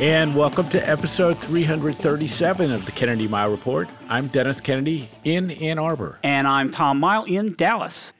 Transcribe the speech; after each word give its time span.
And 0.00 0.36
welcome 0.36 0.68
to 0.68 0.88
episode 0.88 1.40
337 1.40 2.70
of 2.70 2.86
the 2.86 2.92
Kennedy 2.92 3.26
Mighell 3.26 3.50
Report. 3.50 3.88
I'm 4.08 4.28
Dennis 4.28 4.60
Kennedy 4.60 5.08
in 5.24 5.50
Ann 5.50 5.80
Arbor. 5.80 6.20
And 6.22 6.46
I'm 6.46 6.70
Tom 6.70 7.00
Mighell 7.00 7.26
in 7.26 7.54
Dallas. 7.54 8.12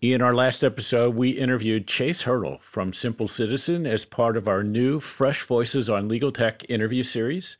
In 0.00 0.22
our 0.22 0.32
last 0.32 0.62
episode, 0.62 1.16
we 1.16 1.30
interviewed 1.30 1.88
Chase 1.88 2.22
Hertel 2.22 2.58
from 2.60 2.92
Simple 2.92 3.26
Citizen 3.26 3.86
as 3.86 4.04
part 4.04 4.36
of 4.36 4.46
our 4.46 4.62
new 4.62 5.00
Fresh 5.00 5.42
Voices 5.42 5.90
on 5.90 6.06
Legal 6.06 6.30
Tech 6.30 6.64
interview 6.70 7.02
series. 7.02 7.56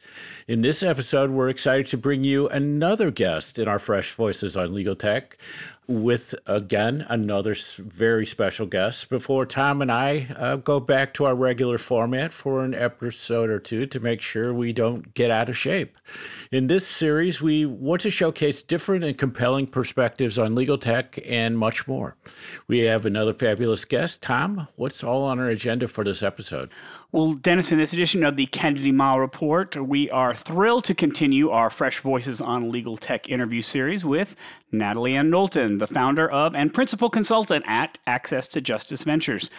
In 0.46 0.60
this 0.60 0.80
episode, 0.80 1.30
we're 1.30 1.48
excited 1.48 1.88
to 1.88 1.96
bring 1.96 2.22
you 2.22 2.48
another 2.48 3.10
guest 3.10 3.58
in 3.58 3.66
our 3.66 3.80
Fresh 3.80 4.12
Voices 4.12 4.56
on 4.56 4.74
Legal 4.74 4.94
Tech 4.94 5.38
with 5.88 6.34
again 6.46 7.06
another 7.08 7.54
very 7.78 8.26
special 8.26 8.66
guest 8.66 9.08
before 9.08 9.46
Tom 9.46 9.80
and 9.80 9.90
I 9.90 10.26
uh, 10.36 10.56
go 10.56 10.80
back 10.80 11.14
to 11.14 11.24
our 11.24 11.34
regular 11.34 11.78
format 11.78 12.32
for 12.32 12.64
an 12.64 12.74
episode 12.74 13.50
or 13.50 13.58
two 13.58 13.86
to 13.86 14.00
make 14.00 14.20
sure 14.20 14.52
we 14.52 14.72
don't 14.72 15.14
get 15.14 15.30
out 15.30 15.48
of 15.48 15.56
shape. 15.56 15.96
In 16.56 16.68
this 16.68 16.86
series, 16.86 17.42
we 17.42 17.66
want 17.66 18.00
to 18.00 18.10
showcase 18.10 18.62
different 18.62 19.04
and 19.04 19.18
compelling 19.18 19.66
perspectives 19.66 20.38
on 20.38 20.54
legal 20.54 20.78
tech 20.78 21.18
and 21.26 21.58
much 21.58 21.86
more. 21.86 22.16
We 22.66 22.78
have 22.78 23.04
another 23.04 23.34
fabulous 23.34 23.84
guest. 23.84 24.22
Tom, 24.22 24.66
what's 24.74 25.04
all 25.04 25.24
on 25.24 25.38
our 25.38 25.50
agenda 25.50 25.86
for 25.86 26.02
this 26.02 26.22
episode? 26.22 26.70
Well, 27.12 27.34
Dennis, 27.34 27.72
in 27.72 27.78
this 27.78 27.92
edition 27.92 28.24
of 28.24 28.36
the 28.36 28.46
Kennedy 28.46 28.90
Mighell 28.90 29.20
Report, 29.20 29.76
we 29.76 30.08
are 30.08 30.32
thrilled 30.32 30.84
to 30.84 30.94
continue 30.94 31.50
our 31.50 31.68
Fresh 31.68 32.00
Voices 32.00 32.40
on 32.40 32.70
Legal 32.70 32.96
Tech 32.96 33.28
interview 33.28 33.60
series 33.60 34.02
with 34.02 34.34
Natalie 34.72 35.14
Ann 35.14 35.28
Knowlton, 35.28 35.76
the 35.76 35.86
founder 35.86 36.26
of 36.26 36.54
and 36.54 36.72
principal 36.72 37.10
consultant 37.10 37.66
at 37.68 37.98
Access 38.06 38.48
to 38.48 38.62
Justice 38.62 39.02
Ventures 39.02 39.50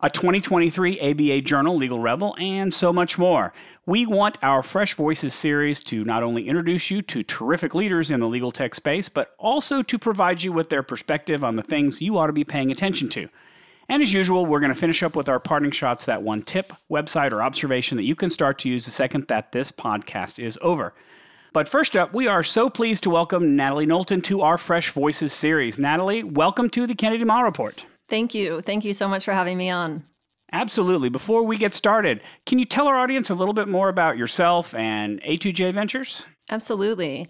a 0.00 0.10
2023 0.10 1.00
ABA 1.00 1.40
Journal 1.40 1.76
Legal 1.76 1.98
Rebel, 1.98 2.36
and 2.38 2.72
so 2.72 2.92
much 2.92 3.16
more. 3.16 3.52
We 3.86 4.04
want 4.04 4.38
our 4.42 4.62
Fresh 4.62 4.94
Voices 4.94 5.34
series 5.34 5.80
to 5.84 6.04
not 6.04 6.22
only 6.22 6.48
introduce 6.48 6.90
you 6.90 7.02
to 7.02 7.22
terrific 7.22 7.74
leaders 7.74 8.10
in 8.10 8.20
the 8.20 8.28
legal 8.28 8.52
tech 8.52 8.74
space, 8.74 9.08
but 9.08 9.34
also 9.38 9.82
to 9.82 9.98
provide 9.98 10.42
you 10.42 10.52
with 10.52 10.68
their 10.68 10.82
perspective 10.82 11.42
on 11.42 11.56
the 11.56 11.62
things 11.62 12.02
you 12.02 12.18
ought 12.18 12.26
to 12.26 12.32
be 12.32 12.44
paying 12.44 12.70
attention 12.70 13.08
to. 13.10 13.28
And 13.88 14.02
as 14.02 14.12
usual, 14.12 14.44
we're 14.44 14.60
going 14.60 14.72
to 14.72 14.78
finish 14.78 15.02
up 15.02 15.16
with 15.16 15.28
our 15.28 15.40
parting 15.40 15.70
shots 15.70 16.04
that 16.04 16.22
one 16.22 16.42
tip, 16.42 16.72
website, 16.90 17.32
or 17.32 17.42
observation 17.42 17.96
that 17.96 18.04
you 18.04 18.16
can 18.16 18.30
start 18.30 18.58
to 18.60 18.68
use 18.68 18.84
the 18.84 18.90
second 18.90 19.28
that 19.28 19.52
this 19.52 19.70
podcast 19.70 20.42
is 20.42 20.58
over. 20.60 20.92
But 21.52 21.68
first 21.68 21.96
up, 21.96 22.12
we 22.12 22.26
are 22.26 22.44
so 22.44 22.68
pleased 22.68 23.04
to 23.04 23.10
welcome 23.10 23.56
Natalie 23.56 23.86
Knowlton 23.86 24.20
to 24.22 24.42
our 24.42 24.58
Fresh 24.58 24.90
Voices 24.90 25.32
series. 25.32 25.78
Natalie, 25.78 26.22
welcome 26.22 26.68
to 26.70 26.86
the 26.86 26.94
Kennedy 26.94 27.24
Mighell 27.24 27.44
Report. 27.44 27.86
Thank 28.08 28.34
you. 28.34 28.60
Thank 28.60 28.84
you 28.84 28.92
so 28.92 29.08
much 29.08 29.24
for 29.24 29.32
having 29.32 29.56
me 29.56 29.70
on. 29.70 30.04
Absolutely. 30.52 31.08
Before 31.08 31.44
we 31.44 31.56
get 31.56 31.74
started, 31.74 32.20
can 32.44 32.58
you 32.58 32.64
tell 32.64 32.86
our 32.86 32.96
audience 32.96 33.30
a 33.30 33.34
little 33.34 33.54
bit 33.54 33.68
more 33.68 33.88
about 33.88 34.16
yourself 34.16 34.74
and 34.74 35.20
A2J 35.22 35.74
Ventures? 35.74 36.24
Absolutely. 36.48 37.28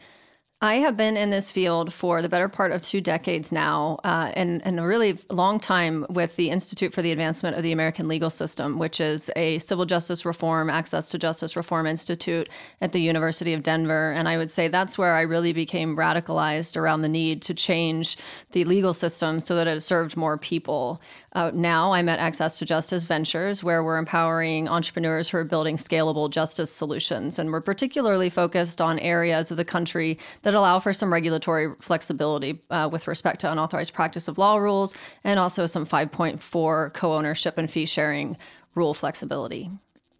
I 0.63 0.77
have 0.77 0.97
been 0.97 1.19
in 1.19 1.29
this 1.29 1.51
field 1.51 1.93
for 1.93 2.23
the 2.23 2.31
better 2.31 2.49
part 2.49 2.73
of 2.73 2.81
two 2.81 3.03
decades 3.03 3.53
now, 3.53 3.99
uh, 4.05 4.33
and, 4.35 4.63
and 4.65 4.81
a 4.81 4.87
really 4.87 5.19
long 5.29 5.61
time 5.61 6.07
with 6.09 6.37
the 6.37 6.49
Institute 6.49 6.95
for 6.95 7.03
the 7.03 7.13
Advancement 7.13 7.59
of 7.59 7.63
the 7.63 7.73
American 7.73 8.09
Legal 8.09 8.31
System, 8.31 8.79
which 8.79 8.99
is 8.99 9.31
a 9.37 9.59
civil 9.59 9.85
justice 9.85 10.25
reform, 10.25 10.71
access 10.71 11.11
to 11.11 11.19
justice 11.19 11.57
reform 11.57 11.87
institute 11.87 12.49
at 12.81 12.93
the 12.93 13.03
University 13.03 13.53
of 13.53 13.63
Denver. 13.63 14.13
And 14.13 14.31
I 14.31 14.39
would 14.39 14.51
say 14.51 14.69
that's 14.69 14.97
where 14.97 15.13
I 15.13 15.21
really 15.21 15.53
became 15.53 15.95
radicalized 15.95 16.75
around 16.75 17.03
the 17.03 17.09
need 17.11 17.43
to 17.43 17.53
change 17.53 18.17
the 18.53 18.65
legal 18.65 18.95
system 18.95 19.41
so 19.41 19.57
that 19.57 19.67
it 19.67 19.83
served 19.83 20.17
more 20.17 20.39
people. 20.39 21.03
Uh, 21.35 21.51
now 21.53 21.93
I'm 21.93 22.09
at 22.09 22.19
Access 22.19 22.59
to 22.61 22.65
Justice 22.65 23.05
Ventures, 23.05 23.63
where 23.63 23.85
we're 23.85 23.99
empowering 23.99 24.69
entrepreneurs 24.69 25.29
who 25.29 25.37
are 25.37 25.45
building 25.45 25.77
scalable 25.77 26.31
justice 26.31 26.73
solutions. 26.73 27.39
And 27.39 27.53
we're 27.53 27.61
particularly 27.61 28.31
focused 28.31 28.81
on 28.81 28.99
areas 29.01 29.51
of 29.51 29.59
the 29.59 29.65
country 29.67 30.19
that 30.47 30.55
allow 30.55 30.79
for 30.79 30.93
some 30.93 31.13
regulatory 31.13 31.75
flexibility 31.81 32.61
uh, 32.71 32.89
with 32.91 33.09
respect 33.09 33.41
to 33.41 33.51
unauthorized 33.51 33.93
practice 33.93 34.29
of 34.29 34.39
law 34.39 34.59
rules 34.59 34.95
and 35.25 35.41
also 35.41 35.67
some 35.67 35.85
5.4 35.85 36.93
co 36.93 37.15
ownership 37.15 37.59
and 37.59 37.69
fee 37.69 37.85
sharing 37.85 38.37
rule 38.77 38.95
flexibility. 38.95 39.73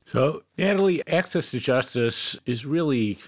So, 0.05 0.43
Natalie, 0.59 1.07
access 1.07 1.53
to 1.53 1.61
justice 1.61 2.37
is 2.45 2.67
really 2.67 3.19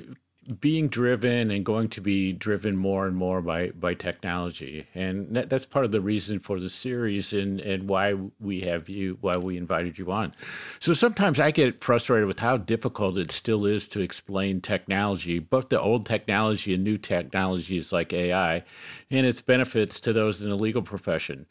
being 0.61 0.89
driven 0.89 1.51
and 1.51 1.65
going 1.65 1.89
to 1.89 2.01
be 2.01 2.33
driven 2.33 2.77
more 2.77 3.07
and 3.07 3.17
more 3.17 3.43
by 3.43 3.69
by 3.71 3.95
technology. 3.95 4.87
And 4.95 5.35
that, 5.35 5.51
that's 5.51 5.67
part 5.67 5.85
of 5.85 5.93
the 5.93 6.01
reason 6.01 6.39
for 6.39 6.61
the 6.61 6.71
series 6.71 7.33
and 7.33 7.61
and 7.61 7.89
why 7.89 8.15
we 8.41 8.61
have 8.61 8.89
you 8.89 9.19
why 9.21 9.37
we 9.37 9.57
invited 9.57 9.99
you 9.99 10.11
on. 10.11 10.33
So 10.81 10.95
sometimes 10.95 11.39
i 11.41 11.51
get 11.51 11.83
frustrated 11.83 12.27
with 12.27 12.39
how 12.39 12.57
difficult 12.57 13.19
it 13.19 13.31
still 13.31 13.67
is 13.67 13.89
to 13.89 14.01
explain 14.01 14.61
technology 14.61 15.39
both 15.39 15.69
the 15.69 15.81
old 15.81 16.07
technology 16.07 16.75
and 16.75 16.85
new 16.85 16.99
technologies 16.99 17.93
like 17.93 18.13
ai 18.13 18.63
and 19.11 19.27
its 19.27 19.41
benefits 19.41 20.01
to 20.01 20.13
those 20.13 20.43
in 20.43 20.49
the 20.49 20.57
legal 20.57 20.83
profession 20.83 21.47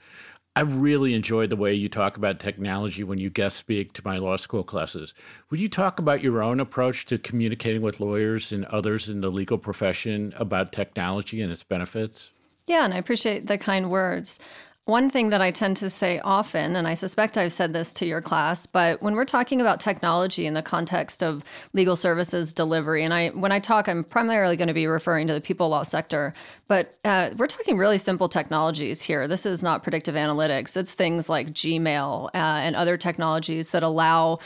I've 0.57 0.78
really 0.78 1.13
enjoyed 1.13 1.51
the 1.51 1.56
way 1.56 1.75
you 1.75 1.88
talk 1.88 2.18
about 2.18 2.40
technology 2.40 3.03
when 3.03 3.19
you 3.19 3.29
guest 3.29 3.57
speak 3.57 3.94
to 3.94 4.01
my 4.03 4.18
law 4.18 4.38
school 4.38 4.63
classes. 4.63 5.13
Would 5.51 5.59
you 5.59 5.69
talk 5.69 6.00
about 6.00 6.23
your 6.23 6.41
own 6.41 6.59
approach 6.59 7.06
to 7.06 7.19
communicating 7.19 7.84
with 7.84 8.00
lawyers 8.00 8.51
and 8.51 8.66
others 8.66 9.07
in 9.07 9.22
the 9.22 9.29
legal 9.29 9.59
profession 9.59 10.34
about 10.35 10.72
technology 10.72 11.41
and 11.44 11.51
its 11.51 11.63
benefits? 11.63 12.31
Yeah, 12.66 12.85
and 12.85 12.94
I 12.95 12.97
appreciate 12.97 13.45
the 13.45 13.59
kind 13.59 13.91
words. 13.91 14.40
One 14.88 15.09
thing 15.09 15.31
that 15.31 15.42
I 15.42 15.52
tend 15.52 15.75
to 15.78 15.90
say 15.90 16.22
often, 16.24 16.78
and 16.78 16.88
I 16.88 16.94
suspect 16.94 17.38
I've 17.38 17.52
said 17.52 17.74
this 17.74 17.92
to 17.92 18.06
your 18.06 18.22
class, 18.22 18.66
but 18.66 19.02
when 19.02 19.16
we're 19.16 19.25
talking 19.25 19.59
about 19.59 19.81
technology 19.81 20.46
in 20.46 20.53
the 20.53 20.62
context 20.62 21.22
of 21.22 21.44
legal 21.74 21.98
services 21.98 22.53
delivery, 22.53 23.03
and 23.03 23.14
I 23.14 23.28
when 23.31 23.52
I 23.52 23.59
talk, 23.59 23.90
I'm 23.90 24.06
primarily 24.06 24.56
going 24.56 24.70
to 24.70 24.74
be 24.74 24.88
referring 24.88 25.28
to 25.28 25.34
the 25.34 25.42
people 25.42 25.68
law 25.68 25.84
sector, 25.84 26.34
but 26.70 26.98
uh, 27.03 27.31
we're 27.36 27.48
talking 27.48 27.78
really 27.78 27.98
simple 27.98 28.30
technologies 28.30 29.02
here. 29.02 29.28
This 29.28 29.46
is 29.46 29.62
not 29.62 29.84
predictive 29.84 30.16
analytics; 30.16 30.78
it's 30.78 30.94
things 30.94 31.28
like 31.28 31.50
Gmail 31.50 32.28
uh, 32.28 32.30
and 32.34 32.74
other 32.74 32.96
technologies 32.96 33.72
that 33.72 33.84
allow 33.84 34.40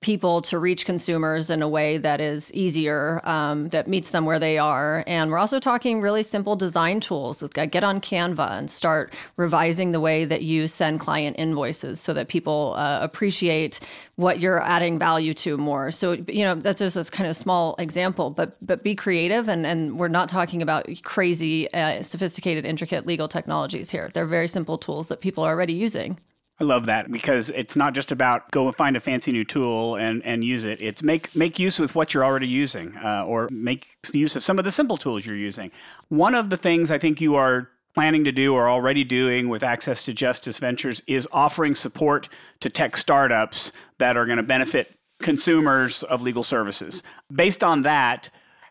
people 0.00 0.40
to 0.40 0.58
reach 0.58 0.86
consumers 0.86 1.50
in 1.50 1.60
a 1.60 1.68
way 1.68 1.98
that 1.98 2.22
is 2.22 2.52
easier, 2.54 3.20
um, 3.28 3.68
that 3.68 3.86
meets 3.86 4.10
them 4.10 4.24
where 4.24 4.38
they 4.38 4.56
are. 4.56 5.04
And 5.06 5.30
we're 5.30 5.38
also 5.38 5.58
talking 5.58 6.00
really 6.00 6.22
simple 6.22 6.56
design 6.56 7.00
tools. 7.00 7.42
Get 7.52 7.84
on 7.84 8.00
Canva 8.00 8.52
and 8.52 8.70
start 8.70 9.12
revising 9.36 9.92
the 9.92 10.00
way 10.00 10.24
that 10.24 10.40
you 10.42 10.68
send 10.68 11.00
client 11.00 11.36
invoices 11.38 12.00
so 12.00 12.14
that 12.14 12.28
people 12.28 12.74
uh, 12.78 12.98
appreciate 13.02 13.80
what 14.16 14.40
you're 14.40 14.62
adding 14.62 14.98
value 14.98 15.34
to 15.34 15.58
more. 15.58 15.90
So, 15.90 16.12
you 16.12 16.44
know, 16.44 16.54
that's 16.54 16.78
just 16.78 16.94
this 16.94 17.10
kind 17.10 17.28
of 17.28 17.36
small 17.36 17.74
example, 17.78 18.30
but 18.30 18.56
but 18.66 18.82
be 18.82 18.94
creative. 18.94 19.48
And, 19.48 19.66
and 19.66 19.98
we're 19.98 20.08
not 20.08 20.30
talking 20.30 20.62
about 20.62 20.88
crazy, 21.02 21.70
uh, 21.74 22.02
sophisticated, 22.02 22.64
intricate 22.64 23.06
legal 23.06 23.28
technologies 23.28 23.90
here. 23.90 24.10
They're 24.14 24.26
very 24.26 24.48
simple 24.48 24.78
tools 24.78 25.08
that 25.08 25.20
people 25.20 25.44
are 25.44 25.50
already 25.50 25.74
using. 25.74 26.18
I 26.60 26.64
love 26.64 26.86
that 26.86 27.10
because 27.10 27.48
it's 27.50 27.74
not 27.74 27.94
just 27.94 28.12
about 28.12 28.50
go 28.50 28.66
and 28.66 28.76
find 28.76 28.94
a 28.94 29.00
fancy 29.00 29.32
new 29.32 29.44
tool 29.44 29.96
and, 29.96 30.22
and 30.26 30.44
use 30.44 30.64
it. 30.64 30.82
It's 30.82 31.02
make 31.02 31.34
make 31.34 31.58
use 31.58 31.78
with 31.78 31.94
what 31.94 32.12
you're 32.12 32.24
already 32.24 32.48
using, 32.48 32.96
uh, 32.98 33.24
or 33.24 33.48
make 33.50 33.96
use 34.12 34.36
of 34.36 34.42
some 34.42 34.58
of 34.58 34.66
the 34.66 34.70
simple 34.70 34.98
tools 34.98 35.24
you're 35.24 35.36
using. 35.36 35.70
One 36.08 36.34
of 36.34 36.50
the 36.50 36.58
things 36.58 36.90
I 36.90 36.98
think 36.98 37.20
you 37.20 37.34
are 37.34 37.70
planning 37.94 38.24
to 38.24 38.32
do 38.32 38.54
or 38.54 38.68
already 38.68 39.04
doing 39.04 39.48
with 39.48 39.62
Access 39.62 40.04
to 40.04 40.12
Justice 40.12 40.58
Ventures 40.58 41.02
is 41.06 41.26
offering 41.32 41.74
support 41.74 42.28
to 42.60 42.68
tech 42.68 42.96
startups 42.96 43.72
that 43.98 44.18
are 44.18 44.26
going 44.26 44.36
to 44.36 44.42
benefit 44.42 44.96
consumers 45.18 46.02
of 46.04 46.20
legal 46.20 46.42
services. 46.42 47.02
Based 47.32 47.64
on 47.64 47.82
that, 47.82 48.30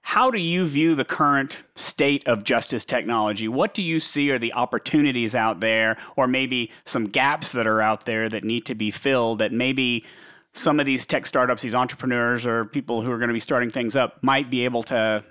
how 0.09 0.31
do 0.31 0.39
you 0.39 0.65
view 0.65 0.95
the 0.95 1.05
current 1.05 1.59
state 1.75 2.25
of 2.25 2.43
justice 2.43 2.83
technology? 2.83 3.47
What 3.47 3.75
do 3.75 3.83
you 3.83 3.99
see 3.99 4.31
are 4.31 4.39
the 4.39 4.53
opportunities 4.53 5.35
out 5.35 5.59
there, 5.59 5.97
or 6.15 6.27
maybe 6.27 6.71
some 6.83 7.05
gaps 7.05 7.51
that 7.51 7.67
are 7.67 7.79
out 7.79 8.07
there 8.07 8.27
that 8.27 8.43
need 8.43 8.65
to 8.65 8.73
be 8.73 8.89
filled 8.89 9.37
that 9.37 9.53
maybe 9.53 10.03
some 10.51 10.79
of 10.79 10.87
these 10.87 11.05
tech 11.05 11.27
startups, 11.27 11.61
these 11.61 11.75
entrepreneurs, 11.75 12.43
or 12.47 12.65
people 12.65 13.03
who 13.03 13.11
are 13.11 13.19
going 13.19 13.27
to 13.27 13.35
be 13.35 13.39
starting 13.39 13.69
things 13.69 13.95
up 13.95 14.17
might 14.23 14.49
be 14.49 14.65
able 14.65 14.81
to 14.81 15.23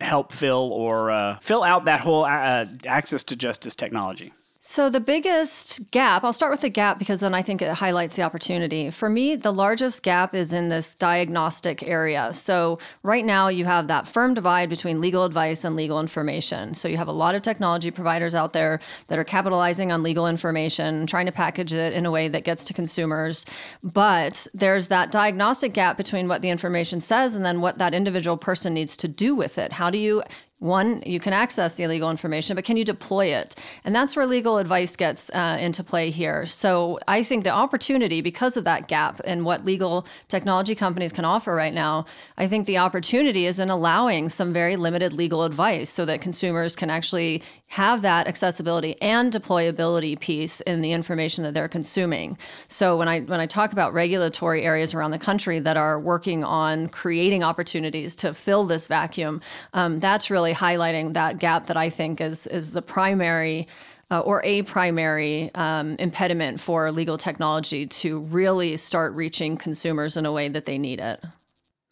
help 0.00 0.32
fill 0.32 0.72
or 0.72 1.12
uh, 1.12 1.38
fill 1.38 1.62
out 1.62 1.84
that 1.84 2.00
whole 2.00 2.24
uh, 2.24 2.66
access 2.86 3.22
to 3.22 3.36
justice 3.36 3.76
technology? 3.76 4.32
So, 4.66 4.88
the 4.88 4.98
biggest 4.98 5.90
gap, 5.90 6.24
I'll 6.24 6.32
start 6.32 6.50
with 6.50 6.62
the 6.62 6.70
gap 6.70 6.98
because 6.98 7.20
then 7.20 7.34
I 7.34 7.42
think 7.42 7.60
it 7.60 7.70
highlights 7.70 8.16
the 8.16 8.22
opportunity. 8.22 8.88
For 8.88 9.10
me, 9.10 9.36
the 9.36 9.52
largest 9.52 10.02
gap 10.02 10.34
is 10.34 10.54
in 10.54 10.70
this 10.70 10.94
diagnostic 10.94 11.82
area. 11.82 12.32
So, 12.32 12.78
right 13.02 13.26
now, 13.26 13.48
you 13.48 13.66
have 13.66 13.88
that 13.88 14.08
firm 14.08 14.32
divide 14.32 14.70
between 14.70 15.02
legal 15.02 15.24
advice 15.24 15.64
and 15.64 15.76
legal 15.76 16.00
information. 16.00 16.72
So, 16.72 16.88
you 16.88 16.96
have 16.96 17.08
a 17.08 17.12
lot 17.12 17.34
of 17.34 17.42
technology 17.42 17.90
providers 17.90 18.34
out 18.34 18.54
there 18.54 18.80
that 19.08 19.18
are 19.18 19.24
capitalizing 19.24 19.92
on 19.92 20.02
legal 20.02 20.26
information, 20.26 21.06
trying 21.06 21.26
to 21.26 21.32
package 21.32 21.74
it 21.74 21.92
in 21.92 22.06
a 22.06 22.10
way 22.10 22.28
that 22.28 22.44
gets 22.44 22.64
to 22.64 22.72
consumers. 22.72 23.44
But 23.82 24.46
there's 24.54 24.88
that 24.88 25.12
diagnostic 25.12 25.74
gap 25.74 25.98
between 25.98 26.26
what 26.26 26.40
the 26.40 26.48
information 26.48 27.02
says 27.02 27.36
and 27.36 27.44
then 27.44 27.60
what 27.60 27.76
that 27.76 27.92
individual 27.92 28.38
person 28.38 28.72
needs 28.72 28.96
to 28.96 29.08
do 29.08 29.34
with 29.34 29.58
it. 29.58 29.74
How 29.74 29.90
do 29.90 29.98
you 29.98 30.22
one, 30.64 31.02
you 31.04 31.20
can 31.20 31.34
access 31.34 31.74
the 31.76 31.84
illegal 31.84 32.10
information, 32.10 32.54
but 32.54 32.64
can 32.64 32.78
you 32.78 32.84
deploy 32.84 33.26
it? 33.26 33.54
And 33.84 33.94
that's 33.94 34.16
where 34.16 34.26
legal 34.26 34.56
advice 34.56 34.96
gets 34.96 35.28
uh, 35.30 35.58
into 35.60 35.84
play 35.84 36.10
here. 36.10 36.46
So 36.46 36.98
I 37.06 37.22
think 37.22 37.44
the 37.44 37.50
opportunity, 37.50 38.22
because 38.22 38.56
of 38.56 38.64
that 38.64 38.88
gap 38.88 39.20
in 39.20 39.44
what 39.44 39.66
legal 39.66 40.06
technology 40.28 40.74
companies 40.74 41.12
can 41.12 41.26
offer 41.26 41.54
right 41.54 41.74
now, 41.74 42.06
I 42.38 42.48
think 42.48 42.66
the 42.66 42.78
opportunity 42.78 43.44
is 43.44 43.58
in 43.58 43.68
allowing 43.68 44.30
some 44.30 44.54
very 44.54 44.76
limited 44.76 45.12
legal 45.12 45.44
advice 45.44 45.90
so 45.90 46.06
that 46.06 46.22
consumers 46.22 46.74
can 46.74 46.88
actually 46.88 47.42
have 47.66 48.00
that 48.00 48.26
accessibility 48.26 48.96
and 49.02 49.32
deployability 49.32 50.18
piece 50.18 50.62
in 50.62 50.80
the 50.80 50.92
information 50.92 51.44
that 51.44 51.52
they're 51.52 51.68
consuming. 51.68 52.38
So 52.68 52.96
when 52.96 53.08
I 53.08 53.20
when 53.20 53.40
I 53.40 53.46
talk 53.46 53.72
about 53.72 53.92
regulatory 53.92 54.62
areas 54.62 54.94
around 54.94 55.10
the 55.10 55.18
country 55.18 55.58
that 55.58 55.76
are 55.76 56.00
working 56.00 56.42
on 56.42 56.88
creating 56.88 57.42
opportunities 57.42 58.16
to 58.16 58.32
fill 58.32 58.64
this 58.64 58.86
vacuum, 58.86 59.42
um, 59.74 60.00
that's 60.00 60.30
really 60.30 60.53
highlighting 60.54 61.12
that 61.14 61.38
gap 61.38 61.66
that 61.66 61.76
I 61.76 61.90
think 61.90 62.20
is 62.20 62.46
is 62.46 62.72
the 62.72 62.82
primary. 62.82 63.68
Uh, 64.10 64.20
or 64.20 64.42
a 64.44 64.60
primary 64.62 65.50
um, 65.54 65.96
impediment 65.98 66.60
for 66.60 66.92
legal 66.92 67.16
technology 67.16 67.86
to 67.86 68.18
really 68.18 68.76
start 68.76 69.14
reaching 69.14 69.56
consumers 69.56 70.18
in 70.18 70.26
a 70.26 70.30
way 70.30 70.46
that 70.46 70.66
they 70.66 70.76
need 70.76 71.00
it. 71.00 71.24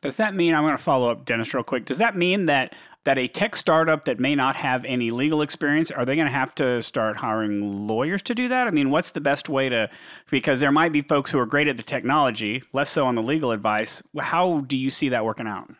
Does 0.02 0.16
that 0.16 0.34
mean 0.34 0.52
I'm 0.54 0.62
going 0.62 0.76
to 0.76 0.82
follow 0.82 1.10
up, 1.10 1.24
Dennis, 1.24 1.54
real 1.54 1.62
quick? 1.62 1.86
Does 1.86 1.98
that 1.98 2.16
mean 2.16 2.46
that 2.46 2.74
that 3.04 3.18
a 3.18 3.28
tech 3.28 3.56
startup 3.56 4.04
that 4.04 4.20
may 4.20 4.34
not 4.34 4.56
have 4.56 4.84
any 4.84 5.10
legal 5.10 5.42
experience 5.42 5.90
are 5.90 6.04
they 6.04 6.14
going 6.14 6.26
to 6.26 6.32
have 6.32 6.54
to 6.56 6.82
start 6.82 7.16
hiring 7.16 7.86
lawyers 7.86 8.22
to 8.22 8.34
do 8.34 8.48
that? 8.48 8.66
I 8.66 8.70
mean, 8.70 8.90
what's 8.90 9.12
the 9.12 9.20
best 9.20 9.48
way 9.48 9.68
to? 9.68 9.88
Because 10.30 10.60
there 10.60 10.72
might 10.72 10.92
be 10.92 11.02
folks 11.02 11.30
who 11.30 11.38
are 11.38 11.46
great 11.46 11.68
at 11.68 11.76
the 11.76 11.82
technology, 11.82 12.62
less 12.72 12.90
so 12.90 13.06
on 13.06 13.14
the 13.14 13.22
legal 13.22 13.52
advice. 13.52 14.02
How 14.18 14.60
do 14.60 14.76
you 14.76 14.90
see 14.90 15.08
that 15.10 15.24
working 15.24 15.46
out? 15.46 15.72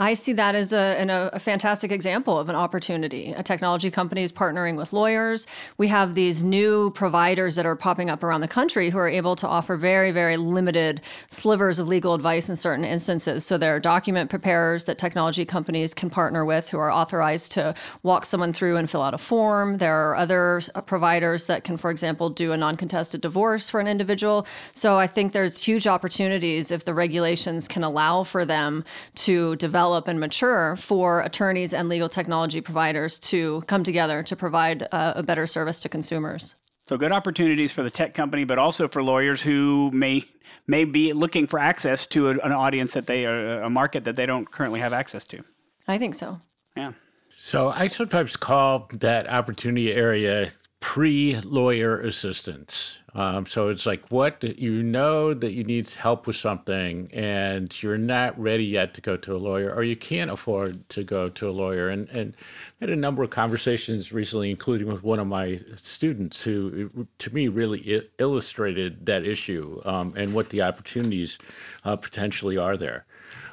I 0.00 0.14
see 0.14 0.32
that 0.34 0.54
as 0.54 0.72
a, 0.72 1.02
a, 1.02 1.30
a, 1.32 1.40
fantastic 1.40 1.90
example 1.90 2.38
of 2.38 2.48
an 2.48 2.54
opportunity. 2.54 3.32
A 3.32 3.42
technology 3.42 3.90
company 3.90 4.22
is 4.22 4.30
partnering 4.30 4.76
with 4.76 4.92
lawyers. 4.92 5.48
We 5.76 5.88
have 5.88 6.14
these 6.14 6.44
new 6.44 6.92
providers 6.92 7.56
that 7.56 7.66
are 7.66 7.74
popping 7.74 8.08
up 8.08 8.22
around 8.22 8.42
the 8.42 8.48
country 8.48 8.90
who 8.90 8.98
are 8.98 9.08
able 9.08 9.34
to 9.34 9.48
offer 9.48 9.76
very, 9.76 10.12
very 10.12 10.36
limited 10.36 11.00
slivers 11.30 11.80
of 11.80 11.88
legal 11.88 12.14
advice 12.14 12.48
in 12.48 12.54
certain 12.54 12.84
instances. 12.84 13.44
So 13.44 13.58
there 13.58 13.74
are 13.74 13.80
document 13.80 14.30
preparers 14.30 14.84
that 14.84 14.98
technology 14.98 15.44
companies 15.44 15.94
can 15.94 16.10
partner 16.10 16.44
with 16.44 16.68
who 16.68 16.78
are 16.78 16.92
authorized 16.92 17.50
to 17.52 17.74
walk 18.04 18.24
someone 18.24 18.52
through 18.52 18.76
and 18.76 18.88
fill 18.88 19.02
out 19.02 19.14
a 19.14 19.18
form. 19.18 19.78
There 19.78 20.10
are 20.10 20.14
other 20.14 20.62
uh, 20.76 20.80
providers 20.80 21.46
that 21.46 21.64
can, 21.64 21.76
for 21.76 21.90
example, 21.90 22.30
do 22.30 22.52
a 22.52 22.56
non 22.56 22.76
contested 22.76 23.20
divorce 23.20 23.68
for 23.68 23.80
an 23.80 23.88
individual. 23.88 24.46
So 24.74 24.96
I 24.96 25.08
think 25.08 25.32
there's 25.32 25.58
huge 25.58 25.88
opportunities 25.88 26.70
if 26.70 26.84
the 26.84 26.94
regulations 26.94 27.66
can 27.66 27.82
allow 27.82 28.22
for 28.22 28.44
them 28.44 28.84
to 29.26 29.56
develop 29.56 29.87
and 29.96 30.20
mature 30.20 30.76
for 30.76 31.20
attorneys 31.20 31.72
and 31.72 31.88
legal 31.88 32.08
technology 32.08 32.60
providers 32.60 33.18
to 33.18 33.62
come 33.62 33.82
together 33.84 34.22
to 34.22 34.36
provide 34.36 34.82
a, 34.82 35.18
a 35.18 35.22
better 35.22 35.46
service 35.46 35.80
to 35.80 35.88
consumers. 35.88 36.54
So 36.88 36.96
good 36.96 37.12
opportunities 37.12 37.72
for 37.72 37.82
the 37.82 37.90
tech 37.90 38.14
company, 38.14 38.44
but 38.44 38.58
also 38.58 38.88
for 38.88 39.02
lawyers 39.02 39.42
who 39.42 39.90
may 39.92 40.24
may 40.66 40.84
be 40.84 41.12
looking 41.12 41.46
for 41.46 41.58
access 41.58 42.06
to 42.08 42.28
a, 42.28 42.30
an 42.38 42.52
audience 42.52 42.94
that 42.94 43.06
they 43.06 43.26
uh, 43.26 43.66
a 43.66 43.70
market 43.70 44.04
that 44.04 44.16
they 44.16 44.24
don't 44.24 44.50
currently 44.50 44.80
have 44.80 44.94
access 44.94 45.24
to. 45.26 45.42
I 45.86 45.98
think 45.98 46.14
so. 46.14 46.40
Yeah. 46.76 46.92
So 47.38 47.68
I 47.68 47.88
sometimes 47.88 48.36
call 48.36 48.88
that 48.94 49.28
opportunity 49.28 49.92
area 49.92 50.50
pre-lawyer 50.80 52.00
assistance. 52.00 52.97
Um, 53.14 53.46
so 53.46 53.68
it's 53.68 53.86
like 53.86 54.10
what 54.10 54.42
you 54.42 54.82
know 54.82 55.32
that 55.32 55.52
you 55.52 55.64
need 55.64 55.88
help 55.88 56.26
with 56.26 56.36
something, 56.36 57.08
and 57.12 57.82
you're 57.82 57.98
not 57.98 58.38
ready 58.38 58.66
yet 58.66 58.94
to 58.94 59.00
go 59.00 59.16
to 59.16 59.34
a 59.34 59.38
lawyer, 59.38 59.74
or 59.74 59.82
you 59.82 59.96
can't 59.96 60.30
afford 60.30 60.88
to 60.90 61.02
go 61.04 61.26
to 61.28 61.48
a 61.48 61.52
lawyer. 61.52 61.88
And 61.88 62.08
and 62.10 62.34
I 62.80 62.84
had 62.84 62.90
a 62.90 62.96
number 62.96 63.22
of 63.22 63.30
conversations 63.30 64.12
recently, 64.12 64.50
including 64.50 64.88
with 64.88 65.02
one 65.02 65.18
of 65.18 65.26
my 65.26 65.58
students, 65.76 66.44
who 66.44 67.06
to 67.18 67.34
me 67.34 67.48
really 67.48 68.02
illustrated 68.18 69.06
that 69.06 69.24
issue 69.24 69.80
um, 69.84 70.12
and 70.16 70.34
what 70.34 70.50
the 70.50 70.62
opportunities 70.62 71.38
uh, 71.84 71.96
potentially 71.96 72.58
are 72.58 72.76
there. 72.76 73.06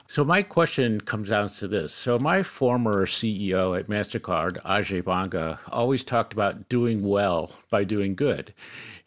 So 0.07 0.23
my 0.23 0.43
question 0.43 1.01
comes 1.01 1.29
down 1.29 1.49
to 1.49 1.67
this. 1.67 1.91
So 1.91 2.19
my 2.19 2.43
former 2.43 3.07
CEO 3.07 3.77
at 3.77 3.87
Mastercard, 3.87 4.61
Ajay 4.61 5.03
Banga, 5.03 5.59
always 5.71 6.03
talked 6.03 6.31
about 6.31 6.69
doing 6.69 7.07
well 7.07 7.51
by 7.71 7.85
doing 7.85 8.13
good. 8.13 8.53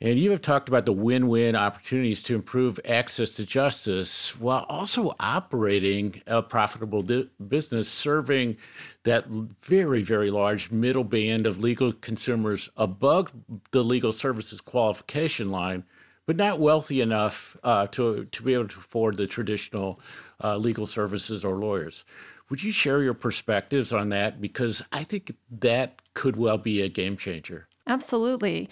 And 0.01 0.17
you 0.17 0.31
have 0.31 0.41
talked 0.41 0.69
about 0.69 0.87
the 0.87 0.93
win-win 0.93 1.57
opportunities 1.57 2.23
to 2.25 2.37
improve 2.37 2.79
access 2.85 3.31
to 3.31 3.45
justice 3.45 4.39
while 4.39 4.65
also 4.69 5.13
operating 5.19 6.23
a 6.29 6.41
profitable 6.41 7.01
di- 7.01 7.29
business 7.49 7.89
serving 7.89 8.57
that 9.03 9.27
very 9.63 10.03
very 10.03 10.31
large 10.31 10.71
middle 10.71 11.03
band 11.03 11.47
of 11.47 11.61
legal 11.61 11.93
consumers 11.93 12.71
above 12.77 13.33
the 13.73 13.83
legal 13.83 14.13
services 14.13 14.61
qualification 14.61 15.51
line 15.51 15.83
but 16.27 16.37
not 16.37 16.61
wealthy 16.61 17.01
enough 17.01 17.57
uh, 17.65 17.87
to 17.87 18.27
to 18.27 18.43
be 18.43 18.53
able 18.53 18.69
to 18.69 18.79
afford 18.79 19.17
the 19.17 19.27
traditional 19.27 19.99
uh, 20.45 20.57
legal 20.57 20.87
services 20.87 21.43
or 21.43 21.57
lawyers. 21.57 22.05
Would 22.51 22.63
you 22.63 22.71
share 22.71 23.03
your 23.03 23.15
perspectives 23.15 23.93
on 23.93 24.11
that? 24.11 24.41
Because 24.41 24.83
I 24.93 25.05
think 25.05 25.35
that 25.51 26.03
could 26.13 26.37
well 26.37 26.59
be 26.59 26.83
a 26.83 26.89
game 26.89 27.17
changer. 27.17 27.67
Absolutely. 27.87 28.69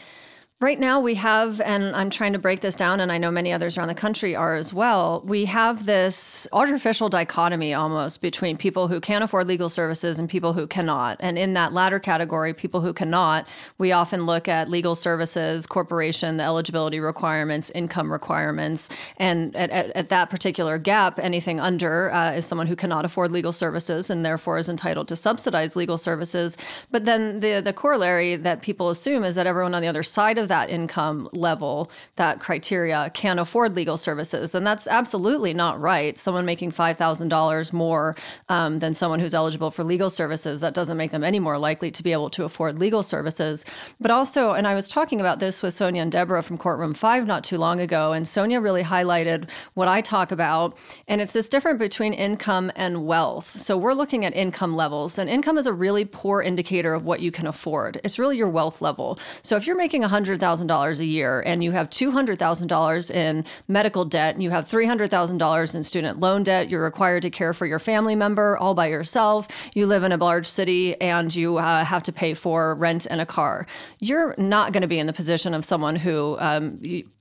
Right 0.59 0.81
now, 0.81 1.03
we 1.03 1.17
have, 1.17 1.61
and 1.61 1.95
I'm 1.95 2.09
trying 2.09 2.33
to 2.33 2.39
break 2.39 2.63
this 2.63 2.75
down, 2.75 3.01
and 3.01 3.13
I 3.13 3.19
know 3.19 3.31
many 3.31 3.53
others 3.53 3.77
around 3.77 3.89
the 3.89 3.95
country 3.95 4.35
are 4.35 4.55
as 4.55 4.73
well. 4.73 5.23
We 5.27 5.45
have 5.45 5.85
this 5.85 6.49
artificial 6.51 7.11
dichotomy 7.11 7.75
almost 7.75 8.23
between 8.23 8.57
people 8.57 8.89
who 8.89 8.99
can 8.99 9.21
afford 9.23 9.49
legal 9.49 9.69
services 9.69 10.19
and 10.19 10.31
people 10.31 10.55
who 10.55 10.67
cannot. 10.67 11.19
And 11.21 11.37
in 11.37 11.53
that 11.53 11.75
latter 11.75 11.99
category, 11.99 12.55
people 12.55 12.81
who 12.81 12.95
cannot, 12.95 13.47
we 13.77 13.93
often 13.93 14.25
look 14.25 14.49
at 14.49 14.71
legal 14.71 14.95
services, 14.95 15.67
corporation, 15.67 16.39
the 16.39 16.45
eligibility 16.45 17.01
requirements, 17.01 17.69
income 17.75 18.11
requirements. 18.11 18.89
And 19.19 19.55
at, 19.57 19.69
at, 19.69 19.91
at 19.91 20.09
that 20.09 20.31
particular 20.31 20.79
gap, 20.79 21.19
anything 21.19 21.61
under 21.61 22.11
uh, 22.11 22.33
is 22.33 22.47
someone 22.47 22.67
who 22.67 22.77
cannot 22.77 23.05
afford 23.05 23.31
legal 23.31 23.53
services 23.53 24.09
and 24.09 24.25
therefore 24.25 24.57
is 24.57 24.71
entitled 24.71 25.09
to 25.09 25.17
subsidized 25.17 25.77
legal 25.77 25.99
services. 25.99 26.57
But 26.91 27.05
then 27.05 27.41
the, 27.41 27.61
the 27.61 27.75
corollary 27.75 28.37
that 28.37 28.63
people 28.63 28.89
assume 28.89 29.23
is 29.23 29.35
that 29.35 29.47
everyone 29.47 29.75
on 29.75 29.83
the 29.83 29.89
other 29.89 30.03
side 30.03 30.39
of 30.39 30.46
that 30.47 30.71
income 30.71 31.29
level, 31.33 31.91
that 32.17 32.41
criteria, 32.41 33.11
can 33.15 33.39
afford 33.39 33.75
legal 33.75 33.97
services. 33.97 34.55
And 34.55 34.67
that's 34.67 34.87
absolutely 34.87 35.55
not 35.55 35.81
right. 35.81 36.17
Someone 36.19 36.45
making 36.45 36.73
$5,000 36.73 37.73
more 37.73 38.15
um, 38.49 38.79
than 38.79 38.95
someone 38.95 39.21
who's 39.21 39.35
eligible 39.35 39.71
for 39.71 39.85
legal 39.85 40.11
services, 40.11 40.61
that 40.61 40.75
doesn't 40.75 40.97
make 40.97 41.11
them 41.11 41.25
any 41.25 41.39
more 41.39 41.59
likely 41.59 41.91
to 41.91 42.03
be 42.03 42.13
able 42.13 42.31
to 42.31 42.45
afford 42.45 42.79
legal 42.79 43.03
services. 43.03 43.65
But 44.01 44.11
also, 44.11 44.53
and 44.53 44.67
I 44.67 44.75
was 44.75 44.89
talking 44.89 45.21
about 45.21 45.39
this 45.39 45.63
with 45.63 45.75
Sonja 45.75 46.03
and 46.03 46.13
Deborah 46.13 46.43
from 46.43 46.59
Courtroom 46.59 46.95
5 46.95 47.27
not 47.27 47.45
too 47.45 47.59
long 47.59 47.81
ago, 47.81 48.13
and 48.13 48.27
Sonja 48.27 48.63
really 48.63 48.83
highlighted 48.83 49.49
what 49.75 49.89
I 49.89 50.01
talk 50.01 50.33
about. 50.33 50.79
And 51.09 51.21
it's 51.21 51.33
this 51.33 51.49
difference 51.49 51.79
between 51.79 52.13
income 52.13 52.73
and 52.77 53.07
wealth. 53.07 53.61
So 53.61 53.77
we're 53.77 53.95
looking 53.95 54.25
at 54.25 54.35
income 54.35 54.75
levels, 54.75 55.19
and 55.19 55.29
income 55.29 55.59
is 55.59 55.67
a 55.67 55.73
really 55.73 56.05
poor 56.05 56.43
indicator 56.43 56.95
of 56.95 57.05
what 57.05 57.21
you 57.21 57.31
can 57.31 57.47
afford. 57.47 58.01
It's 58.05 58.19
really 58.19 58.37
your 58.37 58.49
wealth 58.49 58.81
level. 58.81 59.19
So 59.43 59.57
if 59.57 59.67
you're 59.67 59.77
making 59.77 60.03
100 60.03 60.36
$100,000 60.39 60.99
a 60.99 61.05
year 61.05 61.41
and 61.41 61.63
you 61.63 61.73
have 61.73 61.91
$200,000 61.91 63.11
in 63.11 63.45
medical 63.69 64.05
debt 64.05 64.35
and 64.35 64.43
you 64.43 64.51
have 64.51 64.67
$300,000 64.69 65.75
in 65.75 65.83
student 65.83 66.21
loan 66.21 66.43
debt, 66.43 66.69
you're 66.69 66.83
required 66.83 67.23
to 67.23 67.31
care 67.31 67.53
for 67.53 67.67
your 67.67 67.79
family 67.79 68.15
member 68.15 68.57
all 68.59 68.75
by 68.75 68.87
yourself, 68.87 69.49
you 69.75 69.87
live 69.87 70.05
in 70.05 70.13
a 70.13 70.17
large 70.17 70.47
city 70.47 71.01
and 71.01 71.35
you 71.35 71.59
uh, 71.59 71.85
have 71.85 72.03
to 72.05 72.13
pay 72.13 72.35
for 72.35 72.75
rent 72.75 73.07
and 73.09 73.21
a 73.21 73.27
car, 73.27 73.67
you're 74.01 74.35
not 74.39 74.73
going 74.73 74.83
to 74.83 74.89
be 74.89 74.99
in 74.99 75.07
the 75.07 75.13
position 75.13 75.55
of 75.55 75.65
someone 75.65 75.97
who 75.97 76.37
um, 76.41 76.79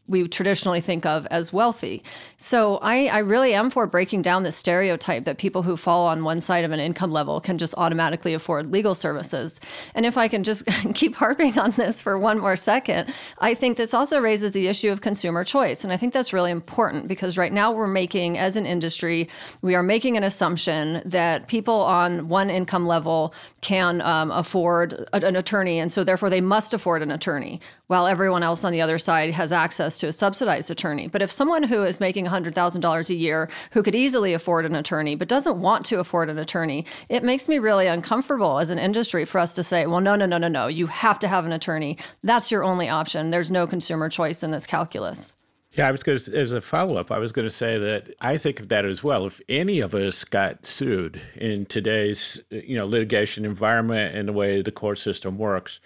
we 0.08 0.28
traditionally 0.28 0.82
think 0.82 1.06
of 1.06 1.26
as 1.32 1.52
wealthy. 1.52 2.04
So 2.38 2.78
I, 2.78 3.08
I, 3.08 3.20
really 3.20 3.56
am 3.56 3.72
for 3.72 3.88
breaking 3.88 4.22
down 4.22 4.44
the 4.44 4.52
stereotype 4.52 5.24
that 5.26 5.40
people 5.40 5.64
who 5.64 5.76
fall 5.76 6.06
on 6.06 6.24
one 6.24 6.42
side 6.42 6.64
of 6.64 6.72
an 6.72 6.80
income 6.80 7.12
level 7.12 7.42
can 7.42 7.58
just 7.58 7.74
automatically 7.76 8.36
afford 8.36 8.72
legal 8.72 8.94
services. 8.94 9.60
And 9.96 10.06
if 10.06 10.16
I 10.18 10.28
can 10.28 10.44
just 10.44 10.66
keep 10.94 11.16
harping 11.16 11.58
on 11.58 11.72
this 11.72 12.02
for 12.02 12.20
one 12.20 12.40
more 12.40 12.56
second, 12.56 13.12
I 13.40 13.56
think 13.56 13.78
this 13.78 13.96
also 13.96 14.20
raises 14.20 14.52
the 14.52 14.68
issue 14.68 14.92
of 14.92 15.02
consumer 15.02 15.44
choice. 15.44 15.84
And 15.84 15.92
I 15.92 15.98
think 15.98 16.14
that's 16.14 16.34
really 16.34 16.52
important 16.52 17.08
because 17.08 17.38
right 17.38 17.52
now 17.52 17.72
we're 17.72 17.88
making, 17.88 18.38
as 18.38 18.56
an 18.56 18.68
industry, 18.68 19.28
we 19.64 19.74
are 19.74 19.84
making 19.84 20.18
an 20.18 20.24
assumption 20.24 21.02
that 21.06 21.48
people 21.48 21.82
on 21.82 22.28
one 22.28 22.52
income 22.52 22.86
level 22.86 23.34
can 23.62 24.02
um, 24.02 24.30
afford 24.30 25.08
an 25.14 25.36
attorney. 25.36 25.80
And 25.80 25.92
so 25.92 26.04
therefore 26.04 26.30
they 26.30 26.42
must 26.42 26.76
afford 26.76 27.02
an 27.02 27.10
attorney 27.10 27.60
while 27.88 28.08
everyone 28.08 28.44
else 28.44 28.64
on 28.64 28.72
the 28.72 28.82
other 28.82 28.98
side 28.98 29.32
has 29.32 29.52
access 29.52 29.98
to 30.00 30.08
a 30.08 30.14
subsidized 30.14 30.72
attorney. 30.72 31.08
But 31.08 31.22
if 31.22 31.32
someone 31.32 31.64
who 31.64 31.84
is 31.84 32.00
making 32.00 32.26
$100,000 32.26 33.10
a 33.10 33.14
year 33.14 33.50
who 33.72 33.84
could 33.84 33.96
easily 33.96 34.34
afford 34.34 34.66
an 34.66 34.76
attorney 34.76 35.16
but 35.16 35.28
doesn't 35.28 35.60
want 35.60 35.86
to 35.86 36.00
afford 36.00 36.30
an 36.30 36.38
attorney, 36.38 36.86
it 37.10 37.24
makes 37.24 37.48
me 37.48 37.60
really 37.60 37.88
uncomfortable 37.88 38.60
as 38.60 38.70
an 38.70 38.80
industry 38.80 39.26
for 39.26 39.40
us 39.40 39.56
to 39.56 39.64
say, 39.64 39.86
well, 39.86 40.02
no, 40.02 40.16
no, 40.16 40.26
no, 40.26 40.38
no, 40.38 40.48
no, 40.48 40.68
you 40.68 40.88
have 40.88 41.20
to 41.20 41.28
have 41.28 41.46
an 41.46 41.52
attorney. 41.52 41.98
That's 42.24 42.52
your 42.52 42.64
only 42.64 42.90
option. 42.90 43.30
There's 43.30 43.52
no 43.52 43.68
consumer 43.68 44.10
choice 44.10 44.44
in 44.44 44.52
this 44.52 44.66
calculus. 44.66 45.34
Yeah, 45.74 45.90
I 45.90 45.92
was 45.92 46.04
going 46.04 46.18
to, 46.18 46.38
as 46.38 46.54
a 46.54 46.62
follow 46.62 46.96
up, 46.96 47.12
I 47.12 47.20
was 47.20 47.34
going 47.34 47.48
to 47.48 47.52
say 47.52 47.78
that 47.78 48.16
I 48.22 48.38
think 48.38 48.62
of 48.62 48.70
that 48.70 48.86
as 48.86 49.04
well. 49.04 49.26
If 49.26 49.42
any 49.50 49.82
of 49.82 49.94
us 49.94 50.24
got 50.24 50.66
sued 50.66 51.22
in 51.36 51.66
today's, 51.66 52.42
you 52.50 52.78
know, 52.78 52.86
litigation 52.86 53.44
environment 53.44 54.16
and 54.16 54.26
the 54.26 54.34
way 54.34 54.62
the 54.62 54.72
court 54.72 55.00
system 55.00 55.38
works, 55.38 55.82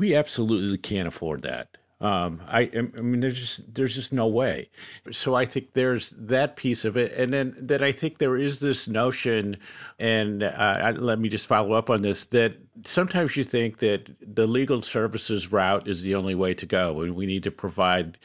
we 0.00 0.14
absolutely 0.14 0.78
can't 0.78 1.06
afford 1.06 1.42
that. 1.42 1.76
Um, 2.00 2.40
I, 2.48 2.70
I 2.74 2.80
mean, 3.02 3.20
there's 3.20 3.38
just 3.38 3.74
there's 3.74 3.94
just 3.94 4.14
no 4.14 4.26
way. 4.26 4.70
So 5.10 5.34
I 5.34 5.44
think 5.44 5.74
there's 5.74 6.14
that 6.16 6.56
piece 6.56 6.86
of 6.86 6.96
it, 6.96 7.12
and 7.12 7.30
then 7.30 7.54
that 7.58 7.82
I 7.82 7.92
think 7.92 8.16
there 8.16 8.38
is 8.38 8.60
this 8.60 8.88
notion, 8.88 9.58
and 9.98 10.42
uh, 10.42 10.94
let 10.96 11.18
me 11.18 11.28
just 11.28 11.46
follow 11.46 11.74
up 11.74 11.90
on 11.90 12.00
this 12.00 12.24
that 12.26 12.54
sometimes 12.86 13.36
you 13.36 13.44
think 13.44 13.80
that 13.80 14.10
the 14.34 14.46
legal 14.46 14.80
services 14.80 15.52
route 15.52 15.86
is 15.86 16.02
the 16.02 16.14
only 16.14 16.34
way 16.34 16.54
to 16.54 16.64
go, 16.64 17.02
and 17.02 17.14
we 17.14 17.26
need 17.26 17.42
to 17.42 17.50
provide 17.50 18.16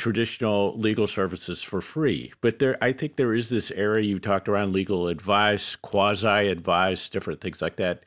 traditional 0.00 0.74
legal 0.78 1.06
services 1.06 1.62
for 1.62 1.82
free. 1.82 2.32
But 2.40 2.58
there, 2.58 2.82
I 2.82 2.90
think 2.90 3.16
there 3.16 3.34
is 3.34 3.50
this 3.50 3.70
area 3.70 4.02
you 4.06 4.18
talked 4.18 4.48
around 4.48 4.72
legal 4.72 5.08
advice, 5.08 5.76
quasi 5.76 6.48
advice, 6.48 7.10
different 7.10 7.42
things 7.42 7.60
like 7.60 7.76
that, 7.76 8.04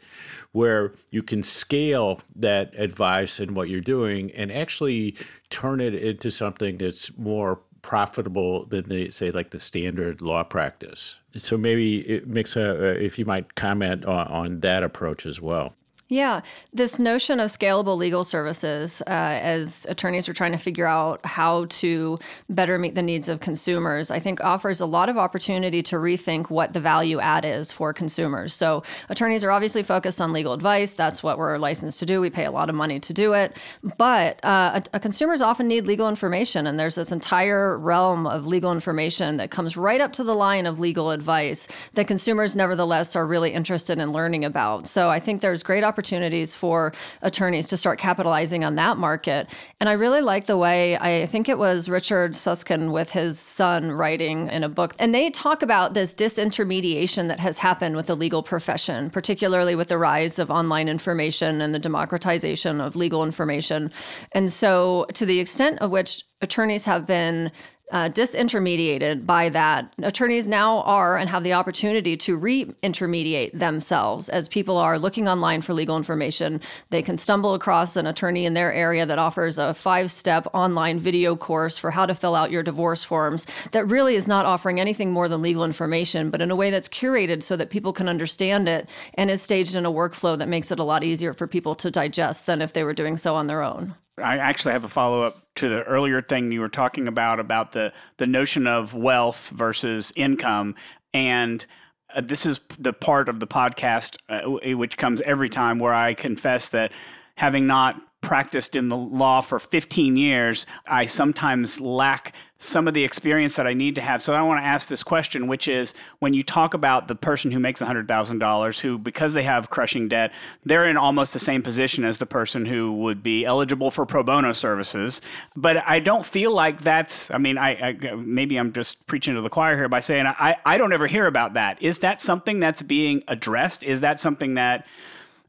where 0.53 0.93
you 1.11 1.21
can 1.21 1.43
scale 1.43 2.19
that 2.35 2.73
advice 2.79 3.39
and 3.39 3.55
what 3.55 3.69
you're 3.69 3.79
doing 3.79 4.31
and 4.31 4.51
actually 4.51 5.15
turn 5.51 5.79
it 5.79 5.93
into 5.93 6.31
something 6.31 6.79
that's 6.79 7.15
more 7.15 7.59
profitable 7.83 8.65
than 8.65 8.89
the 8.89 9.11
say 9.11 9.29
like 9.29 9.51
the 9.51 9.59
standard 9.59 10.19
law 10.19 10.43
practice. 10.43 11.19
So 11.37 11.57
maybe 11.57 11.99
it 12.09 12.27
makes 12.27 12.55
a 12.55 13.03
if 13.03 13.19
you 13.19 13.25
might 13.25 13.53
comment 13.53 14.05
on, 14.05 14.27
on 14.27 14.59
that 14.61 14.81
approach 14.81 15.27
as 15.27 15.39
well. 15.39 15.75
Yeah, 16.13 16.41
this 16.71 16.99
notion 16.99 17.39
of 17.39 17.49
scalable 17.49 17.97
legal 17.97 18.23
services, 18.23 19.01
uh, 19.07 19.09
as 19.09 19.87
attorneys 19.89 20.29
are 20.29 20.33
trying 20.33 20.51
to 20.51 20.59
figure 20.59 20.85
out 20.85 21.25
how 21.25 21.65
to 21.81 22.19
better 22.47 22.77
meet 22.77 22.93
the 22.93 23.01
needs 23.01 23.27
of 23.27 23.39
consumers, 23.39 24.11
I 24.11 24.19
think 24.19 24.43
offers 24.43 24.79
a 24.79 24.85
lot 24.85 25.09
of 25.09 25.17
opportunity 25.17 25.81
to 25.81 25.95
rethink 25.95 26.51
what 26.51 26.73
the 26.73 26.79
value 26.79 27.19
add 27.19 27.45
is 27.45 27.71
for 27.71 27.93
consumers. 27.93 28.53
So, 28.53 28.83
attorneys 29.09 29.43
are 29.43 29.49
obviously 29.49 29.81
focused 29.81 30.21
on 30.21 30.33
legal 30.33 30.53
advice. 30.53 30.93
That's 30.93 31.23
what 31.23 31.39
we're 31.39 31.57
licensed 31.57 31.97
to 31.97 32.05
do. 32.05 32.21
We 32.21 32.29
pay 32.29 32.45
a 32.45 32.51
lot 32.51 32.69
of 32.69 32.75
money 32.75 32.99
to 32.99 33.11
do 33.11 33.33
it. 33.33 33.57
But 33.97 34.39
uh, 34.45 34.81
a, 34.93 34.97
a 34.97 34.99
consumers 34.99 35.41
often 35.41 35.67
need 35.67 35.87
legal 35.87 36.07
information, 36.07 36.67
and 36.67 36.79
there's 36.79 36.93
this 36.93 37.11
entire 37.11 37.75
realm 37.75 38.27
of 38.27 38.45
legal 38.45 38.71
information 38.71 39.37
that 39.37 39.49
comes 39.49 39.75
right 39.75 39.99
up 39.99 40.13
to 40.13 40.23
the 40.23 40.35
line 40.35 40.67
of 40.67 40.79
legal 40.79 41.09
advice 41.09 41.67
that 41.95 42.05
consumers, 42.05 42.55
nevertheless, 42.55 43.15
are 43.15 43.25
really 43.25 43.51
interested 43.51 43.97
in 43.97 44.11
learning 44.11 44.45
about. 44.45 44.87
So, 44.87 45.09
I 45.09 45.19
think 45.19 45.41
there's 45.41 45.63
great 45.63 45.83
opportunity 45.83 46.02
opportunities 46.03 46.53
for 46.53 46.91
attorneys 47.21 47.65
to 47.67 47.77
start 47.77 47.97
capitalizing 47.97 48.65
on 48.65 48.75
that 48.75 48.97
market. 48.97 49.47
And 49.79 49.87
I 49.87 49.93
really 49.93 50.19
like 50.19 50.47
the 50.47 50.57
way 50.57 50.97
I 50.97 51.25
think 51.27 51.47
it 51.47 51.57
was 51.57 51.87
Richard 51.87 52.35
Susskind 52.35 52.91
with 52.91 53.11
his 53.11 53.39
son 53.39 53.89
writing 53.93 54.49
in 54.49 54.65
a 54.65 54.69
book. 54.69 54.95
And 54.99 55.15
they 55.15 55.29
talk 55.29 55.61
about 55.61 55.93
this 55.93 56.13
disintermediation 56.13 57.29
that 57.29 57.39
has 57.39 57.57
happened 57.57 57.95
with 57.95 58.07
the 58.07 58.15
legal 58.15 58.43
profession, 58.43 59.11
particularly 59.11 59.75
with 59.75 59.87
the 59.87 59.97
rise 59.97 60.39
of 60.39 60.51
online 60.51 60.89
information 60.89 61.61
and 61.61 61.73
the 61.73 61.79
democratization 61.79 62.81
of 62.81 62.97
legal 62.97 63.23
information. 63.23 63.89
And 64.33 64.51
so, 64.51 65.05
to 65.13 65.25
the 65.25 65.39
extent 65.39 65.79
of 65.79 65.89
which 65.89 66.25
attorneys 66.41 66.83
have 66.83 67.07
been 67.07 67.49
uh, 67.91 68.09
disintermediated 68.09 69.25
by 69.25 69.49
that. 69.49 69.93
Attorneys 70.01 70.47
now 70.47 70.81
are 70.81 71.17
and 71.17 71.29
have 71.29 71.43
the 71.43 71.53
opportunity 71.53 72.17
to 72.17 72.37
re-intermediate 72.37 73.57
themselves 73.57 74.29
as 74.29 74.47
people 74.47 74.77
are 74.77 74.97
looking 74.97 75.27
online 75.27 75.61
for 75.61 75.73
legal 75.73 75.97
information. 75.97 76.61
They 76.89 77.01
can 77.01 77.17
stumble 77.17 77.53
across 77.53 77.95
an 77.95 78.07
attorney 78.07 78.45
in 78.45 78.53
their 78.53 78.73
area 78.73 79.05
that 79.05 79.19
offers 79.19 79.57
a 79.57 79.73
five-step 79.73 80.47
online 80.53 80.97
video 80.97 81.35
course 81.35 81.77
for 81.77 81.91
how 81.91 82.05
to 82.05 82.15
fill 82.15 82.35
out 82.35 82.51
your 82.51 82.63
divorce 82.63 83.03
forms 83.03 83.45
that 83.71 83.85
really 83.85 84.15
is 84.15 84.27
not 84.27 84.45
offering 84.45 84.79
anything 84.79 85.11
more 85.11 85.27
than 85.27 85.41
legal 85.41 85.63
information, 85.63 86.29
but 86.29 86.41
in 86.41 86.51
a 86.51 86.55
way 86.55 86.69
that's 86.69 86.89
curated 86.89 87.43
so 87.43 87.55
that 87.55 87.69
people 87.69 87.93
can 87.93 88.09
understand 88.09 88.67
it 88.67 88.89
and 89.15 89.29
is 89.29 89.41
staged 89.41 89.75
in 89.75 89.85
a 89.85 89.91
workflow 89.91 90.37
that 90.37 90.47
makes 90.47 90.71
it 90.71 90.79
a 90.79 90.83
lot 90.83 91.03
easier 91.03 91.33
for 91.33 91.47
people 91.47 91.75
to 91.75 91.91
digest 91.91 92.45
than 92.45 92.61
if 92.61 92.73
they 92.73 92.83
were 92.83 92.93
doing 92.93 93.17
so 93.17 93.35
on 93.35 93.47
their 93.47 93.61
own. 93.61 93.93
I 94.17 94.37
actually 94.37 94.73
have 94.73 94.83
a 94.83 94.89
follow 94.89 95.23
up 95.23 95.41
to 95.55 95.69
the 95.69 95.83
earlier 95.83 96.21
thing 96.21 96.51
you 96.51 96.61
were 96.61 96.69
talking 96.69 97.07
about 97.07 97.39
about 97.39 97.71
the 97.71 97.93
the 98.17 98.27
notion 98.27 98.67
of 98.67 98.93
wealth 98.93 99.49
versus 99.49 100.13
income. 100.15 100.75
And 101.13 101.65
uh, 102.13 102.21
this 102.21 102.45
is 102.45 102.59
the 102.77 102.93
part 102.93 103.29
of 103.29 103.39
the 103.39 103.47
podcast 103.47 104.17
uh, 104.29 104.75
which 104.77 104.97
comes 104.97 105.21
every 105.21 105.49
time 105.49 105.79
where 105.79 105.93
I 105.93 106.13
confess 106.13 106.69
that 106.69 106.91
having 107.35 107.65
not 107.65 107.99
practiced 108.23 108.75
in 108.75 108.89
the 108.89 108.97
law 108.97 109.41
for 109.41 109.59
15 109.59 110.17
years, 110.17 110.65
I 110.87 111.05
sometimes 111.05 111.79
lack 111.79 112.33
some 112.57 112.87
of 112.87 112.93
the 112.93 113.03
experience 113.03 113.57
that 113.57 113.67
I 113.67 113.73
need 113.73 113.95
to 113.95 114.01
have. 114.01 114.21
So 114.21 114.33
I 114.33 114.41
want 114.41 114.61
to 114.61 114.65
ask 114.65 114.87
this 114.87 115.03
question, 115.03 115.47
which 115.47 115.67
is 115.67 115.93
when 116.19 116.33
you 116.33 116.43
talk 116.43 116.73
about 116.73 117.09
the 117.09 117.15
person 117.15 117.51
who 117.51 117.59
makes 117.59 117.81
$100,000, 117.81 118.79
who, 118.79 118.97
because 118.97 119.33
they 119.33 119.43
have 119.43 119.69
crushing 119.69 120.07
debt, 120.07 120.31
they're 120.63 120.87
in 120.87 120.95
almost 120.95 121.33
the 121.33 121.39
same 121.39 121.61
position 121.61 122.05
as 122.05 122.19
the 122.19 122.25
person 122.25 122.65
who 122.65 122.93
would 122.93 123.21
be 123.21 123.45
eligible 123.45 123.91
for 123.91 124.05
pro 124.05 124.23
bono 124.23 124.53
services. 124.53 125.21
But 125.55 125.83
I 125.85 125.99
don't 125.99 126.25
feel 126.25 126.53
like 126.53 126.81
that's, 126.81 127.29
I 127.29 127.37
mean, 127.37 127.57
I, 127.57 127.89
I 127.89 128.15
maybe 128.15 128.55
I'm 128.55 128.71
just 128.71 129.05
preaching 129.07 129.35
to 129.35 129.41
the 129.41 129.49
choir 129.49 129.75
here 129.75 129.89
by 129.89 129.99
saying 129.99 130.25
I, 130.25 130.55
I 130.65 130.77
don't 130.77 130.93
ever 130.93 131.07
hear 131.07 131.27
about 131.27 131.55
that. 131.55 131.81
Is 131.83 131.99
that 131.99 132.21
something 132.21 132.61
that's 132.61 132.81
being 132.81 133.23
addressed? 133.27 133.83
Is 133.83 133.99
that 134.01 134.19
something 134.21 134.53
that 134.53 134.87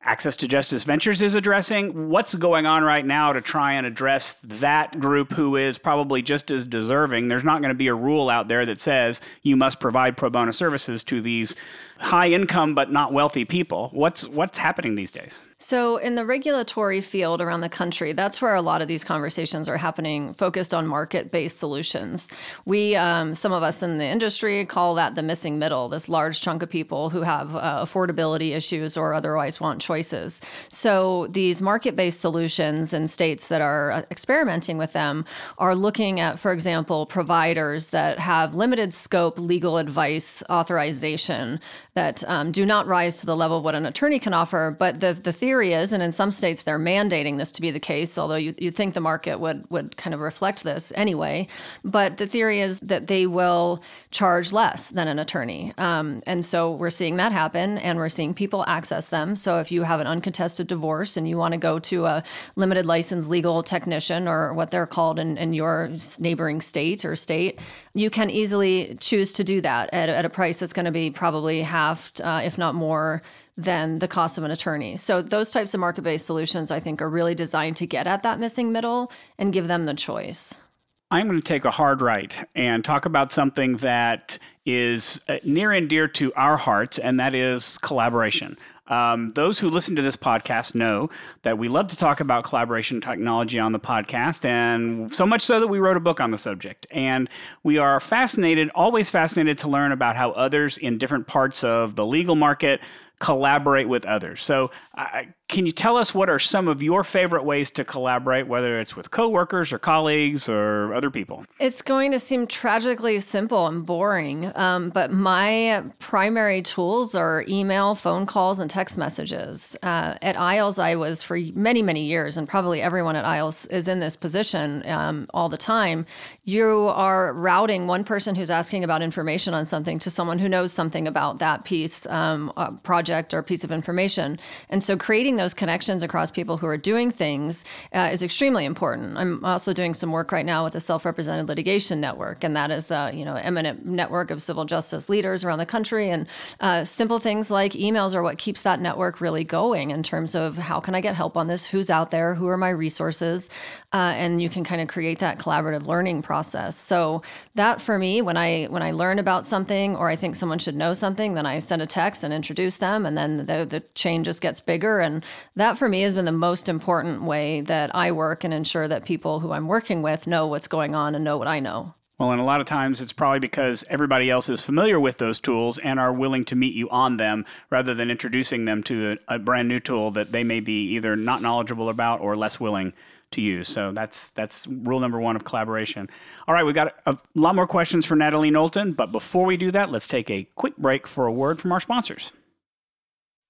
Access 0.06 0.36
to 0.36 0.48
Justice 0.48 0.84
Ventures 0.84 1.22
is 1.22 1.34
addressing. 1.34 2.10
What's 2.10 2.34
going 2.34 2.66
on 2.66 2.84
right 2.84 3.06
now 3.06 3.32
to 3.32 3.40
try 3.40 3.72
and 3.72 3.86
address 3.86 4.34
that 4.44 5.00
group 5.00 5.32
who 5.32 5.56
is 5.56 5.78
probably 5.78 6.20
just 6.20 6.50
as 6.50 6.66
deserving? 6.66 7.28
There's 7.28 7.42
not 7.42 7.62
going 7.62 7.70
to 7.70 7.74
be 7.74 7.88
a 7.88 7.94
rule 7.94 8.28
out 8.28 8.48
there 8.48 8.66
that 8.66 8.80
says 8.80 9.22
you 9.42 9.56
must 9.56 9.80
provide 9.80 10.18
pro 10.18 10.28
bono 10.28 10.50
services 10.50 11.04
to 11.04 11.22
these 11.22 11.56
high 11.98 12.28
income 12.28 12.74
but 12.74 12.92
not 12.92 13.14
wealthy 13.14 13.46
people. 13.46 13.88
What's 13.92 14.28
what's 14.28 14.58
happening 14.58 14.94
these 14.94 15.10
days? 15.10 15.38
So, 15.58 15.98
in 15.98 16.16
the 16.16 16.24
regulatory 16.24 17.00
field 17.00 17.40
around 17.40 17.60
the 17.60 17.68
country, 17.68 18.12
that's 18.12 18.42
where 18.42 18.54
a 18.54 18.62
lot 18.62 18.82
of 18.82 18.88
these 18.88 19.04
conversations 19.04 19.68
are 19.68 19.76
happening, 19.76 20.34
focused 20.34 20.74
on 20.74 20.86
market 20.86 21.30
based 21.30 21.58
solutions. 21.58 22.28
We, 22.64 22.96
um, 22.96 23.34
some 23.36 23.52
of 23.52 23.62
us 23.62 23.82
in 23.82 23.98
the 23.98 24.04
industry, 24.04 24.66
call 24.66 24.96
that 24.96 25.14
the 25.14 25.22
missing 25.22 25.58
middle, 25.60 25.88
this 25.88 26.08
large 26.08 26.40
chunk 26.40 26.62
of 26.62 26.70
people 26.70 27.10
who 27.10 27.22
have 27.22 27.54
uh, 27.54 27.84
affordability 27.84 28.54
issues 28.54 28.96
or 28.96 29.14
otherwise 29.14 29.60
want 29.60 29.80
choices. 29.80 30.40
So, 30.70 31.28
these 31.28 31.62
market 31.62 31.94
based 31.94 32.20
solutions 32.20 32.92
in 32.92 33.06
states 33.06 33.46
that 33.48 33.60
are 33.60 33.92
uh, 33.92 34.02
experimenting 34.10 34.76
with 34.76 34.92
them 34.92 35.24
are 35.58 35.76
looking 35.76 36.18
at, 36.18 36.38
for 36.38 36.52
example, 36.52 37.06
providers 37.06 37.90
that 37.90 38.18
have 38.18 38.56
limited 38.56 38.92
scope 38.92 39.38
legal 39.38 39.78
advice 39.78 40.42
authorization 40.50 41.60
that 41.94 42.28
um, 42.28 42.50
do 42.50 42.66
not 42.66 42.88
rise 42.88 43.18
to 43.18 43.26
the 43.26 43.36
level 43.36 43.58
of 43.58 43.64
what 43.64 43.76
an 43.76 43.86
attorney 43.86 44.18
can 44.18 44.34
offer. 44.34 44.74
But 44.76 45.00
the, 45.00 45.12
the 45.12 45.32
theory 45.44 45.74
is, 45.74 45.92
and 45.92 46.02
in 46.02 46.10
some 46.10 46.30
states 46.30 46.62
they're 46.62 46.78
mandating 46.78 47.36
this 47.36 47.52
to 47.52 47.60
be 47.60 47.70
the 47.70 47.78
case, 47.78 48.16
although 48.16 48.42
you, 48.46 48.54
you 48.56 48.70
think 48.70 48.94
the 48.94 49.00
market 49.00 49.38
would, 49.38 49.70
would 49.70 49.94
kind 49.98 50.14
of 50.14 50.20
reflect 50.20 50.64
this 50.64 50.90
anyway. 50.96 51.46
But 51.84 52.16
the 52.16 52.26
theory 52.26 52.60
is 52.60 52.80
that 52.80 53.08
they 53.08 53.26
will 53.26 53.82
charge 54.10 54.52
less 54.52 54.88
than 54.88 55.06
an 55.06 55.18
attorney. 55.18 55.74
Um, 55.76 56.22
and 56.26 56.42
so 56.42 56.72
we're 56.72 56.88
seeing 56.88 57.16
that 57.16 57.30
happen 57.30 57.76
and 57.76 57.98
we're 57.98 58.08
seeing 58.08 58.32
people 58.32 58.64
access 58.66 59.08
them. 59.08 59.36
So 59.36 59.58
if 59.58 59.70
you 59.70 59.82
have 59.82 60.00
an 60.00 60.06
uncontested 60.06 60.66
divorce 60.66 61.18
and 61.18 61.28
you 61.28 61.36
want 61.36 61.52
to 61.52 61.58
go 61.58 61.78
to 61.78 62.06
a 62.06 62.22
limited 62.56 62.86
license 62.86 63.28
legal 63.28 63.62
technician 63.62 64.26
or 64.26 64.54
what 64.54 64.70
they're 64.70 64.86
called 64.86 65.18
in, 65.18 65.36
in 65.36 65.52
your 65.52 65.90
neighboring 66.18 66.62
state 66.62 67.04
or 67.04 67.14
state, 67.16 67.60
you 67.92 68.08
can 68.08 68.30
easily 68.30 68.96
choose 68.98 69.34
to 69.34 69.44
do 69.44 69.60
that 69.60 69.90
at, 69.92 70.08
at 70.08 70.24
a 70.24 70.30
price 70.30 70.58
that's 70.58 70.72
going 70.72 70.86
to 70.86 70.90
be 71.02 71.10
probably 71.10 71.60
half, 71.60 72.12
uh, 72.22 72.40
if 72.42 72.56
not 72.56 72.74
more, 72.74 73.20
than 73.56 74.00
the 74.00 74.08
cost 74.08 74.36
of 74.36 74.44
an 74.44 74.50
attorney. 74.50 74.96
So 74.96 75.22
those 75.22 75.50
types 75.50 75.74
of 75.74 75.80
market-based 75.80 76.26
solutions, 76.26 76.70
I 76.70 76.80
think, 76.80 77.00
are 77.00 77.08
really 77.08 77.34
designed 77.34 77.76
to 77.76 77.86
get 77.86 78.06
at 78.06 78.22
that 78.24 78.40
missing 78.40 78.72
middle 78.72 79.12
and 79.38 79.52
give 79.52 79.68
them 79.68 79.84
the 79.84 79.94
choice. 79.94 80.62
I'm 81.10 81.28
going 81.28 81.40
to 81.40 81.46
take 81.46 81.64
a 81.64 81.70
hard 81.70 82.02
right 82.02 82.36
and 82.56 82.84
talk 82.84 83.04
about 83.04 83.30
something 83.30 83.76
that 83.76 84.38
is 84.66 85.20
uh, 85.28 85.36
near 85.44 85.70
and 85.70 85.88
dear 85.88 86.08
to 86.08 86.32
our 86.34 86.56
hearts, 86.56 86.98
and 86.98 87.20
that 87.20 87.34
is 87.34 87.78
collaboration. 87.78 88.58
Um, 88.88 89.32
those 89.34 89.60
who 89.60 89.70
listen 89.70 89.94
to 89.96 90.02
this 90.02 90.16
podcast 90.16 90.74
know 90.74 91.10
that 91.42 91.56
we 91.56 91.68
love 91.68 91.86
to 91.88 91.96
talk 91.96 92.20
about 92.20 92.44
collaboration 92.44 93.00
technology 93.00 93.58
on 93.58 93.72
the 93.72 93.78
podcast, 93.78 94.44
and 94.44 95.14
so 95.14 95.24
much 95.24 95.42
so 95.42 95.60
that 95.60 95.68
we 95.68 95.78
wrote 95.78 95.96
a 95.96 96.00
book 96.00 96.20
on 96.20 96.32
the 96.32 96.38
subject. 96.38 96.86
And 96.90 97.28
we 97.62 97.78
are 97.78 98.00
fascinated, 98.00 98.70
always 98.74 99.08
fascinated 99.08 99.58
to 99.58 99.68
learn 99.68 99.92
about 99.92 100.16
how 100.16 100.32
others 100.32 100.78
in 100.78 100.98
different 100.98 101.28
parts 101.28 101.62
of 101.62 101.94
the 101.94 102.04
legal 102.04 102.34
market 102.34 102.80
collaborate 103.20 103.88
with 103.88 104.04
others. 104.04 104.42
So, 104.42 104.70
uh, 104.96 105.22
can 105.48 105.66
you 105.66 105.72
tell 105.72 105.96
us 105.98 106.14
what 106.14 106.30
are 106.30 106.38
some 106.38 106.68
of 106.68 106.82
your 106.82 107.04
favorite 107.04 107.44
ways 107.44 107.70
to 107.72 107.84
collaborate, 107.84 108.48
whether 108.48 108.80
it's 108.80 108.96
with 108.96 109.10
coworkers 109.10 109.72
or 109.72 109.78
colleagues 109.78 110.48
or 110.48 110.92
other 110.94 111.10
people? 111.10 111.44
It's 111.60 111.82
going 111.82 112.12
to 112.12 112.18
seem 112.18 112.46
tragically 112.46 113.20
simple 113.20 113.66
and 113.66 113.84
boring, 113.84 114.50
um, 114.56 114.88
but 114.88 115.12
my 115.12 115.84
primary 115.98 116.62
tools 116.62 117.14
are 117.14 117.44
email, 117.46 117.94
phone 117.94 118.24
calls, 118.26 118.58
and 118.58 118.70
text 118.70 118.96
messages. 118.96 119.76
Uh, 119.82 120.14
at 120.22 120.34
IAALS, 120.34 120.82
I 120.82 120.96
was 120.96 121.22
for 121.22 121.38
many, 121.54 121.82
many 121.82 122.04
years, 122.04 122.36
and 122.36 122.48
probably 122.48 122.80
everyone 122.80 123.14
at 123.14 123.24
IAALS 123.24 123.70
is 123.70 123.86
in 123.86 124.00
this 124.00 124.16
position 124.16 124.84
um, 124.88 125.28
all 125.34 125.50
the 125.50 125.58
time. 125.58 126.06
You 126.44 126.90
are 126.94 127.32
routing 127.32 127.86
one 127.86 128.02
person 128.02 128.34
who's 128.34 128.50
asking 128.50 128.82
about 128.82 129.02
information 129.02 129.54
on 129.54 129.66
something 129.66 129.98
to 130.00 130.10
someone 130.10 130.38
who 130.38 130.48
knows 130.48 130.72
something 130.72 131.06
about 131.06 131.38
that 131.38 131.64
piece, 131.64 132.06
um, 132.06 132.50
uh, 132.56 132.72
project, 132.82 133.03
or 133.10 133.42
piece 133.42 133.64
of 133.64 133.72
information. 133.72 134.38
And 134.68 134.82
so 134.82 134.96
creating 134.96 135.36
those 135.36 135.54
connections 135.54 136.02
across 136.02 136.30
people 136.30 136.58
who 136.58 136.66
are 136.66 136.76
doing 136.76 137.10
things 137.10 137.64
uh, 137.92 138.10
is 138.12 138.22
extremely 138.22 138.64
important. 138.64 139.16
I'm 139.16 139.44
also 139.44 139.72
doing 139.72 139.94
some 139.94 140.12
work 140.12 140.32
right 140.32 140.46
now 140.46 140.64
with 140.64 140.72
the 140.72 140.80
Self-Represented 140.80 141.48
Litigation 141.48 142.00
Network, 142.00 142.44
and 142.44 142.56
that 142.56 142.70
is 142.70 142.90
a 142.90 143.10
you 143.12 143.24
know 143.24 143.36
eminent 143.36 143.84
network 143.84 144.30
of 144.30 144.40
civil 144.42 144.64
justice 144.64 145.08
leaders 145.08 145.44
around 145.44 145.58
the 145.58 145.66
country. 145.66 146.10
And 146.10 146.26
uh, 146.60 146.84
simple 146.84 147.18
things 147.18 147.50
like 147.50 147.72
emails 147.72 148.14
are 148.14 148.22
what 148.22 148.38
keeps 148.38 148.62
that 148.62 148.80
network 148.80 149.20
really 149.20 149.44
going 149.44 149.90
in 149.90 150.02
terms 150.02 150.34
of 150.34 150.56
how 150.56 150.80
can 150.80 150.94
I 150.94 151.00
get 151.00 151.14
help 151.14 151.36
on 151.36 151.46
this? 151.46 151.66
Who's 151.66 151.90
out 151.90 152.10
there? 152.10 152.34
Who 152.34 152.48
are 152.48 152.56
my 152.56 152.70
resources? 152.70 153.50
Uh, 153.92 154.12
and 154.16 154.42
you 154.42 154.48
can 154.48 154.64
kind 154.64 154.80
of 154.80 154.88
create 154.88 155.18
that 155.20 155.38
collaborative 155.38 155.86
learning 155.86 156.22
process. 156.22 156.76
So 156.76 157.22
that 157.54 157.80
for 157.80 157.98
me, 157.98 158.22
when 158.22 158.36
I 158.36 158.64
when 158.64 158.82
I 158.82 158.92
learn 158.92 159.18
about 159.18 159.46
something 159.46 159.96
or 159.96 160.08
I 160.08 160.16
think 160.16 160.36
someone 160.36 160.58
should 160.58 160.76
know 160.76 160.94
something, 160.94 161.34
then 161.34 161.46
I 161.46 161.58
send 161.60 161.82
a 161.82 161.86
text 161.86 162.24
and 162.24 162.32
introduce 162.32 162.76
them, 162.78 162.93
and 163.06 163.16
then 163.16 163.46
the 163.46 163.66
the 163.68 163.80
chain 163.94 164.24
just 164.24 164.40
gets 164.40 164.60
bigger 164.60 165.00
and 165.00 165.24
that 165.56 165.76
for 165.76 165.88
me 165.88 166.02
has 166.02 166.14
been 166.14 166.24
the 166.24 166.32
most 166.32 166.68
important 166.68 167.22
way 167.22 167.60
that 167.60 167.94
I 167.94 168.12
work 168.12 168.44
and 168.44 168.54
ensure 168.54 168.88
that 168.88 169.04
people 169.04 169.40
who 169.40 169.52
I'm 169.52 169.66
working 169.66 170.02
with 170.02 170.26
know 170.26 170.46
what's 170.46 170.68
going 170.68 170.94
on 170.94 171.14
and 171.14 171.24
know 171.24 171.36
what 171.36 171.48
I 171.48 171.60
know. 171.60 171.94
Well, 172.18 172.30
and 172.30 172.40
a 172.40 172.44
lot 172.44 172.60
of 172.60 172.66
times 172.66 173.00
it's 173.00 173.12
probably 173.12 173.40
because 173.40 173.84
everybody 173.90 174.30
else 174.30 174.48
is 174.48 174.64
familiar 174.64 175.00
with 175.00 175.18
those 175.18 175.40
tools 175.40 175.78
and 175.78 175.98
are 175.98 176.12
willing 176.12 176.44
to 176.44 176.54
meet 176.54 176.74
you 176.74 176.88
on 176.90 177.16
them 177.16 177.44
rather 177.70 177.92
than 177.92 178.08
introducing 178.08 178.66
them 178.66 178.84
to 178.84 179.18
a, 179.28 179.34
a 179.34 179.38
brand 179.40 179.66
new 179.66 179.80
tool 179.80 180.12
that 180.12 180.30
they 180.30 180.44
may 180.44 180.60
be 180.60 180.90
either 180.90 181.16
not 181.16 181.42
knowledgeable 181.42 181.88
about 181.88 182.20
or 182.20 182.36
less 182.36 182.60
willing 182.60 182.92
to 183.32 183.40
use. 183.40 183.68
So 183.68 183.90
that's 183.90 184.30
that's 184.30 184.66
rule 184.68 185.00
number 185.00 185.20
one 185.20 185.34
of 185.34 185.42
collaboration. 185.42 186.08
All 186.46 186.54
right, 186.54 186.64
we've 186.64 186.74
got 186.74 186.94
a, 187.04 187.12
a 187.14 187.18
lot 187.34 187.56
more 187.56 187.66
questions 187.66 188.06
for 188.06 188.14
Natalie 188.14 188.50
Knowlton, 188.50 188.92
but 188.92 189.10
before 189.10 189.44
we 189.44 189.56
do 189.56 189.72
that, 189.72 189.90
let's 189.90 190.06
take 190.06 190.30
a 190.30 190.46
quick 190.54 190.76
break 190.76 191.08
for 191.08 191.26
a 191.26 191.32
word 191.32 191.60
from 191.60 191.72
our 191.72 191.80
sponsors. 191.80 192.32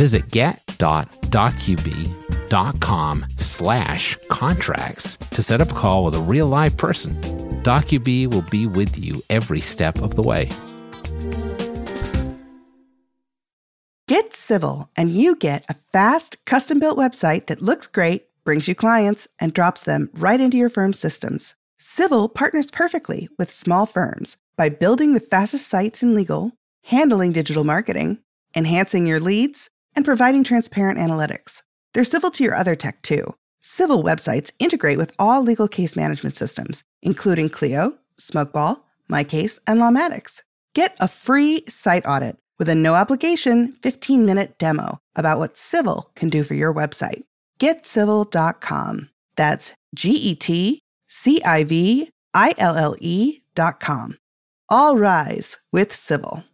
Visit 0.00 0.30
get.docubee.com 0.30 3.26
slash 3.38 4.16
contracts 4.30 5.18
to 5.18 5.42
set 5.42 5.60
up 5.60 5.72
a 5.72 5.74
call 5.74 6.06
with 6.06 6.14
a 6.14 6.20
real 6.20 6.46
live 6.46 6.78
person. 6.78 7.20
DocuBee 7.62 8.32
will 8.32 8.46
be 8.50 8.66
with 8.66 8.96
you 8.96 9.20
every 9.28 9.60
step 9.60 10.00
of 10.00 10.14
the 10.14 10.22
way. 10.22 10.48
Get 14.08 14.32
Civille 14.32 14.88
and 14.96 15.10
you 15.10 15.36
get 15.36 15.66
a 15.68 15.74
fast, 15.92 16.42
custom 16.46 16.78
built 16.78 16.96
website 16.96 17.48
that 17.48 17.60
looks 17.60 17.86
great, 17.86 18.24
brings 18.42 18.68
you 18.68 18.74
clients, 18.74 19.28
and 19.38 19.52
drops 19.52 19.82
them 19.82 20.08
right 20.14 20.40
into 20.40 20.56
your 20.56 20.70
firm's 20.70 20.98
systems. 20.98 21.52
Civille 21.78 22.30
partners 22.30 22.70
perfectly 22.70 23.28
with 23.38 23.52
small 23.52 23.84
firms 23.84 24.38
by 24.56 24.70
building 24.70 25.12
the 25.12 25.20
fastest 25.20 25.68
sites 25.68 26.02
in 26.02 26.14
legal, 26.14 26.52
handling 26.84 27.32
digital 27.32 27.64
marketing, 27.64 28.16
enhancing 28.56 29.06
your 29.06 29.20
leads, 29.20 29.68
and 29.94 30.04
providing 30.04 30.44
transparent 30.44 30.98
analytics. 30.98 31.62
They're 31.92 32.04
civil 32.04 32.30
to 32.32 32.44
your 32.44 32.54
other 32.54 32.76
tech 32.76 33.02
too. 33.02 33.34
Civille 33.62 34.02
websites 34.02 34.52
integrate 34.58 34.98
with 34.98 35.12
all 35.18 35.42
legal 35.42 35.68
case 35.68 35.96
management 35.96 36.34
systems, 36.36 36.82
including 37.02 37.48
Clio, 37.48 37.98
Smokeball, 38.18 38.80
MyCase, 39.10 39.58
and 39.66 39.80
Lawmatics. 39.80 40.42
Get 40.74 40.96
a 41.00 41.08
free 41.08 41.64
site 41.68 42.06
audit 42.06 42.36
with 42.58 42.68
a 42.68 42.74
no 42.74 42.94
obligation 42.94 43.72
15 43.82 44.24
minute 44.24 44.58
demo 44.58 44.98
about 45.16 45.38
what 45.38 45.58
Civille 45.58 46.10
can 46.14 46.28
do 46.28 46.44
for 46.44 46.54
your 46.54 46.72
website. 46.72 47.24
GetCiville.com. 47.58 49.10
That's 49.36 49.74
G 49.94 50.10
E 50.10 50.34
T 50.34 50.80
C 51.08 51.42
I 51.42 51.64
V 51.64 52.10
I 52.32 52.54
L 52.56 52.76
L 52.76 52.96
E.com. 53.00 54.16
All 54.68 54.96
rise 54.96 55.58
with 55.72 55.92
Civille. 55.92 56.44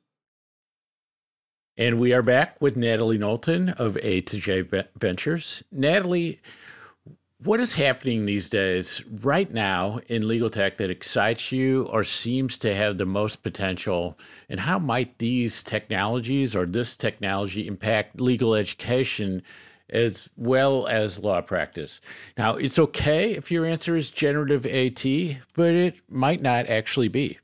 And 1.79 2.01
we 2.01 2.15
are 2.15 2.23
back 2.23 2.57
with 2.59 2.75
Natalie 2.75 3.19
Knowlton 3.19 3.69
of 3.69 3.97
A2J 3.97 4.87
Ventures. 4.97 5.63
Natalie, 5.71 6.41
what 7.45 7.61
is 7.61 7.75
happening 7.75 8.25
these 8.25 8.49
days 8.49 9.05
right 9.05 9.53
now 9.53 10.01
in 10.07 10.27
legal 10.27 10.49
tech 10.49 10.79
that 10.79 10.89
excites 10.89 11.53
you 11.53 11.83
or 11.93 12.03
seems 12.03 12.57
to 12.59 12.75
have 12.75 12.97
the 12.97 13.05
most 13.05 13.43
potential? 13.43 14.19
And 14.49 14.61
how 14.61 14.79
might 14.79 15.19
these 15.19 15.63
technologies 15.63 16.57
or 16.57 16.65
this 16.65 16.97
technology 16.97 17.67
impact 17.67 18.23
legal 18.23 18.55
education 18.55 19.43
as 19.91 20.31
well 20.35 20.87
as 20.87 21.19
law 21.19 21.43
practice? 21.43 22.01
Now, 22.39 22.57
it's 22.57 22.79
okay 22.79 23.33
if 23.33 23.51
your 23.51 23.67
answer 23.67 23.95
is 23.95 24.11
generative 24.11 24.65
AI, 24.65 25.43
but 25.53 25.75
it 25.75 25.97
might 26.09 26.41
not 26.41 26.69
actually 26.69 27.09
be. 27.09 27.39